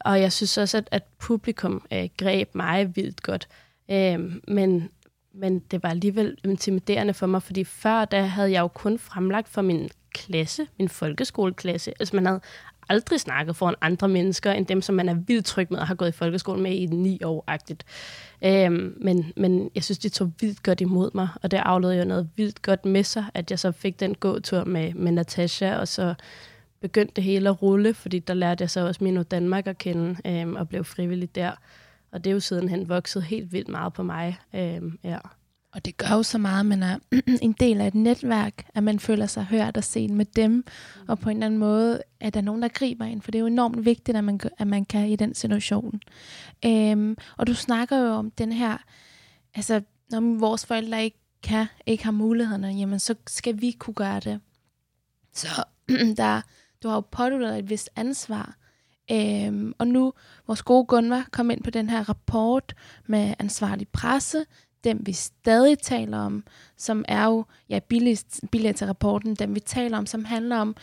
Og 0.00 0.20
jeg 0.20 0.32
synes 0.32 0.58
også, 0.58 0.76
at, 0.76 0.88
at 0.90 1.02
publikum 1.18 1.86
øh, 1.92 2.08
greb 2.16 2.54
mig 2.54 2.96
vildt 2.96 3.22
godt. 3.22 3.48
Øhm, 3.90 4.42
men, 4.48 4.90
men 5.34 5.58
det 5.58 5.82
var 5.82 5.88
alligevel 5.88 6.38
intimiderende 6.44 7.14
for 7.14 7.26
mig, 7.26 7.42
fordi 7.42 7.64
før 7.64 8.04
da 8.04 8.22
havde 8.22 8.52
jeg 8.52 8.60
jo 8.60 8.68
kun 8.68 8.98
fremlagt 8.98 9.48
for 9.48 9.62
min 9.62 9.88
klasse, 10.14 10.66
min 10.78 10.88
folkeskoleklasse. 10.88 11.92
Altså 12.00 12.16
man 12.16 12.26
havde 12.26 12.40
aldrig 12.88 13.20
snakket 13.20 13.56
foran 13.56 13.74
andre 13.80 14.08
mennesker, 14.08 14.52
end 14.52 14.66
dem, 14.66 14.82
som 14.82 14.94
man 14.94 15.08
er 15.08 15.14
vildt 15.14 15.46
tryg 15.46 15.66
med 15.70 15.78
og 15.78 15.86
har 15.86 15.94
gået 15.94 16.08
i 16.08 16.12
folkeskolen 16.12 16.62
med 16.62 16.72
i 16.72 16.86
ni 16.86 17.20
år-agtigt. 17.24 17.84
Øhm, 18.44 18.94
men, 19.00 19.32
men 19.36 19.70
jeg 19.74 19.84
synes, 19.84 19.98
de 19.98 20.08
tog 20.08 20.32
vildt 20.40 20.62
godt 20.62 20.80
imod 20.80 21.10
mig, 21.14 21.28
og 21.42 21.50
det 21.50 21.56
afledte 21.56 21.98
jo 21.98 22.04
noget 22.04 22.28
vildt 22.36 22.62
godt 22.62 22.84
med 22.84 23.04
sig, 23.04 23.24
at 23.34 23.50
jeg 23.50 23.58
så 23.58 23.72
fik 23.72 24.00
den 24.00 24.14
gåtur 24.14 24.64
med, 24.64 24.94
med 24.94 25.12
Natasha, 25.12 25.76
og 25.76 25.88
så 25.88 26.14
begyndte 26.80 27.12
det 27.16 27.24
hele 27.24 27.48
at 27.48 27.62
rulle, 27.62 27.94
fordi 27.94 28.18
der 28.18 28.34
lærte 28.34 28.62
jeg 28.62 28.70
så 28.70 28.86
også 28.86 29.04
Mino 29.04 29.22
Danmark 29.22 29.66
at 29.66 29.78
kende, 29.78 30.16
øhm, 30.26 30.56
og 30.56 30.68
blev 30.68 30.84
frivillig 30.84 31.34
der. 31.34 31.50
Og 32.12 32.24
det 32.24 32.30
er 32.30 32.34
jo 32.34 32.40
sidenhen 32.40 32.88
vokset 32.88 33.22
helt 33.22 33.52
vildt 33.52 33.68
meget 33.68 33.92
på 33.92 34.02
mig. 34.02 34.38
Øhm, 34.54 34.98
ja. 35.04 35.18
Og 35.76 35.84
det 35.84 35.96
gør 35.96 36.08
jo 36.10 36.22
så 36.22 36.38
meget, 36.38 36.66
man 36.66 36.82
er 36.82 36.98
en 37.42 37.52
del 37.52 37.80
af 37.80 37.86
et 37.86 37.94
netværk, 37.94 38.66
at 38.74 38.82
man 38.82 38.98
føler 38.98 39.26
sig 39.26 39.44
hørt 39.44 39.76
og 39.76 39.84
set 39.84 40.10
med 40.10 40.24
dem, 40.24 40.64
og 41.08 41.18
på 41.18 41.30
en 41.30 41.36
eller 41.36 41.46
anden 41.46 41.60
måde, 41.60 42.02
at 42.20 42.34
der 42.34 42.40
er 42.40 42.44
nogen, 42.44 42.62
der 42.62 42.68
griber 42.68 43.04
ind, 43.04 43.22
for 43.22 43.30
det 43.30 43.38
er 43.38 43.40
jo 43.40 43.46
enormt 43.46 43.84
vigtigt, 43.84 44.16
at 44.16 44.24
man, 44.24 44.40
at 44.58 44.66
man 44.66 44.84
kan 44.84 45.08
i 45.08 45.16
den 45.16 45.34
situation. 45.34 46.00
Øhm, 46.66 47.16
og 47.36 47.46
du 47.46 47.54
snakker 47.54 47.98
jo 47.98 48.08
om 48.08 48.30
den 48.30 48.52
her, 48.52 48.76
altså 49.54 49.82
når 50.10 50.38
vores 50.38 50.66
forældre 50.66 51.04
ikke 51.04 51.18
kan, 51.42 51.66
ikke 51.86 52.04
har 52.04 52.12
mulighederne, 52.12 52.68
jamen 52.68 52.98
så 52.98 53.14
skal 53.26 53.60
vi 53.60 53.70
kunne 53.70 53.94
gøre 53.94 54.20
det. 54.20 54.40
Så 55.32 55.64
der, 56.16 56.40
du 56.82 56.88
har 56.88 56.94
jo 56.94 57.00
påduttet 57.10 57.58
et 57.58 57.70
vist 57.70 57.90
ansvar, 57.96 58.56
Øhm, 59.12 59.72
og 59.78 59.86
nu, 59.86 60.12
vores 60.46 60.62
gode 60.62 60.84
Gunvar 60.84 61.28
kom 61.30 61.50
ind 61.50 61.62
på 61.62 61.70
den 61.70 61.90
her 61.90 62.08
rapport 62.08 62.74
med 63.06 63.34
ansvarlig 63.38 63.88
presse, 63.88 64.46
dem 64.86 65.02
vi 65.06 65.12
stadig 65.12 65.78
taler 65.78 66.18
om, 66.18 66.44
som 66.76 67.04
er 67.08 67.24
jo 67.24 67.44
ja, 67.68 67.78
billigt 68.50 68.76
til 68.76 68.86
rapporten, 68.86 69.34
dem 69.34 69.54
vi 69.54 69.60
taler 69.60 69.98
om, 69.98 70.06
som 70.06 70.24
handler 70.24 70.56
om 70.56 70.76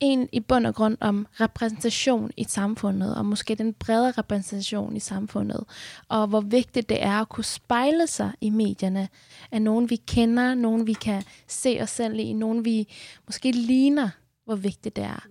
en 0.00 0.28
i 0.32 0.40
bund 0.40 0.66
og 0.66 0.74
grund 0.74 0.96
om 1.00 1.26
repræsentation 1.40 2.30
i 2.36 2.44
samfundet, 2.44 3.16
og 3.16 3.26
måske 3.26 3.54
den 3.54 3.74
brede 3.74 4.10
repræsentation 4.10 4.96
i 4.96 5.00
samfundet, 5.00 5.64
og 6.08 6.26
hvor 6.26 6.40
vigtigt 6.40 6.88
det 6.88 7.02
er 7.02 7.20
at 7.20 7.28
kunne 7.28 7.44
spejle 7.44 8.06
sig 8.06 8.32
i 8.40 8.50
medierne 8.50 9.08
af 9.52 9.62
nogen, 9.62 9.90
vi 9.90 9.96
kender, 9.96 10.54
nogen, 10.54 10.86
vi 10.86 10.92
kan 10.92 11.22
se 11.48 11.78
os 11.82 11.90
selv 11.90 12.18
i, 12.18 12.32
nogen, 12.32 12.64
vi 12.64 12.88
måske 13.26 13.52
ligner, 13.52 14.08
hvor 14.44 14.54
vigtigt 14.54 14.96
det 14.96 15.04
er. 15.04 15.26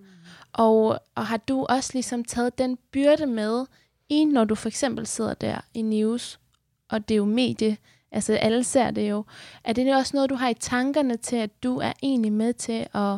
Og, 0.53 0.99
og 1.15 1.27
har 1.27 1.37
du 1.37 1.65
også 1.65 1.89
ligesom 1.93 2.23
taget 2.23 2.57
den 2.57 2.77
byrde 2.91 3.25
med 3.25 3.65
i, 4.09 4.25
når 4.25 4.43
du 4.43 4.55
for 4.55 4.67
eksempel 4.67 5.07
sidder 5.07 5.33
der 5.33 5.61
i 5.73 5.81
news, 5.81 6.39
og 6.89 7.09
det 7.09 7.15
er 7.15 7.17
jo 7.17 7.25
medie, 7.25 7.77
altså 8.11 8.33
alle 8.33 8.63
ser 8.63 8.91
det 8.91 9.09
jo. 9.09 9.25
Er 9.63 9.73
det 9.73 9.95
også 9.95 10.11
noget, 10.17 10.29
du 10.29 10.35
har 10.35 10.49
i 10.49 10.53
tankerne 10.53 11.17
til, 11.17 11.35
at 11.35 11.63
du 11.63 11.77
er 11.77 11.93
egentlig 12.03 12.33
med 12.33 12.53
til 12.53 12.87
at, 12.93 13.13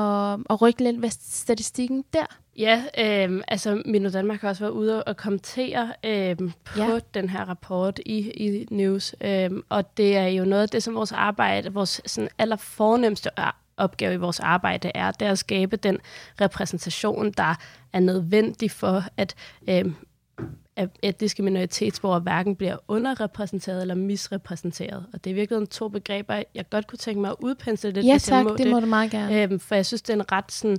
at, 0.00 0.40
at 0.50 0.62
rykke 0.62 0.84
lidt 0.84 1.02
ved 1.02 1.10
statistikken 1.10 2.04
der? 2.12 2.38
Ja, 2.56 2.82
øh, 2.98 3.42
altså 3.48 3.82
Mino 3.86 4.10
Danmark 4.10 4.40
har 4.40 4.48
også 4.48 4.64
været 4.64 4.72
ude 4.72 5.04
og 5.04 5.16
kommentere 5.16 5.92
øh, 6.04 6.36
på 6.64 6.78
ja. 6.78 6.98
den 7.14 7.28
her 7.28 7.44
rapport 7.44 8.00
i, 8.06 8.18
i 8.18 8.66
News, 8.70 9.14
øh, 9.20 9.50
og 9.68 9.96
det 9.96 10.16
er 10.16 10.26
jo 10.26 10.44
noget 10.44 10.62
af 10.62 10.68
det, 10.68 10.82
som 10.82 10.94
vores 10.94 11.12
arbejde, 11.12 11.72
vores 11.72 12.00
sådan 12.06 12.28
allerfornemmeste 12.38 13.30
opgave 13.76 14.14
i 14.14 14.16
vores 14.16 14.40
arbejde 14.40 14.90
er, 14.94 15.10
det 15.10 15.28
er 15.28 15.32
at 15.32 15.38
skabe 15.38 15.76
den 15.76 15.98
repræsentation, 16.40 17.30
der 17.30 17.54
er 17.92 18.00
nødvendig 18.00 18.70
for, 18.70 19.04
at 19.16 19.34
øh, 19.68 19.84
at 20.78 20.88
etniske 21.02 21.42
minoritetsborgere 21.42 22.20
hverken 22.20 22.56
bliver 22.56 22.76
underrepræsenteret 22.88 23.80
eller 23.80 23.94
misrepræsenteret. 23.94 25.06
Og 25.12 25.24
det 25.24 25.30
er 25.30 25.34
virkelig 25.34 25.70
to 25.70 25.88
begreber, 25.88 26.42
jeg 26.54 26.70
godt 26.70 26.86
kunne 26.86 26.98
tænke 26.98 27.20
mig 27.20 27.30
at 27.30 27.36
udpensle 27.40 27.90
lidt. 27.90 28.06
Ja 28.06 28.18
tak, 28.18 28.44
må 28.44 28.56
det 28.56 28.70
må 28.70 28.80
du 28.80 28.86
meget 28.86 29.10
gerne. 29.10 29.42
Øhm, 29.42 29.60
for 29.60 29.74
jeg 29.74 29.86
synes, 29.86 30.02
det 30.02 30.10
er 30.10 30.14
en 30.14 30.32
ret 30.32 30.52
sådan, 30.52 30.76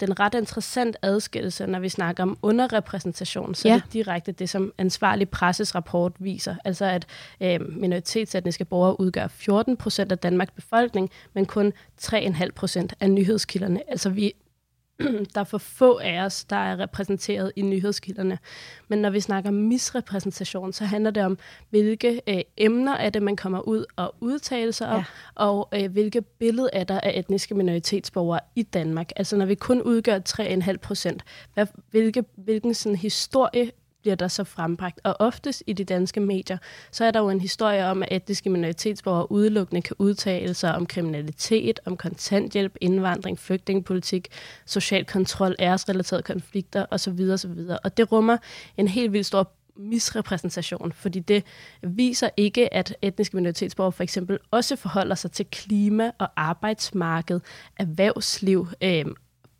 den 0.00 0.20
ret 0.20 0.34
interessant 0.34 0.96
adskillelse, 1.02 1.66
når 1.66 1.78
vi 1.78 1.88
snakker 1.88 2.22
om 2.22 2.38
underrepræsentation, 2.42 3.54
så 3.54 3.68
ja. 3.68 3.74
det 3.74 3.82
er 3.82 3.86
direkte 3.92 4.32
det, 4.32 4.50
som 4.50 4.72
ansvarlig 4.78 5.28
presses 5.28 5.74
rapport 5.74 6.12
viser. 6.18 6.56
Altså 6.64 6.84
at 6.84 7.06
øh, 7.40 7.60
minoritetsetniske 7.76 8.64
borgere 8.64 9.00
udgør 9.00 9.26
14 9.26 9.76
procent 9.76 10.12
af 10.12 10.18
Danmarks 10.18 10.50
befolkning, 10.50 11.10
men 11.34 11.46
kun 11.46 11.72
3,5 12.02 12.50
procent 12.54 12.94
af 13.00 13.10
nyhedskilderne. 13.10 13.90
Altså 13.90 14.10
vi 14.10 14.32
der 15.34 15.40
er 15.40 15.44
for 15.44 15.58
få 15.58 15.98
af 15.98 16.24
os, 16.24 16.44
der 16.44 16.56
er 16.56 16.78
repræsenteret 16.78 17.52
i 17.56 17.62
nyhedskilderne. 17.62 18.38
Men 18.88 18.98
når 18.98 19.10
vi 19.10 19.20
snakker 19.20 19.50
misrepræsentation, 19.50 20.72
så 20.72 20.84
handler 20.84 21.10
det 21.10 21.24
om, 21.24 21.38
hvilke 21.70 22.20
øh, 22.28 22.40
emner 22.56 22.96
er 22.96 23.10
det, 23.10 23.22
man 23.22 23.36
kommer 23.36 23.60
ud 23.60 23.84
og 23.96 24.14
udtale 24.20 24.72
sig 24.72 24.88
om, 24.88 24.98
ja. 24.98 25.04
og 25.34 25.68
øh, 25.74 25.92
hvilke 25.92 26.22
billede 26.22 26.70
er 26.72 26.84
der 26.84 27.00
af 27.00 27.18
etniske 27.18 27.54
minoritetsborgere 27.54 28.40
i 28.54 28.62
Danmark. 28.62 29.10
Altså 29.16 29.36
når 29.36 29.46
vi 29.46 29.54
kun 29.54 29.82
udgør 29.82 30.18
3,5 30.28 30.76
procent, 30.76 31.24
hvilke, 31.90 32.24
hvilken 32.36 32.74
sådan 32.74 32.96
historie 32.96 33.70
bliver 34.06 34.16
der 34.16 34.28
så 34.28 34.44
frembragt. 34.44 35.00
Og 35.04 35.16
oftest 35.18 35.62
i 35.66 35.72
de 35.72 35.84
danske 35.84 36.20
medier, 36.20 36.58
så 36.90 37.04
er 37.04 37.10
der 37.10 37.20
jo 37.20 37.30
en 37.30 37.40
historie 37.40 37.86
om, 37.86 38.02
at 38.02 38.08
etniske 38.10 38.50
minoritetsborgere 38.50 39.32
udelukkende 39.32 39.82
kan 39.82 39.96
udtale 39.98 40.54
sig 40.54 40.74
om 40.74 40.86
kriminalitet, 40.86 41.80
om 41.84 41.96
kontanthjælp, 41.96 42.76
indvandring, 42.80 43.38
flygtningepolitik, 43.38 44.28
social 44.66 45.04
kontrol, 45.04 45.54
æresrelaterede 45.58 46.22
konflikter 46.22 46.86
osv. 46.90 47.30
osv. 47.32 47.68
Og 47.84 47.96
det 47.96 48.12
rummer 48.12 48.36
en 48.76 48.88
helt 48.88 49.12
vildt 49.12 49.26
stor 49.26 49.52
misrepræsentation, 49.76 50.92
fordi 50.92 51.20
det 51.20 51.44
viser 51.82 52.28
ikke, 52.36 52.74
at 52.74 52.96
etniske 53.02 53.36
minoritetsborgere 53.36 53.92
for 53.92 54.02
eksempel 54.02 54.38
også 54.50 54.76
forholder 54.76 55.14
sig 55.14 55.32
til 55.32 55.46
klima 55.50 56.10
og 56.18 56.28
arbejdsmarked, 56.36 57.40
erhvervsliv, 57.76 58.66
øh, 58.82 59.04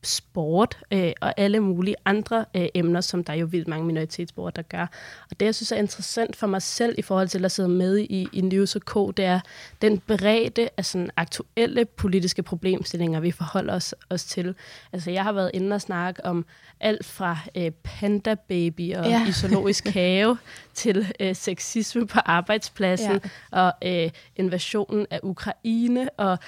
sport 0.06 0.78
øh, 0.90 1.12
og 1.20 1.34
alle 1.36 1.60
mulige 1.60 1.96
andre 2.04 2.44
øh, 2.56 2.66
emner, 2.74 3.00
som 3.00 3.24
der 3.24 3.32
er 3.32 3.36
jo 3.36 3.46
vildt 3.46 3.68
mange 3.68 3.86
minoritetsborgere, 3.86 4.52
der 4.56 4.62
gør. 4.62 4.86
Og 5.30 5.40
det, 5.40 5.46
jeg 5.46 5.54
synes 5.54 5.72
er 5.72 5.76
interessant 5.76 6.36
for 6.36 6.46
mig 6.46 6.62
selv 6.62 6.94
i 6.98 7.02
forhold 7.02 7.28
til 7.28 7.44
at 7.44 7.52
sidde 7.52 7.68
med 7.68 7.98
i, 7.98 8.28
i 8.32 8.40
News 8.40 8.76
K, 8.86 8.94
det 9.16 9.24
er 9.24 9.40
den 9.82 9.98
bredde 9.98 10.68
af 10.76 10.84
sådan 10.84 11.10
aktuelle 11.16 11.84
politiske 11.84 12.42
problemstillinger, 12.42 13.20
vi 13.20 13.30
forholder 13.30 13.74
os, 13.74 13.94
os 14.10 14.24
til. 14.24 14.54
Altså, 14.92 15.10
jeg 15.10 15.22
har 15.22 15.32
været 15.32 15.50
inde 15.54 15.74
og 15.74 15.80
snakke 15.80 16.24
om 16.24 16.46
alt 16.80 17.04
fra 17.04 17.38
øh, 17.54 17.70
panda 17.70 18.34
baby 18.34 18.94
og 18.94 19.06
ja. 19.06 19.26
isologisk 19.28 19.88
have 19.88 20.38
til 20.74 21.12
øh, 21.20 21.36
sexisme 21.36 22.06
på 22.06 22.20
arbejdspladsen 22.24 23.20
ja. 23.52 23.60
og 23.62 23.72
øh, 23.84 24.10
invasionen 24.36 25.06
af 25.10 25.20
Ukraine 25.22 26.10
og 26.10 26.38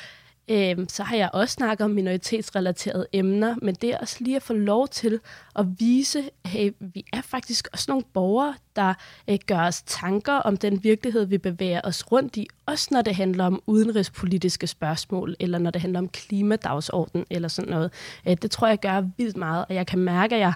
Øhm, 0.50 0.88
så 0.88 1.02
har 1.02 1.16
jeg 1.16 1.30
også 1.32 1.52
snakket 1.52 1.84
om 1.84 1.90
minoritetsrelaterede 1.90 3.06
emner, 3.12 3.54
men 3.62 3.74
det 3.74 3.90
er 3.90 3.98
også 3.98 4.16
lige 4.20 4.36
at 4.36 4.42
få 4.42 4.52
lov 4.52 4.88
til 4.88 5.20
at 5.56 5.66
vise, 5.78 6.18
at 6.44 6.50
hey, 6.50 6.72
vi 6.80 7.04
er 7.12 7.20
faktisk 7.20 7.68
også 7.72 7.84
nogle 7.88 8.04
borgere, 8.12 8.54
der 8.76 8.94
øh, 9.28 9.38
gør 9.46 9.60
os 9.60 9.82
tanker 9.82 10.32
om 10.32 10.56
den 10.56 10.84
virkelighed, 10.84 11.26
vi 11.26 11.38
bevæger 11.38 11.80
os 11.84 12.12
rundt 12.12 12.36
i, 12.36 12.46
også 12.66 12.88
når 12.90 13.02
det 13.02 13.14
handler 13.14 13.44
om 13.44 13.62
udenrigspolitiske 13.66 14.66
spørgsmål, 14.66 15.36
eller 15.40 15.58
når 15.58 15.70
det 15.70 15.80
handler 15.80 15.98
om 15.98 16.08
klimadagsorden 16.08 17.24
eller 17.30 17.48
sådan 17.48 17.70
noget. 17.70 17.92
Øh, 18.28 18.36
det 18.42 18.50
tror 18.50 18.66
jeg 18.68 18.80
gør 18.80 19.02
vildt 19.16 19.36
meget, 19.36 19.64
og 19.68 19.74
jeg 19.74 19.86
kan 19.86 19.98
mærke, 19.98 20.34
at 20.34 20.40
jeg 20.40 20.52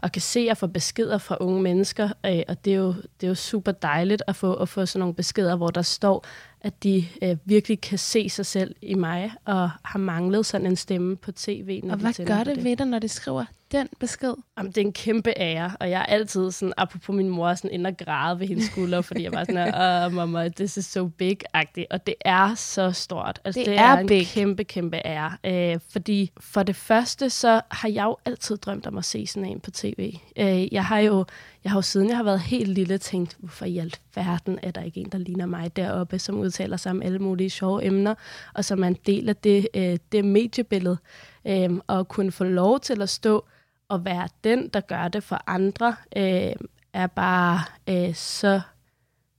og 0.00 0.12
kan 0.12 0.22
se 0.22 0.48
og 0.50 0.56
få 0.56 0.66
beskeder 0.66 1.18
fra 1.18 1.36
unge 1.40 1.62
mennesker, 1.62 2.08
øh, 2.26 2.42
og 2.48 2.64
det 2.64 2.72
er, 2.72 2.76
jo, 2.76 2.94
det 3.20 3.26
er 3.26 3.28
jo 3.28 3.34
super 3.34 3.72
dejligt 3.72 4.22
at 4.26 4.36
få, 4.36 4.54
at 4.54 4.68
få 4.68 4.86
sådan 4.86 5.00
nogle 5.00 5.14
beskeder, 5.14 5.56
hvor 5.56 5.68
der 5.70 5.82
står, 5.82 6.24
at 6.60 6.82
de 6.82 7.04
øh, 7.22 7.36
virkelig 7.44 7.80
kan 7.80 7.98
se 7.98 8.28
sig 8.28 8.46
selv 8.46 8.74
i 8.82 8.94
mig, 8.94 9.32
og 9.44 9.70
har 9.84 9.98
manglet 9.98 10.46
sådan 10.46 10.66
en 10.66 10.76
stemme 10.76 11.16
på 11.16 11.32
tv. 11.32 11.80
Når 11.84 11.94
og 11.94 12.00
hvad 12.00 12.26
gør 12.26 12.44
det, 12.44 12.56
det 12.56 12.64
ved 12.64 12.76
dig, 12.76 12.86
når 12.86 12.98
de 12.98 13.08
skriver 13.08 13.44
den 13.72 13.88
besked? 14.00 14.34
Jamen, 14.58 14.72
det 14.72 14.78
er 14.78 14.86
en 14.86 14.92
kæmpe 14.92 15.32
ære, 15.36 15.72
og 15.80 15.90
jeg 15.90 16.00
er 16.00 16.04
altid 16.06 16.50
sådan, 16.50 16.72
apropos 16.76 17.16
min 17.16 17.28
mor, 17.28 17.54
sådan 17.54 17.70
ind 17.70 17.86
og 17.86 17.96
græde 17.96 18.40
ved 18.40 18.46
hendes 18.46 18.64
skulder, 18.66 19.00
fordi 19.00 19.22
jeg 19.22 19.32
var 19.32 19.44
sådan, 19.44 19.74
åh, 19.74 20.06
oh, 20.06 20.12
mamma, 20.12 20.48
this 20.48 20.76
is 20.76 20.86
so 20.86 21.10
big-agtig. 21.22 21.84
Og 21.90 22.06
det 22.06 22.14
er 22.20 22.54
så 22.54 22.92
stort. 22.92 23.40
Altså, 23.44 23.58
Det 23.58 23.66
det, 23.66 23.78
er 23.78 23.82
er, 23.82 23.98
en 23.98 24.06
big. 24.06 24.26
kæmpe, 24.26 24.64
kæmpe 24.64 24.96
ære. 25.04 25.36
Øh, 25.44 25.80
fordi 25.90 26.30
for 26.40 26.62
det 26.62 26.76
første, 26.76 27.30
så 27.30 27.60
har 27.70 27.88
jeg 27.88 28.04
jo 28.04 28.16
altid 28.24 28.56
drømt 28.56 28.86
om 28.86 28.98
at 28.98 29.04
se 29.04 29.26
sådan 29.26 29.48
en 29.48 29.60
på 29.60 29.70
tv. 29.70 30.14
Øh, 30.38 30.72
jeg 30.74 30.84
har 30.84 30.98
jo 30.98 31.24
jeg 31.64 31.72
har 31.72 31.78
jo 31.78 31.82
siden 31.82 32.08
jeg 32.08 32.16
har 32.16 32.24
været 32.24 32.40
helt 32.40 32.68
lille 32.68 32.98
tænkt, 32.98 33.36
hvorfor 33.38 33.64
i 33.64 33.78
alverden 33.78 34.58
er 34.62 34.70
der 34.70 34.82
ikke 34.82 35.00
en, 35.00 35.08
der 35.12 35.18
ligner 35.18 35.46
mig 35.46 35.76
deroppe, 35.76 36.18
som 36.18 36.38
udtaler 36.38 36.76
sig 36.76 36.90
om 36.92 37.02
alle 37.02 37.18
mulige 37.18 37.50
sjove 37.50 37.84
emner, 37.84 38.14
og 38.54 38.64
som 38.64 38.82
er 38.84 38.88
en 38.88 38.96
del 39.06 39.28
af 39.28 39.36
det, 39.36 39.68
øh, 39.74 39.98
det 40.12 40.24
mediebillede. 40.24 40.98
Øh, 41.46 41.70
og 41.86 42.08
kunne 42.08 42.32
få 42.32 42.44
lov 42.44 42.80
til 42.80 43.02
at 43.02 43.08
stå 43.08 43.44
og 43.88 44.04
være 44.04 44.28
den, 44.44 44.68
der 44.68 44.80
gør 44.80 45.08
det 45.08 45.22
for 45.22 45.42
andre, 45.46 45.96
øh, 46.16 46.52
er 46.92 47.06
bare 47.06 47.60
øh, 47.88 48.14
så 48.14 48.60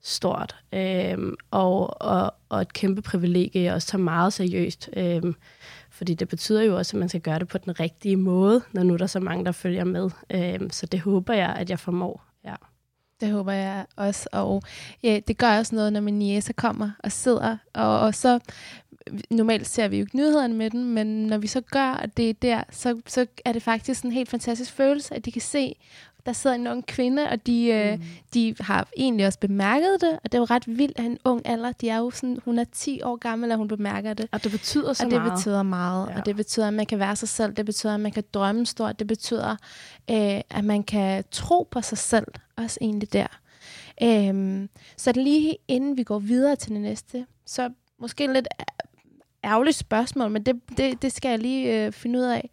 stort. 0.01 0.55
Øh, 0.73 1.17
og, 1.51 2.01
og, 2.01 2.33
og 2.49 2.61
et 2.61 2.73
kæmpe 2.73 3.01
privilegie, 3.01 3.63
jeg 3.63 3.73
også 3.73 3.87
tager 3.87 4.03
meget 4.03 4.33
seriøst. 4.33 4.89
Øh, 4.97 5.23
fordi 5.89 6.13
det 6.13 6.27
betyder 6.27 6.61
jo 6.61 6.77
også, 6.77 6.97
at 6.97 6.99
man 6.99 7.09
skal 7.09 7.21
gøre 7.21 7.39
det 7.39 7.47
på 7.47 7.57
den 7.57 7.79
rigtige 7.79 8.15
måde, 8.15 8.61
når 8.71 8.83
nu 8.83 8.93
er 8.93 8.97
der 8.97 9.07
så 9.07 9.19
mange, 9.19 9.45
der 9.45 9.51
følger 9.51 9.83
med. 9.83 10.09
Øh, 10.29 10.59
så 10.71 10.85
det 10.85 10.99
håber 10.99 11.33
jeg, 11.33 11.49
at 11.49 11.69
jeg 11.69 11.79
formår. 11.79 12.23
Ja. 12.45 12.55
Det 13.21 13.31
håber 13.31 13.51
jeg 13.51 13.85
også. 13.95 14.29
Og 14.31 14.61
ja, 15.03 15.19
det 15.27 15.37
gør 15.37 15.57
også 15.57 15.75
noget, 15.75 15.93
når 15.93 16.01
min 16.01 16.21
jæser 16.21 16.53
kommer 16.53 16.91
og 16.99 17.11
sidder. 17.11 17.57
Og, 17.73 17.99
og 17.99 18.15
så, 18.15 18.39
normalt 19.29 19.67
ser 19.67 19.87
vi 19.87 19.97
jo 19.97 20.01
ikke 20.03 20.17
nyhederne 20.17 20.53
med 20.53 20.69
den, 20.69 20.93
men 20.93 21.07
når 21.25 21.37
vi 21.37 21.47
så 21.47 21.61
gør 21.61 22.05
det 22.17 22.41
der, 22.41 22.63
så, 22.71 23.01
så 23.07 23.25
er 23.45 23.51
det 23.53 23.63
faktisk 23.63 24.03
en 24.03 24.11
helt 24.11 24.29
fantastisk 24.29 24.71
følelse, 24.71 25.15
at 25.15 25.25
de 25.25 25.31
kan 25.31 25.41
se, 25.41 25.75
der 26.25 26.33
sidder 26.33 26.55
en 26.55 26.67
ung 26.67 26.85
kvinde, 26.85 27.29
og 27.29 27.47
de, 27.47 27.71
mm. 27.97 28.01
øh, 28.03 28.07
de 28.33 28.55
har 28.59 28.87
egentlig 28.97 29.27
også 29.27 29.39
bemærket 29.39 29.97
det, 30.01 30.11
og 30.23 30.31
det 30.31 30.33
er 30.33 30.37
jo 30.37 30.45
ret 30.45 30.63
vildt 30.77 30.99
at 30.99 31.05
en 31.05 31.17
ung 31.25 31.41
alder. 31.45 31.71
De 31.71 31.89
er 31.89 31.97
jo 31.97 32.11
sådan, 32.11 32.39
hun 32.45 32.59
er 32.59 32.63
10 32.71 33.01
år 33.01 33.15
gammel, 33.15 33.51
og 33.51 33.57
hun 33.57 33.67
bemærker 33.67 34.13
det. 34.13 34.27
Og 34.31 34.43
det 34.43 34.51
betyder 34.51 34.93
så 34.93 35.05
og 35.05 35.11
det 35.11 35.21
meget. 35.21 35.33
betyder 35.33 35.63
meget, 35.63 36.09
Ja. 36.09 36.19
og 36.19 36.25
det 36.25 36.35
betyder, 36.35 36.67
at 36.67 36.73
man 36.73 36.85
kan 36.85 36.99
være 36.99 37.15
sig 37.15 37.29
selv, 37.29 37.53
det 37.53 37.65
betyder, 37.65 37.93
at 37.93 37.99
man 37.99 38.11
kan 38.11 38.23
drømme 38.33 38.65
stort, 38.65 38.99
det 38.99 39.07
betyder, 39.07 39.55
øh, 40.09 40.41
at 40.49 40.63
man 40.63 40.83
kan 40.83 41.23
tro 41.31 41.67
på 41.71 41.81
sig 41.81 41.97
selv, 41.97 42.27
også 42.57 42.77
egentlig 42.81 43.13
der. 43.13 43.27
Øhm, 44.03 44.69
så 44.97 45.11
lige 45.11 45.57
inden 45.67 45.97
vi 45.97 46.03
går 46.03 46.19
videre 46.19 46.55
til 46.55 46.71
det 46.71 46.81
næste, 46.81 47.25
så 47.45 47.69
måske 47.99 48.33
lidt 48.33 48.47
ærgerligt 49.43 49.77
spørgsmål, 49.77 50.31
men 50.31 50.43
det, 50.43 50.55
det, 50.77 51.01
det 51.01 51.11
skal 51.11 51.29
jeg 51.29 51.39
lige 51.39 51.85
øh, 51.85 51.91
finde 51.91 52.19
ud 52.19 52.23
af. 52.23 52.49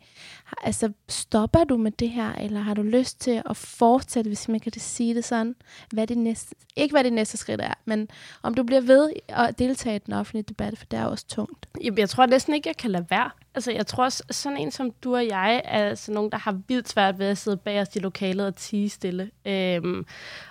Altså, 0.64 0.92
stopper 1.08 1.64
du 1.64 1.76
med 1.76 1.90
det 1.90 2.10
her, 2.10 2.32
eller 2.32 2.60
har 2.60 2.74
du 2.74 2.82
lyst 2.82 3.20
til 3.20 3.42
at 3.50 3.56
fortsætte, 3.56 4.28
hvis 4.28 4.48
man 4.48 4.60
kan 4.60 4.72
det 4.72 4.82
sige 4.82 5.14
det 5.14 5.24
sådan? 5.24 5.54
Hvad 5.92 6.06
det 6.06 6.18
næste, 6.18 6.54
ikke 6.76 6.92
hvad 6.92 7.04
det 7.04 7.12
næste 7.12 7.36
skridt 7.36 7.60
er, 7.60 7.74
men 7.84 8.08
om 8.42 8.54
du 8.54 8.62
bliver 8.62 8.80
ved 8.80 9.10
at 9.28 9.58
deltage 9.58 9.96
i 9.96 9.98
den 9.98 10.14
offentlige 10.14 10.42
debat, 10.42 10.78
for 10.78 10.86
det 10.86 10.98
er 10.98 11.04
også 11.04 11.26
tungt. 11.28 11.68
Jamen, 11.84 11.98
Jeg 11.98 12.08
tror 12.08 12.26
næsten 12.26 12.54
ikke, 12.54 12.68
jeg 12.68 12.76
kan 12.76 12.90
lade 12.90 13.06
være. 13.10 13.30
Altså, 13.54 13.72
jeg 13.72 13.86
tror 13.86 14.04
også, 14.04 14.22
sådan 14.30 14.58
en 14.58 14.70
som 14.70 14.90
du 14.90 15.16
og 15.16 15.26
jeg, 15.26 15.62
er 15.64 15.94
sådan 15.94 16.14
nogen, 16.14 16.32
der 16.32 16.38
har 16.38 16.60
vildt 16.68 16.88
svært 16.88 17.18
ved 17.18 17.26
at 17.26 17.38
sidde 17.38 17.56
bag 17.56 17.80
os 17.80 17.96
i 17.96 17.98
lokalet 17.98 18.46
og 18.46 18.56
tige 18.56 18.88
stille. 18.88 19.30
Øhm, 19.46 20.06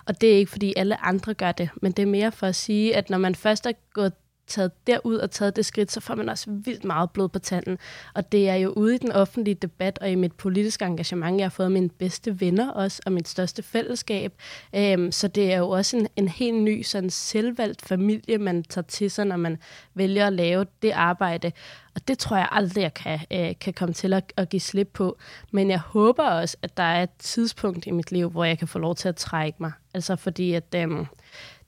og 0.06 0.22
det 0.22 0.34
er 0.34 0.38
ikke, 0.38 0.52
fordi 0.52 0.74
alle 0.78 1.06
andre 1.06 1.34
gør 1.34 1.52
det, 1.52 1.70
men 1.82 1.92
det 1.92 2.04
er 2.04 2.08
mere 2.08 2.32
for 2.32 2.48
at 2.48 2.56
sige, 2.56 2.96
at 2.96 3.10
når 3.10 3.18
man 3.18 3.36
først 3.36 3.66
er 3.66 3.72
gået 3.94 4.14
taget 4.48 4.88
derud 4.88 5.16
og 5.16 5.32
taget 5.32 5.56
det 5.56 5.66
skridt, 5.66 5.92
så 5.92 6.00
får 6.00 6.16
man 6.16 6.30
også 6.30 6.46
vildt 6.50 6.84
meget 6.84 7.12
blod 7.12 7.30
på 7.30 7.40
tanden. 7.40 7.78
Og 8.14 8.32
det 8.32 8.50
er 8.50 8.56
jo 8.56 8.70
ude 8.70 8.96
i 8.96 8.98
den 8.98 9.12
offentlige 9.12 9.56
debat 9.56 10.00
og 10.02 10.10
i 10.10 10.16
mit 10.16 10.34
politiske 10.34 10.86
engagement, 10.86 11.38
jeg 11.38 11.46
har 11.46 11.50
fået 11.50 11.72
mine 11.72 11.90
bedste 11.90 12.42
venner 12.42 12.72
også, 12.72 13.02
og 13.06 13.12
mit 13.12 13.28
største 13.28 13.64
fællesskab. 13.64 14.34
Øhm, 14.76 15.12
så 15.12 15.28
det 15.28 15.54
er 15.54 15.58
jo 15.58 15.70
også 15.70 15.98
en, 15.98 16.08
en 16.16 16.28
helt 16.28 16.58
ny 16.58 16.82
sådan 16.82 17.10
selvvalgt 17.10 17.82
familie, 17.82 18.38
man 18.38 18.64
tager 18.64 18.86
til 18.86 19.12
sig, 19.12 19.26
når 19.26 19.38
man 19.38 19.58
vælger 19.94 20.28
at 20.28 20.34
lave 20.34 20.66
det 20.82 20.92
arbejde. 20.92 21.52
Og 21.96 22.08
det 22.08 22.18
tror 22.18 22.38
jeg 22.38 22.48
aldrig, 22.52 22.82
jeg 22.82 22.94
kan, 22.94 23.20
øh, 23.32 23.54
kan 23.62 23.74
komme 23.74 23.94
til 23.94 24.14
at, 24.14 24.34
at 24.38 24.50
give 24.50 24.60
slip 24.60 24.90
på. 24.94 25.18
Men 25.52 25.70
jeg 25.70 25.80
håber 25.80 26.24
også, 26.24 26.58
at 26.62 26.78
der 26.78 26.84
er 26.84 27.04
et 27.04 27.10
tidspunkt 27.20 27.88
i 27.88 27.92
mit 27.92 28.12
liv, 28.12 28.30
hvor 28.30 28.44
jeg 28.44 28.60
kan 28.60 28.68
få 28.68 28.80
lov 28.80 28.96
til 28.96 29.10
at 29.10 29.16
trække 29.16 29.58
mig. 29.60 29.72
Altså 29.94 30.16
fordi, 30.16 30.54
at 30.54 30.76
øh, 30.76 31.06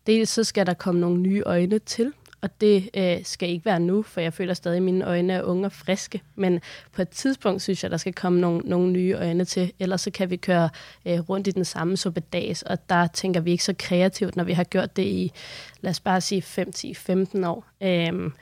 dels 0.08 0.30
så 0.30 0.44
skal 0.44 0.66
der 0.66 0.74
komme 0.74 1.02
nogle 1.02 1.22
nye 1.22 1.44
øjne 1.46 1.80
til, 1.80 2.14
og 2.42 2.62
det 2.62 2.90
øh, 2.94 3.18
skal 3.24 3.50
ikke 3.50 3.66
være 3.66 3.80
nu, 3.80 4.02
for 4.02 4.22
jeg 4.22 4.34
føler 4.34 4.54
stadig, 4.54 4.78
at 4.78 4.84
mine 4.84 5.06
øjne 5.06 5.34
er 5.34 5.44
unge 5.44 5.66
og 5.66 5.72
friske. 5.72 6.22
Men 6.36 6.62
på 6.92 7.02
et 7.02 7.10
tidspunkt 7.10 7.62
synes 7.62 7.84
jeg, 7.84 7.92
der 7.92 7.98
skal 7.98 8.14
komme 8.14 8.42
nogle, 8.42 8.62
nogle 8.66 8.92
nye 8.92 9.14
øjne 9.14 9.46
til. 9.46 9.74
Ellers 9.80 10.02
så 10.02 10.12
kan 10.12 10.30
vi 10.30 10.36
køre 10.36 10.70
øh, 11.06 11.20
rundt 11.20 11.48
i 11.48 11.52
den 11.52 11.66
samme 11.66 11.98
suppedags, 11.98 12.62
og 12.62 12.90
der 12.90 13.08
tænker 13.08 13.40
vi 13.42 13.52
ikke 13.52 13.64
så 13.64 13.76
kreativt, 13.80 14.36
når 14.36 14.44
vi 14.44 14.54
har 14.54 14.64
gjort 14.64 14.96
det 14.96 15.04
i, 15.04 15.32
lad 15.82 15.90
os 15.90 16.00
bare 16.00 16.22
sige, 16.22 16.42
5-10-15 16.42 17.48
år. 17.48 17.66
Øhm, 17.84 18.34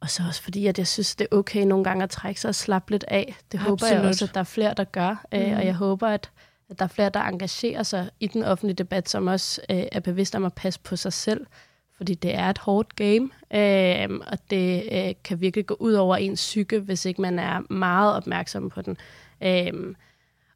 og 0.00 0.10
så 0.10 0.22
også 0.28 0.42
fordi, 0.42 0.66
at 0.66 0.78
jeg 0.78 0.86
synes, 0.86 1.16
det 1.16 1.26
er 1.30 1.36
okay 1.36 1.64
nogle 1.64 1.84
gange 1.84 2.02
at 2.02 2.10
trække 2.10 2.40
sig 2.40 2.48
og 2.48 2.54
slappe 2.54 2.90
lidt 2.90 3.04
af. 3.08 3.36
Det 3.52 3.60
håber 3.60 3.86
jeg 3.86 3.96
Absolut. 3.96 4.10
også, 4.10 4.24
at 4.24 4.34
der 4.34 4.40
er 4.40 4.44
flere, 4.44 4.74
der 4.76 4.84
gør. 4.84 5.24
Mm. 5.32 5.38
Øh, 5.38 5.56
og 5.58 5.66
jeg 5.66 5.74
håber, 5.74 6.08
at, 6.08 6.30
at 6.70 6.78
der 6.78 6.84
er 6.84 6.88
flere, 6.88 7.08
der 7.08 7.20
engagerer 7.20 7.82
sig 7.82 8.10
i 8.20 8.26
den 8.26 8.44
offentlige 8.44 8.76
debat, 8.76 9.08
som 9.08 9.26
også 9.26 9.60
øh, 9.70 9.84
er 9.92 10.00
bevidst 10.00 10.34
om 10.34 10.44
at 10.44 10.52
passe 10.52 10.80
på 10.80 10.96
sig 10.96 11.12
selv. 11.12 11.46
Fordi 12.00 12.14
det 12.14 12.34
er 12.34 12.50
et 12.50 12.58
hårdt 12.58 12.96
game, 12.96 13.30
øh, 13.54 14.20
og 14.26 14.38
det 14.50 14.88
øh, 14.92 15.14
kan 15.24 15.40
virkelig 15.40 15.66
gå 15.66 15.76
ud 15.80 15.92
over 15.92 16.16
ens 16.16 16.40
psyke, 16.40 16.78
hvis 16.78 17.04
ikke 17.04 17.22
man 17.22 17.38
er 17.38 17.72
meget 17.72 18.14
opmærksom 18.14 18.70
på 18.70 18.82
den. 18.82 18.96
Øh, 19.42 19.94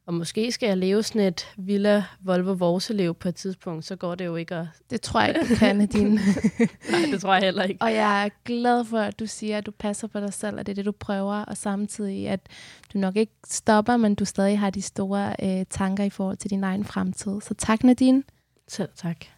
og 0.05 0.13
måske 0.13 0.51
skal 0.51 0.67
jeg 0.67 0.77
leve 0.77 1.03
sådan 1.03 1.21
et 1.21 1.47
Villa 1.57 2.03
Volvo 2.19 2.51
Vorselev 2.51 3.13
på 3.13 3.29
et 3.29 3.35
tidspunkt, 3.35 3.85
så 3.85 3.95
går 3.95 4.15
det 4.15 4.25
jo 4.25 4.35
ikke 4.35 4.55
at... 4.55 4.67
Det 4.89 5.01
tror 5.01 5.21
jeg 5.21 5.29
ikke, 5.29 5.53
du 5.53 5.59
kan, 5.59 5.75
Nadine. 5.75 6.19
Nej, 6.91 6.99
det 7.11 7.21
tror 7.21 7.33
jeg 7.33 7.43
heller 7.43 7.63
ikke. 7.63 7.81
Og 7.81 7.93
jeg 7.93 8.25
er 8.25 8.29
glad 8.45 8.85
for, 8.85 8.99
at 8.99 9.19
du 9.19 9.25
siger, 9.25 9.57
at 9.57 9.65
du 9.65 9.71
passer 9.71 10.07
på 10.07 10.19
dig 10.19 10.33
selv, 10.33 10.59
og 10.59 10.65
det 10.65 10.71
er 10.71 10.75
det, 10.75 10.85
du 10.85 10.91
prøver, 10.91 11.35
og 11.35 11.57
samtidig, 11.57 12.27
at 12.27 12.39
du 12.93 12.97
nok 12.97 13.15
ikke 13.15 13.33
stopper, 13.47 13.97
men 13.97 14.15
du 14.15 14.25
stadig 14.25 14.59
har 14.59 14.69
de 14.69 14.81
store 14.81 15.35
øh, 15.43 15.65
tanker 15.69 16.03
i 16.03 16.09
forhold 16.09 16.37
til 16.37 16.49
din 16.49 16.63
egen 16.63 16.85
fremtid. 16.85 17.41
Så 17.41 17.53
tak, 17.53 17.83
Nadine. 17.83 18.23
Selv 18.67 18.89
tak. 18.95 19.34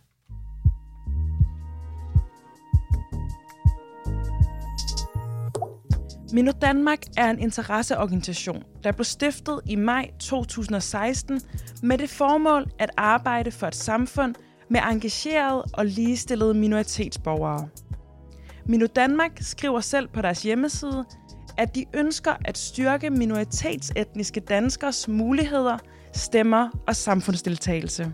Mino 6.34 6.51
Danmark 6.61 6.99
er 7.17 7.30
en 7.30 7.39
interesseorganisation, 7.39 8.63
der 8.84 8.91
blev 8.91 9.05
stiftet 9.05 9.59
i 9.65 9.75
maj 9.75 10.09
2016 10.19 11.41
med 11.84 11.97
det 11.97 12.09
formål 12.09 12.65
at 12.80 12.89
arbejde 12.97 13.51
for 13.51 13.67
et 13.67 13.75
samfund 13.75 14.36
med 14.69 14.80
engagerede 14.91 15.63
og 15.73 15.86
ligestillede 15.86 16.53
minoritetsborgere. 16.53 17.67
Mino 18.65 18.86
Danmark 18.95 19.32
skriver 19.41 19.80
selv 19.80 20.07
på 20.07 20.21
deres 20.21 20.43
hjemmeside, 20.43 21.05
at 21.57 21.75
de 21.75 21.86
ønsker 21.93 22.34
at 22.45 22.57
styrke 22.57 23.09
minoritetsetniske 23.09 24.39
danskers 24.39 25.07
muligheder, 25.07 25.78
stemmer 26.13 26.69
og 26.88 26.95
samfundsdeltagelse. 26.95 28.13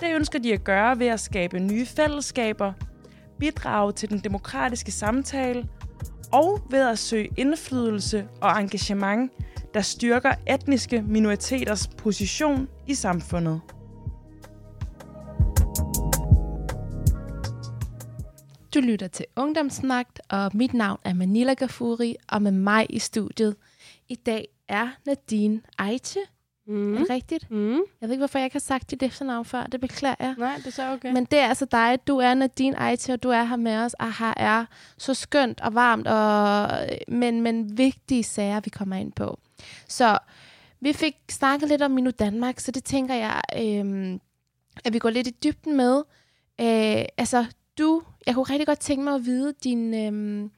Det 0.00 0.14
ønsker 0.14 0.38
de 0.38 0.52
at 0.52 0.64
gøre 0.64 0.98
ved 0.98 1.06
at 1.06 1.20
skabe 1.20 1.58
nye 1.58 1.86
fællesskaber, 1.86 2.72
bidrage 3.38 3.92
til 3.92 4.10
den 4.10 4.18
demokratiske 4.18 4.92
samtale 4.92 5.68
og 6.32 6.60
ved 6.70 6.80
at 6.80 6.98
søge 6.98 7.28
indflydelse 7.36 8.28
og 8.40 8.60
engagement, 8.60 9.32
der 9.74 9.80
styrker 9.80 10.34
etniske 10.48 11.02
minoriteters 11.02 11.86
position 11.86 12.68
i 12.86 12.94
samfundet. 12.94 13.60
Du 18.74 18.80
lytter 18.80 19.08
til 19.08 19.26
Ungdomsnagt, 19.36 20.20
og 20.28 20.50
mit 20.54 20.74
navn 20.74 20.98
er 21.04 21.14
Manila 21.14 21.54
Gafuri, 21.54 22.16
og 22.28 22.42
med 22.42 22.52
mig 22.52 22.86
i 22.90 22.98
studiet 22.98 23.56
i 24.08 24.14
dag 24.14 24.48
er 24.68 24.88
Nadine 25.06 25.60
Aiche. 25.78 26.20
Mm. 26.72 26.94
Er 26.94 26.98
det 26.98 27.10
rigtigt? 27.10 27.50
Mm. 27.50 27.72
Jeg 27.72 27.82
ved 28.00 28.10
ikke, 28.10 28.20
hvorfor 28.20 28.38
jeg 28.38 28.46
ikke 28.46 28.54
har 28.54 28.60
sagt 28.60 28.90
dit 28.90 29.02
efternavn 29.02 29.44
før. 29.44 29.62
Det 29.62 29.80
beklager 29.80 30.14
jeg. 30.20 30.34
Nej, 30.38 30.56
det 30.56 30.66
er 30.66 30.70
så 30.70 30.92
okay. 30.92 31.12
Men 31.12 31.24
det 31.24 31.38
er 31.38 31.48
altså 31.48 31.64
dig. 31.64 31.98
Du 32.06 32.18
er 32.18 32.34
Nadine 32.34 32.78
Aiche, 32.78 33.14
og 33.14 33.22
du 33.22 33.28
er 33.28 33.44
her 33.44 33.56
med 33.56 33.76
os. 33.76 33.94
Og 33.94 34.18
her 34.18 34.34
er 34.36 34.64
så 34.98 35.14
skønt 35.14 35.60
og 35.60 35.74
varmt, 35.74 36.06
og, 36.08 36.68
men, 37.08 37.40
men 37.40 37.78
vigtige 37.78 38.24
sager, 38.24 38.60
vi 38.60 38.70
kommer 38.70 38.96
ind 38.96 39.12
på. 39.12 39.38
Så 39.88 40.18
vi 40.80 40.92
fik 40.92 41.14
snakket 41.30 41.68
lidt 41.68 41.82
om 41.82 41.90
Minu 41.90 42.10
Danmark, 42.10 42.60
så 42.60 42.70
det 42.70 42.84
tænker 42.84 43.14
jeg, 43.14 43.40
øhm, 43.58 44.20
at 44.84 44.92
vi 44.92 44.98
går 44.98 45.10
lidt 45.10 45.26
i 45.26 45.36
dybden 45.44 45.76
med. 45.76 45.96
Øh, 46.60 47.04
altså, 47.16 47.44
du, 47.78 48.02
jeg 48.26 48.34
kunne 48.34 48.44
rigtig 48.50 48.66
godt 48.66 48.80
tænke 48.80 49.04
mig 49.04 49.14
at 49.14 49.24
vide 49.24 49.54
din, 49.64 49.94
øhm, 49.94 50.50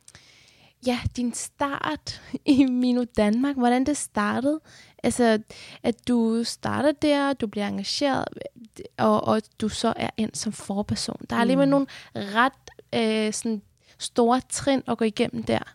ja, 0.86 0.98
din 1.16 1.34
start 1.34 2.22
i 2.44 2.64
Minu 2.64 3.04
Danmark, 3.16 3.56
hvordan 3.56 3.86
det 3.86 3.96
startede. 3.96 4.60
Altså, 5.02 5.38
at 5.82 6.08
du 6.08 6.44
starter 6.44 6.92
der, 6.92 7.32
du 7.32 7.46
bliver 7.46 7.68
engageret, 7.68 8.24
og, 8.98 9.24
og 9.24 9.42
du 9.60 9.68
så 9.68 9.92
er 9.96 10.10
ind 10.16 10.34
som 10.34 10.52
forperson. 10.52 11.20
Der 11.30 11.36
er 11.36 11.40
alligevel 11.40 11.66
Mm. 11.66 11.70
nogle 11.70 11.86
ret 12.14 12.52
øh, 12.94 13.32
sådan 13.32 13.62
store 13.98 14.40
trin 14.48 14.82
at 14.88 14.98
gå 14.98 15.04
igennem 15.04 15.42
der. 15.42 15.74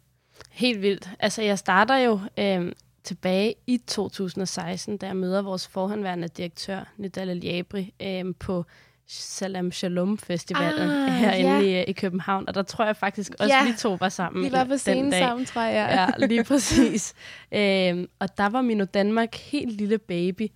Helt 0.52 0.82
vildt. 0.82 1.10
Altså, 1.20 1.42
jeg 1.42 1.60
starter 1.60 1.96
jo 1.98 2.20
øh, 2.38 2.72
tilbage 3.04 3.56
i 3.68 3.78
2016, 3.78 4.98
da 4.98 5.06
jeg 5.08 5.16
møder 5.16 5.42
vores 5.42 5.68
forhåndværende 5.68 6.28
direktør, 6.28 6.94
Nidal 6.98 7.38
Liabri, 7.38 7.94
øh, 8.02 8.26
på 8.40 8.66
Salam 9.12 9.72
Shalom 9.72 10.18
Festivalen 10.18 10.90
Ah, 10.90 11.12
herinde 11.14 11.70
ja. 11.70 11.82
i, 11.82 11.84
i 11.84 11.92
København. 11.94 12.48
Og 12.48 12.56
der 12.56 12.62
tror 12.64 12.86
jeg 12.86 12.96
faktisk 12.98 13.32
også, 13.40 13.56
Ja. 13.56 13.66
vi 13.66 13.78
to 13.78 13.94
var 14.00 14.10
sammen 14.10 14.44
Vi 14.46 14.52
var 14.52 14.64
på 14.64 14.70
den 14.70 14.78
scenen 14.80 15.12
dag. 15.12 15.20
sammen, 15.20 15.46
tror 15.46 15.62
jeg. 15.62 16.10
Ja, 16.20 16.26
lige 16.28 16.44
præcis. 16.54 17.14
øhm, 17.52 18.08
og 18.20 18.38
der 18.38 18.50
var 18.50 18.62
Mino 18.62 18.86
Danmark 18.94 19.36
helt 19.36 19.72
lille 19.78 19.98
baby, 19.98 20.48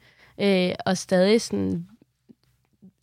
øh, 0.42 0.70
og 0.86 0.98
stadig 0.98 1.42
sådan 1.42 1.88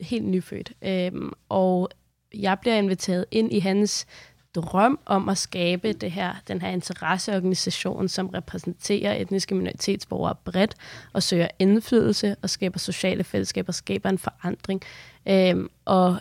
helt 0.00 0.24
nyfødt. 0.24 0.72
Øhm, 0.82 1.32
og 1.48 1.90
jeg 2.34 2.58
bliver 2.60 2.76
inviteret 2.76 3.24
ind 3.30 3.52
i 3.52 3.58
hans 3.58 4.06
drøm 4.54 4.98
om 5.06 5.28
at 5.28 5.38
skabe 5.38 5.92
det 5.92 6.10
her, 6.10 6.34
den 6.48 6.60
her 6.60 6.68
interesseorganisation, 6.68 8.08
som 8.08 8.28
repræsenterer 8.28 9.14
etniske 9.14 9.54
minoritetsborgere 9.54 10.34
bredt 10.44 10.74
og 11.12 11.22
søger 11.22 11.48
indflydelse 11.58 12.36
og 12.42 12.50
skaber 12.50 12.78
sociale 12.78 13.24
fællesskaber, 13.24 13.72
skaber 13.72 14.08
en 14.08 14.18
forandring. 14.18 14.82
Øhm, 15.28 15.70
og 15.84 16.16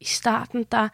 i 0.00 0.04
starten, 0.04 0.66
der 0.72 0.88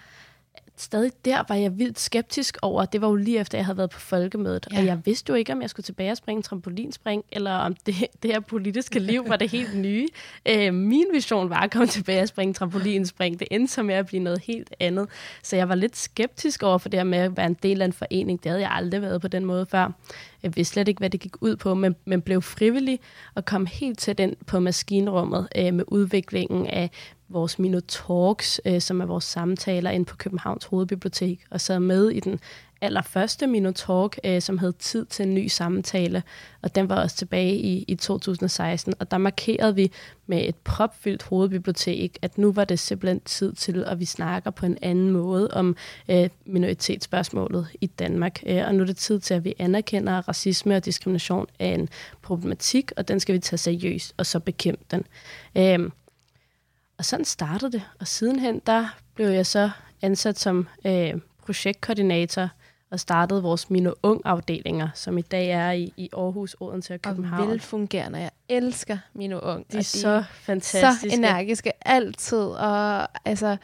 stadig 0.83 1.12
der 1.24 1.43
var 1.49 1.55
jeg 1.55 1.78
vildt 1.78 2.01
skeptisk 2.01 2.59
over. 2.62 2.85
Det 2.85 3.01
var 3.01 3.09
jo 3.09 3.14
lige 3.14 3.39
efter, 3.39 3.59
jeg 3.59 3.64
havde 3.64 3.78
været 3.78 3.91
på 3.91 4.01
folkemødet. 4.01 4.66
Ja. 4.72 4.78
Og 4.78 4.87
jeg 4.87 5.01
vidste 5.05 5.30
jo 5.30 5.35
ikke, 5.35 5.53
om 5.53 5.62
jeg 5.62 5.70
skulle 5.70 5.85
tilbage 5.85 6.11
og 6.11 6.16
springe 6.16 6.43
trampolinspring, 6.43 7.24
eller 7.33 7.51
om 7.51 7.74
det, 7.87 7.95
det 8.22 8.33
her 8.33 8.41
politiske 8.41 8.99
liv 8.99 9.28
var 9.28 9.37
det 9.37 9.51
helt 9.51 9.76
nye. 9.76 10.09
Øh, 10.49 10.74
min 10.74 11.07
vision 11.12 11.51
var 11.51 11.61
at 11.61 11.70
komme 11.70 11.87
tilbage 11.87 12.22
og 12.22 12.28
springe 12.28 12.55
trampolinspring. 12.55 13.41
Det 13.41 13.49
endte 13.51 13.72
så 13.72 13.83
med 13.83 13.95
at 13.95 14.07
blive 14.07 14.22
noget 14.22 14.41
helt 14.41 14.74
andet. 14.80 15.09
Så 15.43 15.57
jeg 15.57 15.68
var 15.68 15.74
lidt 15.74 15.97
skeptisk 15.97 16.62
over 16.62 16.78
for 16.78 16.89
det 16.89 17.01
her 17.01 17.05
med 17.05 17.18
at 17.18 17.37
være 17.37 17.47
en 17.47 17.57
del 17.62 17.83
af 17.83 17.87
en 17.87 17.93
forening. 17.93 18.43
Det 18.43 18.51
havde 18.51 18.62
jeg 18.62 18.70
aldrig 18.70 19.03
været 19.03 19.20
på 19.20 19.28
den 19.28 19.45
måde 19.45 19.66
før. 19.66 19.93
Jeg 20.43 20.57
vidste 20.57 20.72
slet 20.72 20.89
ikke, 20.89 20.99
hvad 20.99 21.11
det 21.11 21.20
gik 21.20 21.43
ud 21.43 21.57
på, 21.57 21.74
men, 21.74 21.97
men 22.05 22.22
blev 22.22 22.43
frivillig 22.43 23.01
og 23.35 23.45
kom 23.45 23.66
helt 23.66 23.99
tæt 23.99 24.20
ind 24.20 24.37
på 24.47 24.61
maskinrummet 24.61 25.49
øh, 25.57 25.74
med 25.74 25.85
udviklingen 25.89 26.66
af 26.66 26.91
vores 27.33 27.59
Minotalks, 27.59 28.61
øh, 28.64 28.80
som 28.80 29.01
er 29.01 29.07
vores 29.07 29.24
samtaler 29.24 29.91
inde 29.91 30.05
på 30.05 30.16
Københavns 30.16 30.64
Hovedbibliotek, 30.64 31.41
og 31.51 31.61
sad 31.61 31.80
med 31.80 32.11
i 32.11 32.20
den 32.20 32.41
allerførste 32.83 33.47
Minotalk, 33.47 34.18
øh, 34.24 34.43
som 34.43 34.59
hed 34.59 34.72
Tid 34.72 35.05
til 35.05 35.26
en 35.26 35.35
ny 35.35 35.47
samtale, 35.47 36.22
og 36.62 36.74
den 36.74 36.89
var 36.89 37.03
også 37.03 37.16
tilbage 37.16 37.57
i, 37.57 37.85
i 37.89 37.95
2016, 37.95 38.95
og 38.99 39.11
der 39.11 39.18
markerede 39.18 39.74
vi 39.74 39.93
med 40.26 40.49
et 40.49 40.57
propfyldt 40.57 41.22
hovedbibliotek, 41.22 42.18
at 42.22 42.39
nu 42.39 42.53
var 42.53 42.64
det 42.64 42.78
simpelthen 42.78 43.20
tid 43.20 43.53
til, 43.53 43.85
at 43.87 44.01
vi 44.01 44.05
snakker 44.05 44.51
på 44.51 44.66
en 44.66 44.78
anden 44.83 45.11
måde 45.11 45.49
om 45.53 45.76
øh, 46.09 46.28
minoritetsspørgsmålet 46.47 47.68
i 47.80 47.87
Danmark, 47.87 48.43
øh, 48.47 48.62
og 48.66 48.74
nu 48.74 48.83
er 48.83 48.87
det 48.87 48.97
tid 48.97 49.20
til, 49.20 49.35
at 49.35 49.45
vi 49.45 49.55
anerkender, 49.59 50.18
at 50.18 50.28
racisme 50.28 50.76
og 50.76 50.85
diskrimination 50.85 51.47
er 51.59 51.74
en 51.74 51.89
problematik, 52.22 52.93
og 52.97 53.09
den 53.09 53.20
skal 53.20 53.35
vi 53.35 53.39
tage 53.39 53.59
seriøst, 53.59 54.14
og 54.16 54.26
så 54.26 54.41
bekæmpe 54.41 54.85
den. 54.91 55.05
Øh, 55.57 55.91
og 57.03 57.07
sådan 57.07 57.25
startede 57.25 57.73
det. 57.73 57.83
Og 58.01 58.07
sidenhen, 58.09 58.61
der 58.67 58.97
blev 59.15 59.27
jeg 59.27 59.47
så 59.47 59.71
ansat 60.03 60.39
som 60.39 60.69
øh, 60.87 61.15
projektkoordinator 61.45 62.49
og 62.91 63.01
startede 63.01 63.43
vores 63.43 63.71
Mino 63.71 63.93
Ung-afdelinger, 64.03 64.89
som 64.95 65.19
i 65.19 65.23
dag 65.23 65.49
er 65.51 65.71
i, 65.71 65.93
i 65.97 66.09
Aarhus, 66.13 66.57
Odense 66.61 66.95
og 66.95 67.01
Og 67.05 67.11
København. 67.11 67.51
velfungerende. 67.51 68.19
Jeg 68.19 68.31
elsker 68.49 68.99
mine 69.15 69.43
unge. 69.43 69.65
de 69.73 69.77
er 69.77 69.79
og 69.79 69.85
så 69.85 70.25
fantastiske. 70.33 71.11
så 71.11 71.17
energiske 71.17 71.73
altid, 71.89 72.39
og, 72.45 73.09
altså, 73.25 73.57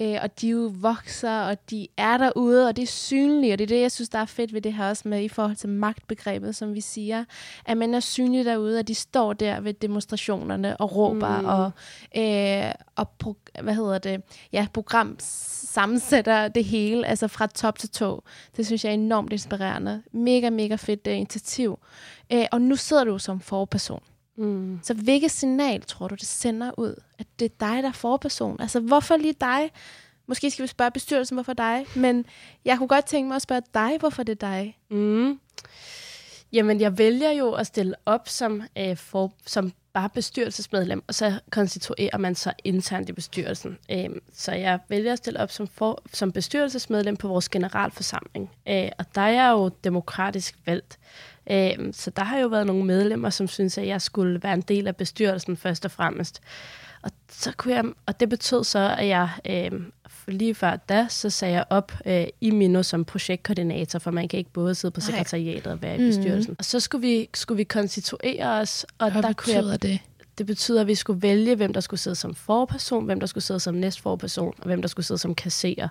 øh, 0.00 0.16
og 0.22 0.40
de 0.40 0.48
jo 0.48 0.72
vokser, 0.74 1.40
og 1.40 1.70
de 1.70 1.88
er 1.96 2.16
derude, 2.16 2.68
og 2.68 2.76
det 2.76 2.82
er 2.82 2.86
synlige, 2.86 3.52
og 3.52 3.58
det 3.58 3.64
er 3.64 3.68
det, 3.68 3.80
jeg 3.80 3.92
synes, 3.92 4.08
der 4.08 4.18
er 4.18 4.24
fedt 4.24 4.52
ved 4.52 4.60
det 4.60 4.72
her 4.72 4.88
også 4.88 5.08
med 5.08 5.22
i 5.22 5.28
forhold 5.28 5.56
til 5.56 5.68
magtbegrebet, 5.68 6.56
som 6.56 6.74
vi 6.74 6.80
siger, 6.80 7.24
at 7.66 7.76
man 7.76 7.94
er 7.94 8.00
synlig 8.00 8.44
derude, 8.44 8.78
at 8.78 8.88
de 8.88 8.94
står 8.94 9.32
der 9.32 9.60
ved 9.60 9.74
demonstrationerne 9.74 10.76
og 10.76 10.96
råber, 10.96 11.40
Mm. 11.40 11.46
og, 11.46 11.70
øh, 12.16 12.72
og 12.96 13.08
pro- 13.24 13.62
hvad 13.62 13.74
hedder 13.74 13.98
det, 13.98 14.22
ja, 14.52 14.66
program 14.74 15.16
sammensætter 15.18 16.48
det 16.48 16.64
hele, 16.64 17.06
altså 17.06 17.28
fra 17.28 17.46
top 17.46 17.78
til 17.78 17.88
tå. 17.90 18.24
Det 18.56 18.66
synes 18.66 18.84
jeg 18.84 18.90
er 18.90 18.94
enormt 18.94 19.32
inspirerende. 19.32 20.02
Mega, 20.12 20.50
mega 20.50 20.74
fedt 20.74 21.06
uh, 21.06 21.12
initiativ. 21.16 21.78
Øh, 22.32 22.44
og 22.52 22.60
nu 22.62 22.76
sidder 22.76 23.04
du 23.04 23.18
som 23.18 23.40
forperson. 23.40 24.02
Mm. 24.36 24.80
Så 24.82 24.94
hvilket 24.94 25.30
signal 25.30 25.82
tror 25.82 26.08
du, 26.08 26.14
det 26.14 26.26
sender 26.26 26.70
ud, 26.78 26.94
at 27.18 27.26
det 27.38 27.44
er 27.44 27.54
dig, 27.60 27.82
der 27.82 27.88
er 27.88 27.92
forperson? 27.92 28.60
Altså, 28.60 28.80
hvorfor 28.80 29.16
lige 29.16 29.34
dig? 29.40 29.70
Måske 30.26 30.50
skal 30.50 30.62
vi 30.62 30.68
spørge 30.68 30.90
bestyrelsen, 30.90 31.36
hvorfor 31.36 31.52
dig? 31.52 31.86
Men 31.96 32.26
jeg 32.64 32.78
kunne 32.78 32.88
godt 32.88 33.06
tænke 33.06 33.28
mig 33.28 33.36
at 33.36 33.42
spørge 33.42 33.62
dig, 33.74 33.96
hvorfor 33.98 34.22
det 34.22 34.42
er 34.42 34.48
dig? 34.48 34.78
Mm. 34.90 35.40
Jamen, 36.52 36.80
jeg 36.80 36.98
vælger 36.98 37.30
jo 37.30 37.52
at 37.52 37.66
stille 37.66 37.94
op 38.06 38.28
som, 38.28 38.62
øh, 38.78 38.96
for, 38.96 39.32
som 39.46 39.72
bare 39.92 40.08
bestyrelsesmedlem, 40.08 41.04
og 41.06 41.14
så 41.14 41.40
konstituerer 41.50 42.18
man 42.18 42.34
sig 42.34 42.54
internt 42.64 43.08
i 43.08 43.12
bestyrelsen. 43.12 43.78
Øh, 43.90 44.08
så 44.32 44.52
jeg 44.52 44.78
vælger 44.88 45.12
at 45.12 45.18
stille 45.18 45.40
op 45.40 45.50
som, 45.50 45.66
for, 45.66 46.02
som 46.12 46.32
bestyrelsesmedlem 46.32 47.16
på 47.16 47.28
vores 47.28 47.48
generalforsamling. 47.48 48.50
Øh, 48.68 48.88
og 48.98 49.04
der 49.14 49.20
er 49.20 49.28
jeg 49.28 49.50
jo 49.50 49.68
demokratisk 49.84 50.58
valgt. 50.66 50.98
Øh, 51.50 51.70
så 51.92 52.10
der 52.10 52.24
har 52.24 52.38
jo 52.38 52.46
været 52.48 52.66
nogle 52.66 52.84
medlemmer, 52.84 53.30
som 53.30 53.48
synes, 53.48 53.78
at 53.78 53.86
jeg 53.86 54.02
skulle 54.02 54.42
være 54.42 54.54
en 54.54 54.60
del 54.60 54.86
af 54.86 54.96
bestyrelsen 54.96 55.56
først 55.56 55.84
og 55.84 55.90
fremmest. 55.90 56.40
Og, 57.02 57.10
så 57.32 57.52
kunne 57.56 57.74
jeg, 57.74 57.84
og 58.06 58.20
det 58.20 58.28
betød 58.28 58.64
så, 58.64 58.94
at 58.98 59.06
jeg 59.08 59.28
øh, 59.46 59.70
lige 60.28 60.54
før 60.54 60.76
da, 60.76 61.06
så 61.10 61.30
sagde 61.30 61.54
jeg 61.54 61.64
op 61.70 61.92
øh, 62.06 62.26
i 62.40 62.50
Mino 62.50 62.82
som 62.82 63.04
projektkoordinator, 63.04 63.98
for 63.98 64.10
man 64.10 64.28
kan 64.28 64.38
ikke 64.38 64.50
både 64.50 64.74
sidde 64.74 64.92
på 64.92 65.00
sekretariatet 65.00 65.66
og 65.66 65.82
være 65.82 65.94
i 65.94 65.98
Mhm. 65.98 66.06
bestyrelsen. 66.08 66.50
Mm. 66.50 66.56
Og 66.58 66.64
så 66.64 66.80
skulle 66.80 67.06
vi, 67.08 67.28
skulle 67.34 67.56
vi 67.56 67.64
konstituere 67.64 68.60
os, 68.60 68.86
og 68.98 69.12
Hvad 69.12 69.22
der 69.22 69.32
kunne 69.32 69.52
jeg, 69.54 69.62
betyder 69.62 69.76
det? 69.76 69.98
det 70.38 70.46
betyder, 70.46 70.80
at 70.80 70.86
vi 70.86 70.94
skulle 70.94 71.22
vælge, 71.22 71.54
hvem 71.56 71.72
der 71.72 71.80
skulle 71.80 72.00
sidde 72.00 72.16
som 72.16 72.34
forperson, 72.34 73.04
hvem 73.04 73.20
der 73.20 73.26
skulle 73.26 73.44
sidde 73.44 73.60
som 73.60 73.74
næstforperson, 73.74 74.54
og 74.58 74.64
hvem 74.66 74.82
der 74.82 74.88
skulle 74.88 75.06
sidde 75.06 75.18
som 75.18 75.34
kasserer 75.34 75.88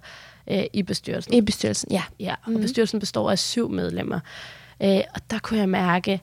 øh, 0.48 0.64
i 0.74 0.84
bestyrelsen. 0.84 1.34
I 1.34 1.42
bestyrelsen, 1.42 1.92
ja. 1.92 2.04
Ja, 2.20 2.36
og 2.46 2.52
mm. 2.52 2.62
bestyrelsen 2.62 3.00
består 3.00 3.32
af 3.32 3.40
syv 3.40 3.70
medlemmer. 3.70 4.20
Øh, 4.82 5.02
og 5.16 5.22
der 5.30 5.40
kunne 5.40 5.60
jeg 5.60 5.70
mærke, 5.70 6.22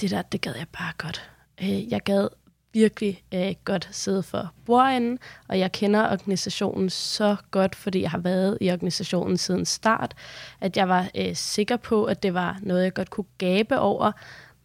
det 0.00 0.10
der, 0.10 0.22
det 0.22 0.40
gad 0.40 0.54
jeg 0.56 0.66
bare 0.72 0.92
godt. 0.98 1.30
Øh, 1.62 1.92
jeg 1.92 2.00
gad 2.02 2.28
virkelig 2.72 3.22
øh, 3.34 3.54
godt 3.64 3.88
sidde 3.92 4.22
for 4.22 4.52
bordenden, 4.64 5.18
og 5.48 5.58
jeg 5.58 5.72
kender 5.72 6.12
organisationen 6.12 6.90
så 6.90 7.36
godt, 7.50 7.74
fordi 7.74 8.02
jeg 8.02 8.10
har 8.10 8.18
været 8.18 8.58
i 8.60 8.72
organisationen 8.72 9.36
siden 9.36 9.64
start, 9.64 10.14
at 10.60 10.76
jeg 10.76 10.88
var 10.88 11.08
øh, 11.14 11.34
sikker 11.34 11.76
på, 11.76 12.04
at 12.04 12.22
det 12.22 12.34
var 12.34 12.58
noget, 12.62 12.84
jeg 12.84 12.94
godt 12.94 13.10
kunne 13.10 13.26
gabe 13.38 13.78
over, 13.78 14.12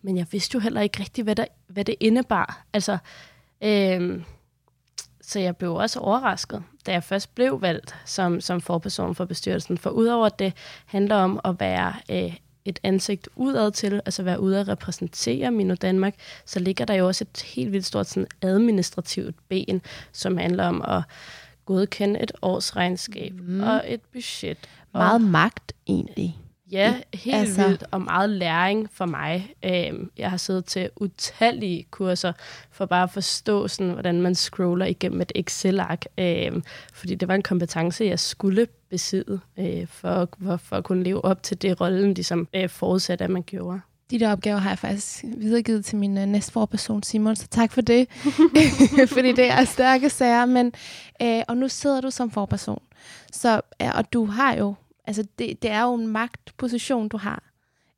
men 0.02 0.18
jeg 0.18 0.28
vidste 0.32 0.56
jo 0.56 0.60
heller 0.60 0.82
ikke 0.82 1.00
rigtigt, 1.00 1.26
hvad, 1.26 1.36
der, 1.36 1.46
hvad 1.68 1.86
det 1.86 1.96
indebar. 2.00 2.66
Altså, 2.74 2.98
øh, 3.64 4.24
så 5.22 5.40
jeg 5.40 5.58
blev 5.58 5.76
også 5.76 6.00
overrasket, 6.00 6.64
da 6.86 6.92
jeg 6.92 7.04
først 7.04 7.36
blev 7.36 7.62
valgt 7.62 7.96
som, 8.06 8.42
som 8.42 8.62
forperson 8.62 9.16
for 9.16 9.26
bestyrelsen. 9.26 9.78
For 9.78 9.90
udover 9.90 10.26
at 10.26 10.40
det 10.40 10.54
handler 10.86 11.16
om 11.16 11.40
at 11.46 11.60
være 11.60 11.94
øh, 12.12 12.36
et 12.66 12.80
ansigt 12.84 13.30
udad 13.36 13.72
til, 13.72 14.02
altså 14.06 14.24
være 14.24 14.40
ude 14.40 14.60
at 14.60 14.68
repræsentere 14.68 15.52
Mino 15.52 15.76
Danmark, 15.76 16.14
så 16.46 16.60
ligger 16.60 16.86
der 16.86 16.94
jo 16.94 17.08
også 17.08 17.26
et 17.34 17.42
helt 17.42 17.72
vildt 17.72 17.86
stort 17.86 18.08
sådan 18.08 18.28
administrativt 18.42 19.36
ben, 19.50 19.82
som 20.12 20.38
handler 20.38 20.66
om 20.66 20.82
at 20.82 21.04
godkende 21.66 22.20
et 22.20 22.32
årsregnskab 22.42 23.34
mm. 23.34 23.64
og 23.64 23.84
et 23.88 24.02
budget. 24.02 24.58
Meget 24.94 25.14
Og, 25.14 25.22
magt, 25.22 25.74
egentlig. 25.88 26.38
Ja, 26.74 26.96
helt 27.14 27.38
altså- 27.38 27.68
vildt 27.68 27.84
og 27.92 28.02
meget 28.02 28.30
læring 28.30 28.90
for 28.94 29.06
mig. 29.06 29.56
Øhm, 29.66 30.12
jeg 30.18 30.30
har 30.30 30.38
siddet 30.38 30.66
til 30.66 30.90
utallige 30.96 31.86
kurser 31.92 32.34
for 32.72 32.86
bare 32.86 33.04
at 33.04 33.12
forstå, 33.12 33.68
sådan, 33.68 33.94
hvordan 33.94 34.22
man 34.22 34.36
scroller 34.36 34.86
igennem 34.86 35.22
et 35.22 35.32
Excel-ark, 35.36 36.06
øhm, 36.18 36.64
fordi 36.94 37.16
det 37.16 37.28
var 37.28 37.36
en 37.36 37.42
kompetence, 37.42 38.06
jeg 38.06 38.20
skulle 38.20 38.68
besidde 38.90 39.40
øh, 39.60 39.88
for, 39.88 40.30
for, 40.44 40.58
for 40.58 40.76
at 40.76 40.84
kunne 40.84 41.04
leve 41.04 41.26
op 41.26 41.44
til 41.44 41.62
det 41.62 41.82
rollen, 41.82 42.14
ligesom 42.14 42.48
øh, 42.54 42.70
forudsatte, 42.70 43.24
at 43.24 43.30
man 43.30 43.44
gjorde. 43.44 43.80
De 44.12 44.20
der 44.20 44.32
opgaver 44.32 44.58
har 44.58 44.70
jeg 44.70 44.80
faktisk 44.80 45.26
videregivet 45.38 45.86
til 45.86 45.98
min 45.98 46.18
uh, 46.18 46.24
næstforperson 46.24 47.04
Simon, 47.04 47.36
så 47.36 47.48
tak 47.48 47.72
for 47.72 47.82
det. 47.82 48.08
Fordi 49.14 49.32
det 49.32 49.52
er 49.52 49.64
stærke 49.64 50.10
sager. 50.10 50.46
Men, 50.46 50.72
øh, 51.22 51.42
og 51.48 51.58
nu 51.58 51.68
sidder 51.68 52.02
du 52.02 52.12
som 52.12 52.32
forperson. 52.32 52.82
Så, 53.32 53.62
øh, 53.82 53.90
og 53.96 54.14
du 54.14 54.26
har 54.26 54.56
jo, 54.56 54.76
altså 55.06 55.24
det, 55.40 55.62
det 55.62 55.72
er 55.72 55.82
jo 55.82 55.94
en 55.94 56.08
magtposition, 56.08 57.08
du 57.08 57.18
har. 57.18 57.44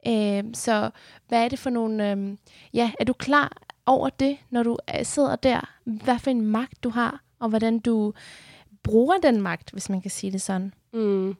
Øh, 0.08 0.43
så 0.53 0.89
hvad 1.28 1.43
er 1.43 1.49
det 1.49 1.60
for 1.60 1.70
nogle, 1.70 2.12
øh, 2.12 2.38
ja, 2.74 2.91
er 2.99 3.03
du 3.03 3.14
klar 3.14 3.58
over 3.86 4.10
det, 4.10 4.38
når 4.49 4.64
du 4.64 4.78
øh, 4.95 5.06
sidder 5.06 5.36
der? 5.36 5.78
Hvad 5.84 6.20
for 6.20 6.32
en 6.32 6.41
magt 6.41 6.84
du 6.84 6.89
har, 6.89 7.22
og 7.39 7.49
hvordan 7.49 7.80
du 7.80 8.14
bruger 8.84 9.18
den 9.18 9.41
magt, 9.41 9.72
hvis 9.72 9.89
man 9.89 10.01
kan 10.01 10.12
sige 10.12 10.32
det 10.32 10.41
sådan? 10.41 10.74
Mm. 10.93 11.36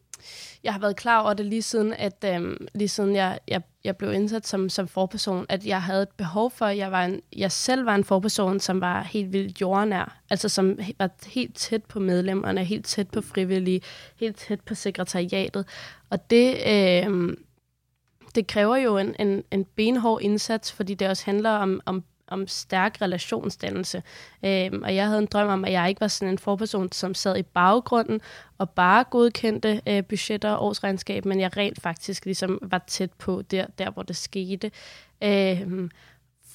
Jeg 0.64 0.74
har 0.74 0.80
været 0.80 0.96
klar 0.96 1.22
over 1.22 1.34
det 1.34 1.46
lige 1.46 1.62
siden, 1.62 1.94
at 1.94 2.24
øh, 2.26 2.58
lige 2.76 2.88
siden 2.88 3.16
jeg, 3.16 3.40
jeg, 3.48 3.62
jeg 3.86 3.98
blev 3.98 4.14
indsat 4.14 4.48
som, 4.48 4.70
som 4.70 4.88
forperson, 4.88 5.46
at 5.50 5.66
jeg 5.66 5.82
havde 5.82 6.04
et 6.04 6.10
behov 6.18 6.52
for, 6.52 6.66
at 6.66 6.78
jeg, 6.78 6.92
var 6.92 7.06
en, 7.06 7.22
jeg 7.36 7.52
selv 7.52 7.86
var 7.86 7.96
en 7.96 8.04
forperson, 8.04 8.60
som 8.60 8.82
var 8.82 9.04
helt 9.04 9.34
vildt 9.34 9.62
jordnær. 9.62 10.18
Altså 10.30 10.50
som 10.50 10.80
var 11.00 11.10
helt 11.26 11.56
tæt 11.56 11.84
på 11.84 12.00
medlemmerne, 12.00 12.64
helt 12.64 12.86
tæt 12.86 13.10
på 13.10 13.22
frivillige, 13.22 13.82
helt 14.16 14.38
tæt 14.38 14.62
på 14.62 14.76
sekretariatet. 14.76 15.66
Og 16.10 16.30
det, 16.30 16.58
øh, 16.68 17.38
det 18.36 18.48
kræver 18.48 18.76
jo 18.76 18.98
en, 18.98 19.16
en, 19.20 19.44
en 19.52 19.66
benhård 19.66 20.22
indsats, 20.22 20.72
fordi 20.72 20.94
det 20.94 21.10
også 21.10 21.26
handler 21.26 21.52
om, 21.52 21.82
om 21.86 22.04
om 22.28 22.48
stærk 22.48 23.02
relationsdannelse. 23.02 24.04
Øhm, 24.46 24.84
og 24.84 24.96
jeg 24.96 25.06
havde 25.08 25.20
en 25.20 25.26
drøm 25.26 25.48
om, 25.48 25.66
at 25.66 25.72
jeg 25.72 25.90
ikke 25.90 26.02
var 26.02 26.08
sådan 26.08 26.32
en 26.32 26.38
forperson, 26.38 26.92
som 26.92 27.14
sad 27.14 27.38
i 27.38 27.44
baggrunden 27.44 28.22
og 28.58 28.70
bare 28.70 29.04
godkendte 29.04 29.82
øh, 29.88 30.04
budgetter 30.04 30.52
og 30.52 30.66
årsregnskab, 30.66 31.26
men 31.26 31.40
jeg 31.40 31.58
rent 31.58 31.82
faktisk 31.82 32.26
ligesom 32.26 32.60
var 32.62 32.84
tæt 32.88 33.14
på 33.14 33.42
der, 33.42 33.66
der 33.78 33.92
hvor 33.92 34.04
det 34.04 34.16
skete. 34.16 34.72
Øhm, 35.24 35.92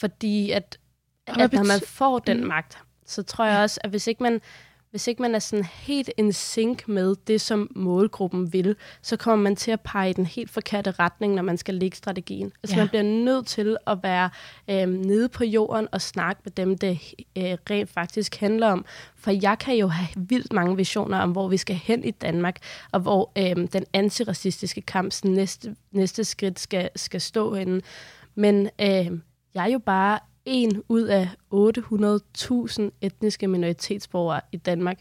fordi 0.01 0.51
at, 0.51 0.79
at 1.27 1.53
når 1.53 1.65
man 1.65 1.81
får 1.87 2.19
den 2.19 2.41
mm. 2.41 2.47
magt, 2.47 2.79
så 3.07 3.23
tror 3.23 3.45
jeg 3.45 3.63
også, 3.63 3.81
at 3.85 3.91
hvis 3.91 4.07
ikke 4.07 4.23
man 4.23 4.41
hvis 4.91 5.07
ikke 5.07 5.23
man 5.23 5.35
er 5.35 5.39
sådan 5.39 5.65
helt 5.65 6.11
in 6.17 6.33
sync 6.33 6.83
med 6.87 7.17
det, 7.27 7.41
som 7.41 7.71
målgruppen 7.77 8.53
vil, 8.53 8.77
så 9.03 9.17
kommer 9.17 9.43
man 9.43 9.57
til 9.57 9.71
at 9.71 9.81
pege 9.81 10.11
i 10.11 10.13
den 10.13 10.27
helt 10.27 10.51
forkerte 10.51 10.91
retning, 10.91 11.35
når 11.35 11.43
man 11.43 11.57
skal 11.57 11.75
lægge 11.75 11.97
strategien. 11.97 12.53
Altså 12.63 12.77
ja. 12.77 12.83
man 12.83 12.89
bliver 12.89 13.03
nødt 13.03 13.47
til 13.47 13.77
at 13.87 13.99
være 14.03 14.31
øh, 14.71 14.89
nede 14.89 15.29
på 15.29 15.45
jorden 15.45 15.89
og 15.93 16.01
snakke 16.01 16.43
med 16.45 16.53
dem, 16.53 16.79
det 16.79 17.15
øh, 17.39 17.57
rent 17.71 17.91
faktisk 17.91 18.37
handler 18.37 18.67
om. 18.67 18.85
For 19.17 19.31
jeg 19.31 19.59
kan 19.59 19.77
jo 19.77 19.89
have 19.89 20.09
vildt 20.17 20.53
mange 20.53 20.77
visioner 20.77 21.19
om, 21.19 21.31
hvor 21.33 21.49
vi 21.49 21.57
skal 21.57 21.77
hen 21.77 22.05
i 22.05 22.11
Danmark, 22.11 22.57
og 22.93 23.01
hvor 23.01 23.33
øh, 23.39 23.69
den 23.73 23.85
antiracistiske 23.93 24.81
kamps 24.81 25.25
næste, 25.25 25.77
næste 25.93 26.25
skridt 26.25 26.61
skal, 26.61 26.91
skal 26.97 27.21
stå 27.21 27.55
henne. 27.55 27.81
Men 28.35 28.71
øh, 28.81 29.11
jeg 29.55 29.65
er 29.65 29.73
jo 29.73 29.79
bare 29.79 30.19
en 30.51 30.83
ud 30.89 31.03
af 31.03 31.29
800.000 31.55 32.91
etniske 33.01 33.49
minoritetsborgere 33.49 34.41
i 34.53 34.57
Danmark. 34.57 34.99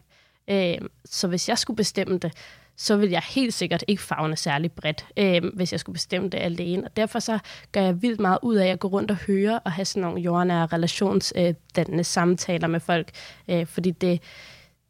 Øh, 0.50 0.78
så 1.06 1.28
hvis 1.28 1.50
jeg 1.50 1.58
skulle 1.58 1.78
bestemme 1.78 2.18
det, 2.18 2.34
så 2.78 2.98
vil 2.98 3.10
jeg 3.10 3.22
helt 3.22 3.54
sikkert 3.54 3.84
ikke 3.88 4.02
fagne 4.02 4.36
særlig 4.36 4.72
bredt, 4.72 5.06
øh, 5.18 5.42
hvis 5.56 5.72
jeg 5.72 5.80
skulle 5.80 5.94
bestemme 5.94 6.30
det 6.30 6.38
alene. 6.38 6.84
Og 6.86 6.98
derfor 6.98 7.20
så 7.20 7.40
gør 7.72 7.82
jeg 7.82 8.02
vildt 8.02 8.20
meget 8.20 8.40
ud 8.42 8.56
af 8.56 8.68
at 8.68 8.80
gå 8.80 8.88
rundt 8.88 9.12
og 9.12 9.18
høre 9.18 9.60
og 9.60 9.72
have 9.72 9.86
sådan 9.86 10.02
nogle 10.02 10.22
jordnære 10.22 10.66
relationsdannende 10.66 12.04
samtaler 12.04 12.68
med 12.68 12.80
folk, 12.80 13.12
øh, 13.48 13.66
fordi 13.66 13.92
det, 13.92 14.22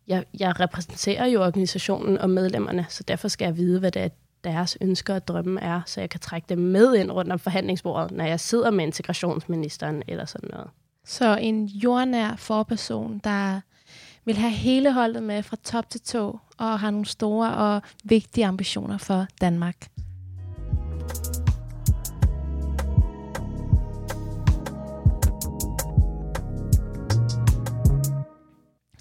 jeg, 0.07 0.25
jeg 0.39 0.59
repræsenterer 0.59 1.25
jo 1.25 1.43
organisationen 1.43 2.17
og 2.17 2.29
medlemmerne, 2.29 2.85
så 2.89 3.03
derfor 3.03 3.27
skal 3.27 3.45
jeg 3.45 3.57
vide, 3.57 3.79
hvad 3.79 3.91
det 3.91 4.01
er, 4.01 4.09
deres 4.43 4.77
ønsker 4.81 5.15
og 5.15 5.27
drømme 5.27 5.61
er, 5.61 5.81
så 5.85 5.99
jeg 5.99 6.09
kan 6.09 6.19
trække 6.19 6.45
dem 6.49 6.57
med 6.57 6.95
ind 6.95 7.11
rundt 7.11 7.31
om 7.31 7.39
forhandlingsbordet, 7.39 8.11
når 8.11 8.25
jeg 8.25 8.39
sidder 8.39 8.71
med 8.71 8.85
integrationsministeren 8.85 10.03
eller 10.07 10.25
sådan 10.25 10.49
noget. 10.53 10.69
Så 11.05 11.37
en 11.37 11.65
jordnær 11.65 12.35
forperson, 12.35 13.21
der 13.23 13.61
vil 14.25 14.37
have 14.37 14.51
hele 14.51 14.93
holdet 14.93 15.23
med 15.23 15.43
fra 15.43 15.57
top 15.63 15.89
til 15.89 16.01
tå, 16.01 16.39
og 16.57 16.79
har 16.79 16.91
nogle 16.91 17.05
store 17.05 17.53
og 17.53 17.81
vigtige 18.03 18.45
ambitioner 18.45 18.97
for 18.97 19.25
Danmark. 19.41 19.87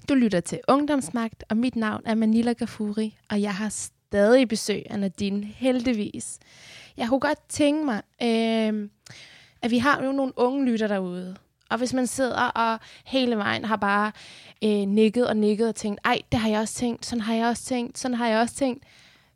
Du 0.09 0.13
lytter 0.13 0.39
til 0.39 0.59
Ungdomsmagt, 0.67 1.43
og 1.49 1.57
mit 1.57 1.75
navn 1.75 2.01
er 2.05 2.15
Manila 2.15 2.53
Gafuri, 2.53 3.17
og 3.29 3.41
jeg 3.41 3.55
har 3.55 3.69
stadig 4.09 4.47
besøg 4.47 4.83
af 4.89 4.99
Nadine, 4.99 5.45
heldigvis. 5.45 6.39
Jeg 6.97 7.07
kunne 7.07 7.19
godt 7.19 7.39
tænke 7.49 7.85
mig, 7.85 8.01
øh, 8.21 8.89
at 9.61 9.71
vi 9.71 9.77
har 9.77 10.03
jo 10.03 10.11
nogle 10.11 10.33
unge 10.35 10.65
lytter 10.65 10.87
derude. 10.87 11.35
Og 11.69 11.77
hvis 11.77 11.93
man 11.93 12.07
sidder 12.07 12.43
og 12.43 12.79
hele 13.05 13.37
vejen 13.37 13.65
har 13.65 13.75
bare 13.75 14.11
øh, 14.63 14.69
nikket 14.69 15.27
og 15.27 15.37
nikket 15.37 15.67
og 15.67 15.75
tænkt, 15.75 16.01
ej, 16.05 16.21
det 16.31 16.39
har 16.39 16.49
jeg 16.49 16.59
også 16.59 16.73
tænkt, 16.73 17.05
sådan 17.05 17.21
har 17.21 17.35
jeg 17.35 17.47
også 17.47 17.63
tænkt, 17.63 17.97
sådan 17.99 18.15
har 18.15 18.27
jeg 18.27 18.39
også 18.39 18.55
tænkt. 18.55 18.83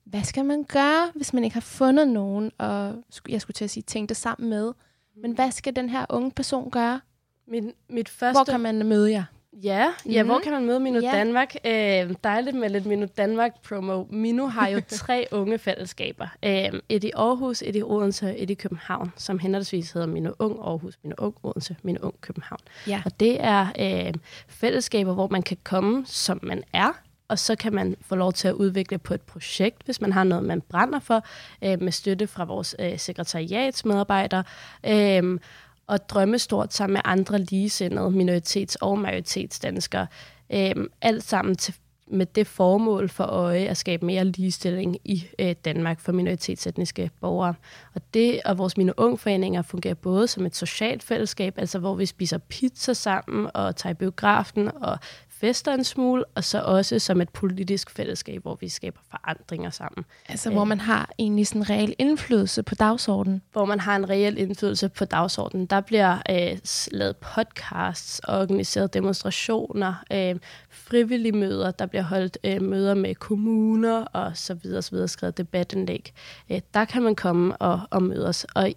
Hvad 0.04 0.24
skal 0.24 0.46
man 0.46 0.64
gøre, 0.64 1.12
hvis 1.16 1.34
man 1.34 1.44
ikke 1.44 1.54
har 1.54 1.62
fundet 1.62 2.08
nogen, 2.08 2.52
og 2.58 2.96
jeg 3.30 3.42
skulle 3.42 3.56
til 3.56 3.64
at 3.64 3.70
sige, 3.70 3.84
tænkt 3.84 4.10
det 4.10 4.18
sammen 4.18 4.50
med. 4.50 4.74
Men 5.22 5.32
hvad 5.32 5.52
skal 5.52 5.76
den 5.76 5.90
her 5.90 6.06
unge 6.10 6.32
person 6.32 6.72
gøre? 6.72 7.02
Min, 7.48 7.74
mit 7.90 8.10
første... 8.10 8.38
Hvor 8.38 8.52
kan 8.52 8.60
man 8.60 8.86
møde 8.86 9.12
jer? 9.12 9.24
Ja, 9.64 9.88
mm-hmm. 9.88 10.12
ja 10.12 10.24
hvor 10.24 10.34
mhm. 10.34 10.44
kan 10.44 10.52
man 10.52 10.66
møde 10.66 10.80
Minu 10.80 11.00
ja. 11.00 11.12
Danmark? 11.12 11.56
Øh, 11.66 12.16
dejligt 12.24 12.56
med 12.56 12.70
lidt 12.70 12.86
Minu 12.86 13.08
Danmark-promo. 13.18 14.06
Minu 14.10 14.48
har 14.48 14.68
jo 14.68 14.82
tre 15.02 15.28
unge 15.32 15.58
fællesskaber. 15.58 16.28
Øh, 16.44 16.80
et 16.90 17.04
i 17.04 17.12
Aarhus, 17.16 17.62
et 17.62 17.76
i 17.76 17.84
Odense, 17.84 18.38
et 18.38 18.50
i 18.50 18.54
København, 18.54 19.14
som 19.18 19.40
henholdsvis 19.40 19.92
hedder 19.92 20.08
Minu 20.08 20.32
Ung 20.40 20.60
Aarhus, 20.60 21.00
Minu 21.04 21.16
Ung 21.18 21.36
Odense, 21.44 21.76
Minu 21.84 22.00
Ung 22.02 22.22
København. 22.22 22.62
Ja. 22.88 23.02
Og 23.06 23.20
det 23.20 23.38
er 23.40 23.68
øh, 23.80 24.14
fællesskaber, 24.48 25.14
hvor 25.14 25.28
man 25.28 25.42
kan 25.42 25.58
komme, 25.64 26.06
som 26.06 26.40
man 26.44 26.64
er, 26.74 26.92
og 27.28 27.40
så 27.40 27.56
kan 27.56 27.74
man 27.74 27.96
få 28.02 28.16
lov 28.16 28.34
til 28.34 28.48
at 28.48 28.54
udvikle 28.54 28.98
på 28.98 29.14
et 29.14 29.22
projekt, 29.22 29.84
hvis 29.86 30.02
man 30.02 30.12
har 30.12 30.24
noget, 30.24 30.44
man 30.44 30.62
brænder 30.62 31.00
for, 31.00 31.26
øh, 31.64 31.82
med 31.82 31.92
støtte 31.92 32.28
fra 32.28 32.46
vores 32.46 32.76
øh, 32.80 33.00
sekretariatsmedarbejdere. 33.00 34.44
Øh, 34.86 35.40
og 35.88 36.10
drømme 36.10 36.40
stort 36.40 36.74
sammen 36.74 36.94
med 36.94 37.02
andre 37.06 37.40
ligesindede 37.40 38.08
minoritets- 38.08 38.76
og 38.82 39.00
majoritetsdanskere. 39.00 40.08
Øhm, 40.54 40.88
alt 41.02 41.24
sammen 41.24 41.56
til, 41.56 41.76
med 42.08 42.26
det 42.26 42.48
formål 42.48 43.10
for 43.10 43.24
øje 43.24 43.66
at 43.66 43.78
skabe 43.78 44.06
mere 44.06 44.26
ligestilling 44.26 44.98
i 45.04 45.26
øh, 45.40 45.56
Danmark 45.66 46.00
for 46.00 46.12
minoritetsetniske 46.12 47.12
borgere. 47.22 47.54
Og 47.96 48.02
det 48.14 48.42
og 48.46 48.58
vores 48.58 48.78
Mine 48.78 49.00
Ungforeninger 49.00 49.62
fungerer 49.62 49.94
både 49.94 50.28
som 50.28 50.46
et 50.46 50.56
socialt 50.56 51.04
fællesskab, 51.04 51.54
altså 51.58 51.80
hvor 51.80 51.96
vi 51.96 52.06
spiser 52.06 52.38
pizza 52.38 52.94
sammen 52.94 53.50
og 53.54 53.76
tager 53.76 53.92
i 53.92 53.98
biografen 53.98 54.72
og 54.82 54.98
fester 55.44 55.74
en 55.74 55.84
smule, 55.84 56.26
og 56.36 56.44
så 56.44 56.62
også 56.62 57.00
som 57.00 57.22
et 57.22 57.30
politisk 57.30 57.90
fællesskab, 57.90 58.42
hvor 58.42 58.58
vi 58.62 58.70
skaber 58.70 59.00
forandringer 59.12 59.70
sammen. 59.70 60.06
Altså 60.30 60.52
hvor 60.52 60.64
man 60.64 60.80
har 60.80 61.10
egentlig 61.20 61.48
sådan 61.48 61.62
en 61.62 61.70
reel 61.70 61.96
indflydelse 62.00 62.64
på 62.64 62.76
dagsordenen? 62.76 63.42
Hvor 63.52 63.66
man 63.66 63.80
har 63.80 63.96
en 63.96 64.10
reel 64.10 64.38
indflydelse 64.38 64.90
på 64.90 65.06
dagsordenen. 65.06 65.66
Der 65.66 65.82
bliver 65.82 66.18
øh, 66.30 66.58
lavet 66.92 67.18
podcasts, 67.18 68.22
organiseret 68.28 68.94
demonstrationer, 68.94 70.04
øh, 70.12 70.36
frivillige 70.70 71.32
møder, 71.32 71.72
der 71.72 71.86
bliver 71.86 72.04
holdt 72.04 72.38
øh, 72.44 72.62
møder 72.62 72.94
med 72.94 73.16
kommuner 73.16 74.06
og 74.06 74.38
så 74.38 74.54
videre, 74.54 74.82
så 74.82 74.92
videre 74.92 75.08
skrevet 75.08 75.38
debatindlæg. 75.38 76.14
Øh, 76.52 76.62
der 76.74 76.86
kan 76.86 77.04
man 77.04 77.16
komme 77.16 77.58
og, 77.58 77.82
og 77.92 78.04
møde 78.04 78.28
os. 78.28 78.46
Og 78.56 78.74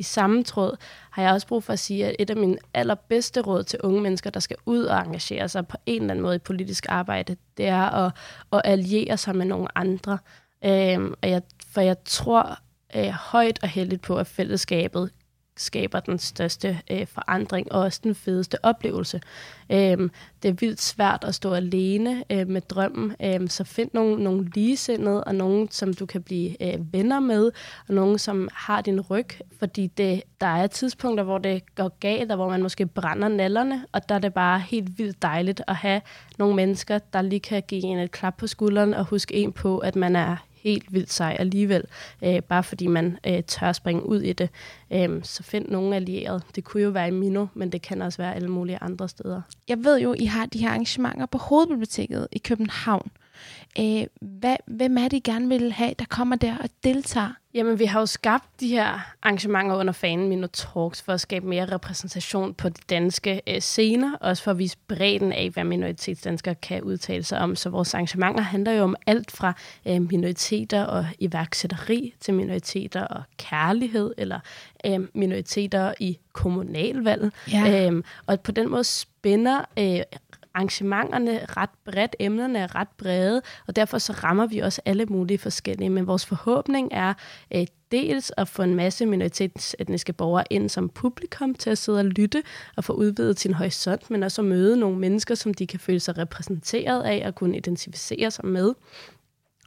i 0.00 0.02
samme 0.02 0.44
tråd 0.44 0.76
har 1.10 1.22
jeg 1.22 1.32
også 1.32 1.46
brug 1.46 1.64
for 1.64 1.72
at 1.72 1.78
sige, 1.78 2.06
at 2.06 2.16
et 2.18 2.30
af 2.30 2.36
mine 2.36 2.56
allerbedste 2.74 3.40
råd 3.40 3.62
til 3.64 3.78
unge 3.82 4.00
mennesker, 4.00 4.30
der 4.30 4.40
skal 4.40 4.56
ud 4.66 4.84
og 4.84 4.98
engagere 4.98 5.48
sig 5.48 5.66
på 5.66 5.76
en 5.86 6.02
eller 6.02 6.10
anden 6.10 6.22
måde 6.22 6.36
i 6.36 6.38
politisk 6.38 6.86
arbejde, 6.88 7.36
det 7.56 7.66
er 7.66 8.06
at, 8.06 8.12
at 8.52 8.62
alliere 8.64 9.16
sig 9.16 9.36
med 9.36 9.46
nogle 9.46 9.78
andre. 9.78 10.18
Øhm, 10.64 11.14
og 11.22 11.30
jeg, 11.30 11.42
for 11.72 11.80
jeg 11.80 11.96
tror 12.04 12.58
øh, 12.96 13.08
højt 13.08 13.58
og 13.62 13.68
heldigt 13.68 14.02
på, 14.02 14.16
at 14.16 14.26
fællesskabet 14.26 15.10
skaber 15.60 16.00
den 16.00 16.18
største 16.18 16.80
øh, 16.90 17.06
forandring 17.06 17.72
og 17.72 17.80
også 17.80 18.00
den 18.04 18.14
fedeste 18.14 18.64
oplevelse. 18.64 19.20
Øhm, 19.70 20.10
det 20.42 20.48
er 20.48 20.52
vildt 20.52 20.80
svært 20.80 21.24
at 21.24 21.34
stå 21.34 21.52
alene 21.52 22.24
øh, 22.30 22.48
med 22.48 22.60
drømmen, 22.60 23.16
øhm, 23.24 23.48
så 23.48 23.64
find 23.64 23.90
nogle, 23.92 24.24
nogle 24.24 24.50
ligesindede 24.54 25.24
og 25.24 25.34
nogen, 25.34 25.70
som 25.70 25.94
du 25.94 26.06
kan 26.06 26.22
blive 26.22 26.62
øh, 26.62 26.92
venner 26.92 27.20
med, 27.20 27.50
og 27.88 27.94
nogen, 27.94 28.18
som 28.18 28.48
har 28.52 28.80
din 28.80 29.00
ryg, 29.00 29.28
fordi 29.58 29.86
det, 29.86 30.22
der 30.40 30.46
er 30.46 30.66
tidspunkter, 30.66 31.24
hvor 31.24 31.38
det 31.38 31.74
går 31.74 31.88
galt, 32.00 32.30
og 32.30 32.36
hvor 32.36 32.48
man 32.48 32.62
måske 32.62 32.86
brænder 32.86 33.28
nallerne, 33.28 33.86
og 33.92 34.08
der 34.08 34.14
er 34.14 34.18
det 34.18 34.34
bare 34.34 34.58
helt 34.60 34.98
vildt 34.98 35.22
dejligt 35.22 35.62
at 35.68 35.76
have 35.76 36.00
nogle 36.38 36.56
mennesker, 36.56 36.98
der 36.98 37.22
lige 37.22 37.40
kan 37.40 37.62
give 37.68 37.82
en 37.82 37.98
et 37.98 38.10
klap 38.10 38.36
på 38.36 38.46
skulderen 38.46 38.94
og 38.94 39.04
huske 39.04 39.34
en 39.34 39.52
på, 39.52 39.78
at 39.78 39.96
man 39.96 40.16
er 40.16 40.36
helt 40.62 40.92
vildt 40.92 41.12
sej 41.12 41.36
alligevel, 41.38 41.84
øh, 42.24 42.42
bare 42.42 42.62
fordi 42.62 42.86
man 42.86 43.18
øh, 43.26 43.42
tør 43.42 43.72
springe 43.72 44.06
ud 44.06 44.20
i 44.20 44.32
det. 44.32 44.50
Øh, 44.90 45.20
så 45.22 45.42
find 45.42 45.68
nogen 45.68 45.92
allierede. 45.92 46.40
Det 46.54 46.64
kunne 46.64 46.82
jo 46.82 46.90
være 46.90 47.08
i 47.08 47.10
Mino, 47.10 47.46
men 47.54 47.72
det 47.72 47.82
kan 47.82 48.02
også 48.02 48.18
være 48.18 48.34
alle 48.34 48.48
mulige 48.48 48.78
andre 48.80 49.08
steder. 49.08 49.42
Jeg 49.68 49.84
ved 49.84 50.00
jo, 50.00 50.14
I 50.18 50.24
har 50.24 50.46
de 50.46 50.58
her 50.58 50.68
arrangementer 50.68 51.26
på 51.26 51.38
Hovedbiblioteket 51.38 52.28
i 52.32 52.38
København. 52.38 53.10
Øh, 53.78 54.06
hvad, 54.20 54.56
hvem 54.66 54.98
er 54.98 55.08
det, 55.08 55.16
I 55.16 55.20
gerne 55.20 55.48
vil 55.48 55.72
have, 55.72 55.94
der 55.98 56.04
kommer 56.04 56.36
der 56.36 56.56
og 56.58 56.68
deltager? 56.84 57.32
Jamen, 57.54 57.78
vi 57.78 57.84
har 57.84 58.00
jo 58.00 58.06
skabt 58.06 58.60
de 58.60 58.68
her 58.68 59.12
arrangementer 59.22 59.76
under 59.76 59.92
fanen 59.92 60.28
Mino 60.28 60.46
Talks 60.46 61.02
for 61.02 61.12
at 61.12 61.20
skabe 61.20 61.46
mere 61.46 61.64
repræsentation 61.64 62.54
på 62.54 62.68
de 62.68 62.80
danske 62.90 63.42
øh, 63.46 63.60
scener, 63.60 64.16
også 64.20 64.42
for 64.42 64.50
at 64.50 64.58
vise 64.58 64.76
bredden 64.88 65.32
af, 65.32 65.50
hvad 65.50 65.64
minoritetsdanskere 65.64 66.54
kan 66.54 66.82
udtale 66.82 67.22
sig 67.22 67.38
om. 67.38 67.56
Så 67.56 67.70
vores 67.70 67.94
arrangementer 67.94 68.40
handler 68.40 68.72
jo 68.72 68.82
om 68.82 68.96
alt 69.06 69.30
fra 69.30 69.52
øh, 69.86 70.02
minoriteter 70.10 70.84
og 70.84 71.06
iværksætteri 71.18 72.14
til 72.20 72.34
minoriteter 72.34 73.04
og 73.04 73.22
kærlighed, 73.38 74.14
eller 74.18 74.40
øh, 74.86 75.00
minoriteter 75.14 75.94
i 76.00 76.18
kommunalvalg. 76.32 77.32
Ja. 77.52 77.86
Øhm, 77.86 78.04
og 78.26 78.40
på 78.40 78.52
den 78.52 78.70
måde 78.70 78.84
spænder 78.84 79.64
øh, 79.78 80.00
arrangementerne 80.54 81.46
ret 81.46 81.70
bredt, 81.84 82.16
emnerne 82.18 82.58
er 82.58 82.74
ret 82.74 82.88
brede, 82.98 83.42
og 83.66 83.76
derfor 83.76 83.98
så 83.98 84.12
rammer 84.12 84.46
vi 84.46 84.58
også 84.58 84.82
alle 84.84 85.06
mulige 85.06 85.38
forskellige. 85.38 85.90
Men 85.90 86.06
vores 86.06 86.26
forhåbning 86.26 86.88
er 86.92 87.14
øh, 87.54 87.66
dels 87.92 88.32
at 88.36 88.48
få 88.48 88.62
en 88.62 88.74
masse 88.74 89.06
minoritetsetniske 89.06 90.12
borgere 90.12 90.44
ind 90.50 90.68
som 90.68 90.88
publikum 90.88 91.54
til 91.54 91.70
at 91.70 91.78
sidde 91.78 91.98
og 91.98 92.04
lytte 92.04 92.42
og 92.76 92.84
få 92.84 92.92
udvidet 92.92 93.40
sin 93.40 93.54
horisont, 93.54 94.10
men 94.10 94.22
også 94.22 94.42
at 94.42 94.48
møde 94.48 94.76
nogle 94.76 94.98
mennesker, 94.98 95.34
som 95.34 95.54
de 95.54 95.66
kan 95.66 95.80
føle 95.80 96.00
sig 96.00 96.18
repræsenteret 96.18 97.02
af 97.02 97.22
og 97.26 97.34
kunne 97.34 97.56
identificere 97.56 98.30
sig 98.30 98.46
med. 98.46 98.74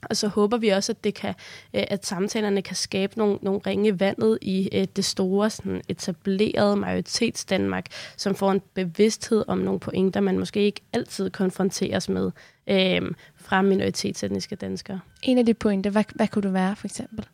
Og 0.09 0.17
så 0.17 0.27
håber 0.27 0.57
vi 0.57 0.69
også, 0.69 0.91
at 0.91 1.03
det 1.03 1.13
kan, 1.13 1.33
øh, 1.73 1.83
at 1.87 2.05
samtalerne 2.05 2.61
kan 2.61 2.75
skabe 2.75 3.17
nogle, 3.17 3.37
nogle 3.41 3.59
ringe 3.67 3.89
i 3.89 3.99
vandet 3.99 4.37
i 4.41 4.69
øh, 4.71 4.87
det 4.95 5.05
store 5.05 5.49
sådan 5.49 5.81
etablerede 5.89 6.75
majoritets 6.75 7.45
Danmark, 7.45 7.85
som 8.17 8.35
får 8.35 8.51
en 8.51 8.61
bevidsthed 8.73 9.43
om 9.47 9.57
nogle 9.57 9.79
pointer, 9.79 10.19
man 10.19 10.39
måske 10.39 10.59
ikke 10.59 10.81
altid 10.93 11.29
konfronteres 11.29 12.09
med 12.09 12.31
øh, 12.67 13.01
fra 13.35 13.61
minoritetsetniske 13.61 14.55
danskere. 14.55 14.99
En 15.21 15.37
af 15.37 15.45
de 15.45 15.53
pointer, 15.53 15.89
hvad, 15.89 16.03
hvad 16.15 16.27
kunne 16.27 16.43
det 16.43 16.53
være 16.53 16.75
for 16.75 16.87
eksempel? 16.87 17.25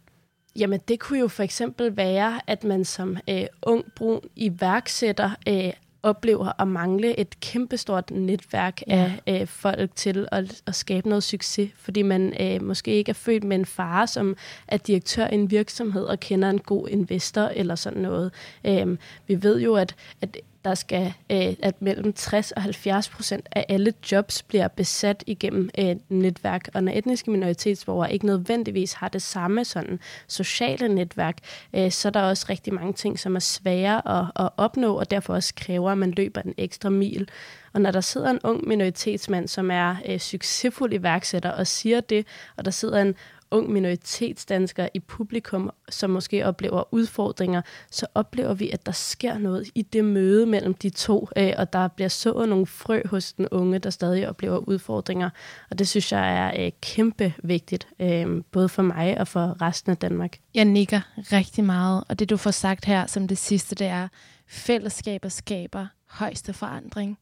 Jamen 0.55 0.79
det 0.87 0.99
kunne 0.99 1.19
jo 1.19 1.27
for 1.27 1.43
eksempel 1.43 1.97
være, 1.97 2.41
at 2.47 2.63
man 2.63 2.85
som 2.85 3.17
øh, 3.29 3.45
ung 3.61 3.85
brun 3.95 4.21
iværksætter 4.35 5.31
øh, 5.47 5.73
oplever 6.03 6.61
at 6.61 6.67
mangle 6.67 7.19
et 7.19 7.39
kæmpestort 7.39 8.11
netværk 8.11 8.81
ja. 8.87 9.13
af 9.25 9.41
øh, 9.41 9.47
folk 9.47 9.95
til 9.95 10.27
at, 10.31 10.61
at 10.65 10.75
skabe 10.75 11.09
noget 11.09 11.23
succes, 11.23 11.71
fordi 11.75 12.01
man 12.01 12.33
øh, 12.41 12.63
måske 12.63 12.91
ikke 12.91 13.09
er 13.09 13.13
født 13.13 13.43
med 13.43 13.57
en 13.57 13.65
far, 13.65 14.05
som 14.05 14.35
er 14.67 14.77
direktør 14.77 15.27
i 15.27 15.33
en 15.33 15.51
virksomhed 15.51 16.03
og 16.03 16.19
kender 16.19 16.49
en 16.49 16.59
god 16.59 16.87
investor 16.89 17.41
eller 17.41 17.75
sådan 17.75 18.01
noget. 18.01 18.31
Øh, 18.63 18.97
vi 19.27 19.43
ved 19.43 19.61
jo, 19.61 19.75
at, 19.75 19.95
at 20.21 20.37
der 20.69 20.75
skal, 20.75 21.13
øh, 21.31 21.55
at 21.63 21.81
mellem 21.81 22.13
60 22.13 22.51
og 22.51 22.61
70 22.61 23.09
procent 23.09 23.47
af 23.51 23.65
alle 23.69 23.93
jobs 24.11 24.43
bliver 24.43 24.67
besat 24.67 25.23
igennem 25.27 25.69
øh, 25.79 25.95
netværk, 26.09 26.69
og 26.73 26.83
når 26.83 26.91
etniske 26.95 27.31
minoritetsborgere 27.31 28.13
ikke 28.13 28.25
nødvendigvis 28.25 28.93
har 28.93 29.09
det 29.09 29.21
samme 29.21 29.65
sådan 29.65 29.99
sociale 30.27 30.87
netværk, 30.87 31.37
øh, 31.73 31.91
så 31.91 32.07
er 32.07 32.11
der 32.11 32.21
også 32.21 32.45
rigtig 32.49 32.73
mange 32.73 32.93
ting, 32.93 33.19
som 33.19 33.35
er 33.35 33.39
svære 33.39 34.19
at, 34.19 34.45
at 34.45 34.49
opnå, 34.57 34.95
og 34.99 35.11
derfor 35.11 35.33
også 35.33 35.53
kræver, 35.55 35.91
at 35.91 35.97
man 35.97 36.11
løber 36.11 36.41
en 36.41 36.53
ekstra 36.57 36.89
mil. 36.89 37.29
Og 37.73 37.81
når 37.81 37.91
der 37.91 38.01
sidder 38.01 38.29
en 38.29 38.39
ung 38.43 38.67
minoritetsmand, 38.67 39.47
som 39.47 39.71
er 39.71 39.95
øh, 40.05 40.19
succesfuld 40.19 40.93
iværksætter 40.93 41.51
og 41.51 41.67
siger 41.67 42.01
det, 42.01 42.27
og 42.57 42.65
der 42.65 42.71
sidder 42.71 43.01
en 43.01 43.15
ung 43.51 43.71
minoritetsdansker 43.71 44.87
i 44.93 44.99
publikum, 44.99 45.69
som 45.89 46.09
måske 46.09 46.45
oplever 46.45 46.93
udfordringer, 46.93 47.61
så 47.91 48.05
oplever 48.15 48.53
vi, 48.53 48.69
at 48.69 48.85
der 48.85 48.91
sker 48.91 49.37
noget 49.37 49.67
i 49.75 49.81
det 49.81 50.05
møde 50.05 50.45
mellem 50.45 50.73
de 50.73 50.89
to, 50.89 51.29
øh, 51.37 51.53
og 51.57 51.73
der 51.73 51.87
bliver 51.87 52.07
sået 52.07 52.49
nogle 52.49 52.65
frø 52.65 53.01
hos 53.05 53.33
den 53.33 53.47
unge, 53.51 53.79
der 53.79 53.89
stadig 53.89 54.29
oplever 54.29 54.57
udfordringer. 54.57 55.29
Og 55.71 55.79
det 55.79 55.87
synes 55.87 56.11
jeg 56.11 56.37
er 56.37 56.65
øh, 56.65 56.71
kæmpe 56.81 57.33
vigtigt, 57.43 57.87
øh, 57.99 58.43
både 58.51 58.69
for 58.69 58.81
mig 58.81 59.19
og 59.19 59.27
for 59.27 59.61
resten 59.61 59.91
af 59.91 59.97
Danmark. 59.97 60.37
Jeg 60.53 60.65
nikker 60.65 61.01
rigtig 61.17 61.63
meget, 61.63 62.03
og 62.09 62.19
det 62.19 62.29
du 62.29 62.37
får 62.37 62.51
sagt 62.51 62.85
her 62.85 63.05
som 63.05 63.27
det 63.27 63.37
sidste, 63.37 63.75
det 63.75 63.87
er, 63.87 64.07
fællesskaber 64.47 65.29
skaber 65.29 65.87
højeste 66.09 66.53
forandring. 66.53 67.17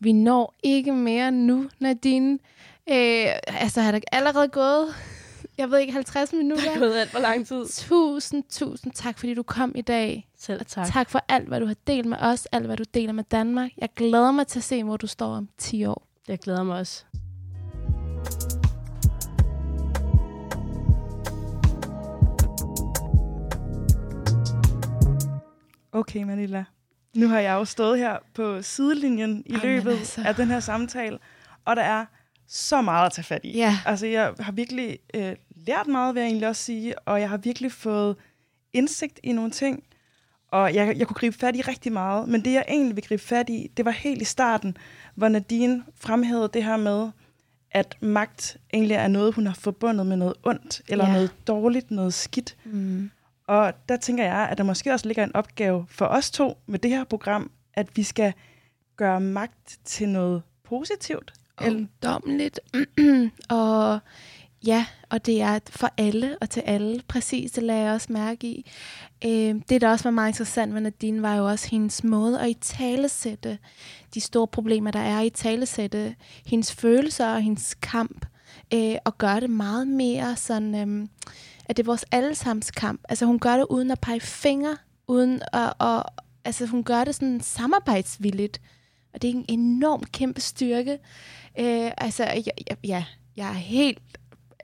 Vi 0.00 0.12
når 0.12 0.54
ikke 0.62 0.92
mere 0.92 1.30
nu, 1.30 1.68
Nadine. 1.78 2.38
Øh, 2.88 3.26
altså, 3.46 3.80
har 3.80 3.92
der 3.92 4.00
allerede 4.12 4.48
gået 4.48 4.88
jeg 5.58 5.70
ved 5.70 5.78
ikke, 5.78 5.92
50 5.92 6.32
minutter. 6.32 6.64
Det 6.64 6.74
er 6.74 6.78
gået 6.78 6.94
alt 6.94 7.10
for 7.10 7.18
lang 7.18 7.46
tid. 7.46 7.66
Tusind, 7.66 8.44
tusind 8.50 8.92
tak, 8.92 9.18
fordi 9.18 9.34
du 9.34 9.42
kom 9.42 9.72
i 9.74 9.82
dag. 9.82 10.28
Selv 10.38 10.64
tak. 10.66 10.86
tak 10.86 11.10
for 11.10 11.24
alt, 11.28 11.48
hvad 11.48 11.60
du 11.60 11.66
har 11.66 11.76
delt 11.86 12.06
med 12.06 12.18
os, 12.20 12.46
alt, 12.46 12.66
hvad 12.66 12.76
du 12.76 12.84
deler 12.94 13.12
med 13.12 13.24
Danmark. 13.24 13.70
Jeg 13.78 13.88
glæder 13.96 14.30
mig 14.30 14.46
til 14.46 14.58
at 14.58 14.64
se, 14.64 14.84
hvor 14.84 14.96
du 14.96 15.06
står 15.06 15.26
om 15.26 15.48
10 15.58 15.84
år. 15.84 16.06
Jeg 16.28 16.38
glæder 16.38 16.62
mig 16.62 16.78
også. 16.78 17.04
Okay, 25.92 26.22
Manila. 26.22 26.64
Nu 27.16 27.28
har 27.28 27.40
jeg 27.40 27.52
jo 27.52 27.64
stået 27.64 27.98
her 27.98 28.16
på 28.34 28.62
sidelinjen 28.62 29.42
i 29.46 29.54
Ej, 29.54 29.60
løbet 29.62 29.90
altså. 29.92 30.22
af 30.24 30.34
den 30.34 30.48
her 30.48 30.60
samtale, 30.60 31.18
og 31.64 31.76
der 31.76 31.82
er 31.82 32.06
så 32.54 32.82
meget 32.82 33.06
at 33.06 33.12
tage 33.12 33.24
fat 33.24 33.40
i. 33.44 33.52
Ja. 33.52 33.78
Altså, 33.86 34.06
jeg 34.06 34.32
har 34.40 34.52
virkelig 34.52 34.98
øh, 35.14 35.36
lært 35.66 35.86
meget, 35.86 36.14
vil 36.14 36.20
jeg 36.20 36.28
egentlig 36.28 36.48
også 36.48 36.62
sige, 36.62 36.98
og 36.98 37.20
jeg 37.20 37.28
har 37.28 37.36
virkelig 37.36 37.72
fået 37.72 38.16
indsigt 38.72 39.20
i 39.22 39.32
nogle 39.32 39.50
ting, 39.50 39.82
og 40.48 40.74
jeg, 40.74 40.98
jeg 40.98 41.06
kunne 41.06 41.14
gribe 41.14 41.38
fat 41.38 41.56
i 41.56 41.60
rigtig 41.60 41.92
meget, 41.92 42.28
men 42.28 42.44
det, 42.44 42.52
jeg 42.52 42.64
egentlig 42.68 42.96
vil 42.96 43.04
gribe 43.04 43.22
fat 43.22 43.50
i, 43.50 43.70
det 43.76 43.84
var 43.84 43.90
helt 43.90 44.22
i 44.22 44.24
starten, 44.24 44.76
hvor 45.14 45.28
Nadine 45.28 45.84
fremhævede 45.96 46.50
det 46.54 46.64
her 46.64 46.76
med, 46.76 47.10
at 47.70 47.96
magt 48.00 48.56
egentlig 48.72 48.94
er 48.94 49.08
noget, 49.08 49.34
hun 49.34 49.46
har 49.46 49.54
forbundet 49.54 50.06
med 50.06 50.16
noget 50.16 50.34
ondt, 50.42 50.82
eller 50.88 51.06
ja. 51.06 51.12
noget 51.12 51.34
dårligt, 51.46 51.90
noget 51.90 52.14
skidt. 52.14 52.56
Mm. 52.64 53.10
Og 53.46 53.72
der 53.88 53.96
tænker 53.96 54.24
jeg, 54.24 54.48
at 54.50 54.58
der 54.58 54.64
måske 54.64 54.92
også 54.92 55.06
ligger 55.06 55.24
en 55.24 55.36
opgave 55.36 55.86
for 55.88 56.06
os 56.06 56.30
to 56.30 56.58
med 56.66 56.78
det 56.78 56.90
her 56.90 57.04
program, 57.04 57.50
at 57.74 57.96
vi 57.96 58.02
skal 58.02 58.32
gøre 58.96 59.20
magt 59.20 59.78
til 59.84 60.08
noget 60.08 60.42
positivt 60.64 61.32
ungdommeligt. 61.60 62.60
og 63.48 63.98
ja, 64.66 64.86
og 65.10 65.26
det 65.26 65.42
er 65.42 65.58
for 65.70 65.90
alle 65.96 66.38
og 66.40 66.50
til 66.50 66.60
alle. 66.60 67.02
Præcis, 67.08 67.50
det 67.50 67.62
lader 67.62 67.80
jeg 67.80 67.92
også 67.92 68.12
mærke 68.12 68.46
i. 68.46 68.70
Øh, 69.24 69.54
det, 69.68 69.80
der 69.80 69.90
også 69.90 70.04
var 70.04 70.10
meget 70.10 70.30
interessant 70.30 70.72
med 70.72 70.80
Nadine, 70.80 71.22
var 71.22 71.34
jo 71.34 71.46
også 71.48 71.68
hendes 71.68 72.04
måde 72.04 72.40
at 72.40 72.50
i 72.50 72.56
talesætte 72.60 73.58
de 74.14 74.20
store 74.20 74.46
problemer, 74.46 74.90
der 74.90 75.00
er 75.00 75.20
i 75.20 75.30
talesætte 75.30 76.14
hendes 76.46 76.72
følelser 76.72 77.28
og 77.34 77.42
hendes 77.42 77.74
kamp, 77.74 78.26
øh, 78.74 78.96
og 79.04 79.18
gøre 79.18 79.40
det 79.40 79.50
meget 79.50 79.88
mere 79.88 80.36
sådan, 80.36 80.74
øh, 80.74 81.08
at 81.64 81.76
det 81.76 81.82
er 81.82 81.86
vores 81.86 82.04
allesammens 82.12 82.70
kamp. 82.70 83.00
Altså 83.08 83.26
hun 83.26 83.38
gør 83.38 83.56
det 83.56 83.66
uden 83.70 83.90
at 83.90 84.00
pege 84.00 84.20
fingre, 84.20 84.76
uden 85.08 85.42
at, 85.52 85.72
og, 85.78 86.04
altså 86.44 86.66
hun 86.66 86.84
gør 86.84 87.04
det 87.04 87.14
sådan 87.14 87.40
samarbejdsvilligt. 87.40 88.60
Og 89.14 89.22
det 89.22 89.30
er 89.30 89.34
en 89.34 89.44
enorm 89.48 90.04
kæmpe 90.04 90.40
styrke. 90.40 90.98
Øh, 91.58 91.90
altså, 91.98 92.24
ja, 92.24 92.74
ja, 92.84 93.04
jeg 93.36 93.48
er 93.48 93.52
helt... 93.52 93.98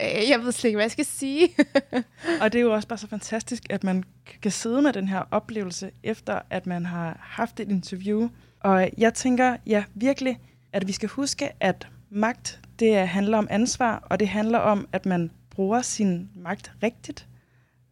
Øh, 0.02 0.28
jeg 0.30 0.40
ved 0.40 0.52
slet 0.52 0.68
ikke, 0.68 0.76
hvad 0.76 0.84
jeg 0.84 0.90
skal 0.90 1.04
sige. 1.04 1.48
og 2.42 2.52
det 2.52 2.58
er 2.58 2.62
jo 2.62 2.74
også 2.74 2.88
bare 2.88 2.98
så 2.98 3.06
fantastisk, 3.06 3.62
at 3.70 3.84
man 3.84 4.04
kan 4.42 4.50
sidde 4.50 4.82
med 4.82 4.92
den 4.92 5.08
her 5.08 5.22
oplevelse, 5.30 5.90
efter 6.02 6.40
at 6.50 6.66
man 6.66 6.86
har 6.86 7.18
haft 7.22 7.60
et 7.60 7.68
interview. 7.68 8.28
Og 8.60 8.90
jeg 8.98 9.14
tænker, 9.14 9.56
ja, 9.66 9.84
virkelig, 9.94 10.38
at 10.72 10.86
vi 10.86 10.92
skal 10.92 11.08
huske, 11.08 11.50
at 11.60 11.88
magt, 12.10 12.60
det 12.78 13.08
handler 13.08 13.38
om 13.38 13.46
ansvar, 13.50 14.06
og 14.10 14.20
det 14.20 14.28
handler 14.28 14.58
om, 14.58 14.88
at 14.92 15.06
man 15.06 15.30
bruger 15.50 15.82
sin 15.82 16.28
magt 16.34 16.72
rigtigt. 16.82 17.27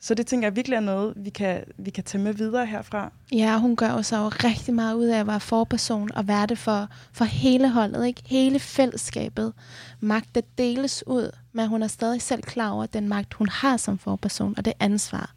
Så 0.07 0.15
det 0.15 0.27
tænker 0.27 0.49
jeg 0.49 0.57
virkelig 0.57 0.77
er 0.77 0.81
noget, 0.81 1.15
vi 1.17 1.31
kan, 1.31 1.65
vi 1.79 1.91
kan 1.91 2.05
tage 2.05 2.23
med 2.23 2.35
videre 2.35 2.67
herfra. 2.67 3.13
Ja, 3.33 3.59
hun 3.59 3.77
gør 3.77 3.91
jo 3.91 4.03
så 4.03 4.17
jo 4.17 4.29
rigtig 4.29 4.75
meget 4.75 4.95
ud 4.95 5.07
af 5.07 5.21
at 5.21 5.27
være 5.27 5.41
forperson 5.41 6.11
og 6.15 6.29
være 6.29 6.47
det 6.47 6.59
for, 6.59 6.89
for 7.13 7.25
hele 7.25 7.71
holdet, 7.71 8.07
ikke? 8.07 8.23
hele 8.27 8.59
fællesskabet. 8.59 9.53
Magt, 10.01 10.35
der 10.35 10.41
deles 10.59 11.07
ud, 11.07 11.31
men 11.53 11.69
hun 11.69 11.83
er 11.83 11.87
stadig 11.87 12.23
selv 12.23 12.43
klar 12.43 12.71
over 12.71 12.87
den 12.87 13.09
magt, 13.09 13.35
hun 13.35 13.49
har 13.49 13.77
som 13.77 13.99
forperson, 13.99 14.55
og 14.57 14.65
det 14.65 14.73
ansvar. 14.81 15.35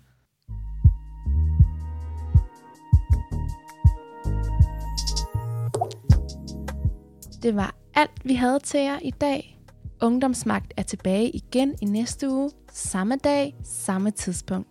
Det 7.44 7.56
var 7.56 7.76
alt, 7.96 8.12
vi 8.24 8.34
havde 8.34 8.60
til 8.60 8.80
jer 8.80 9.00
i 9.02 9.12
dag. 9.12 9.59
Ungdomsmagt 10.02 10.74
er 10.78 10.84
tilbage 10.84 11.30
igen 11.30 11.76
i 11.82 11.86
næste 11.86 12.30
uge, 12.30 12.52
samme 12.72 13.16
dag, 13.16 13.56
samme 13.64 14.12
tidspunkt. 14.12 14.70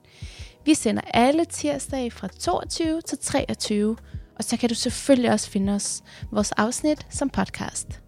Vi 0.65 0.75
sender 0.75 1.03
alle 1.15 1.45
tirsdage 1.45 2.11
fra 2.11 2.29
22 2.29 3.01
til 3.01 3.19
23, 3.19 3.97
og 4.37 4.45
så 4.45 4.57
kan 4.57 4.69
du 4.69 4.75
selvfølgelig 4.75 5.33
også 5.33 5.51
finde 5.51 5.73
os 5.73 6.03
vores 6.33 6.53
afsnit 6.53 7.07
som 7.11 7.31
podcast. 7.31 8.08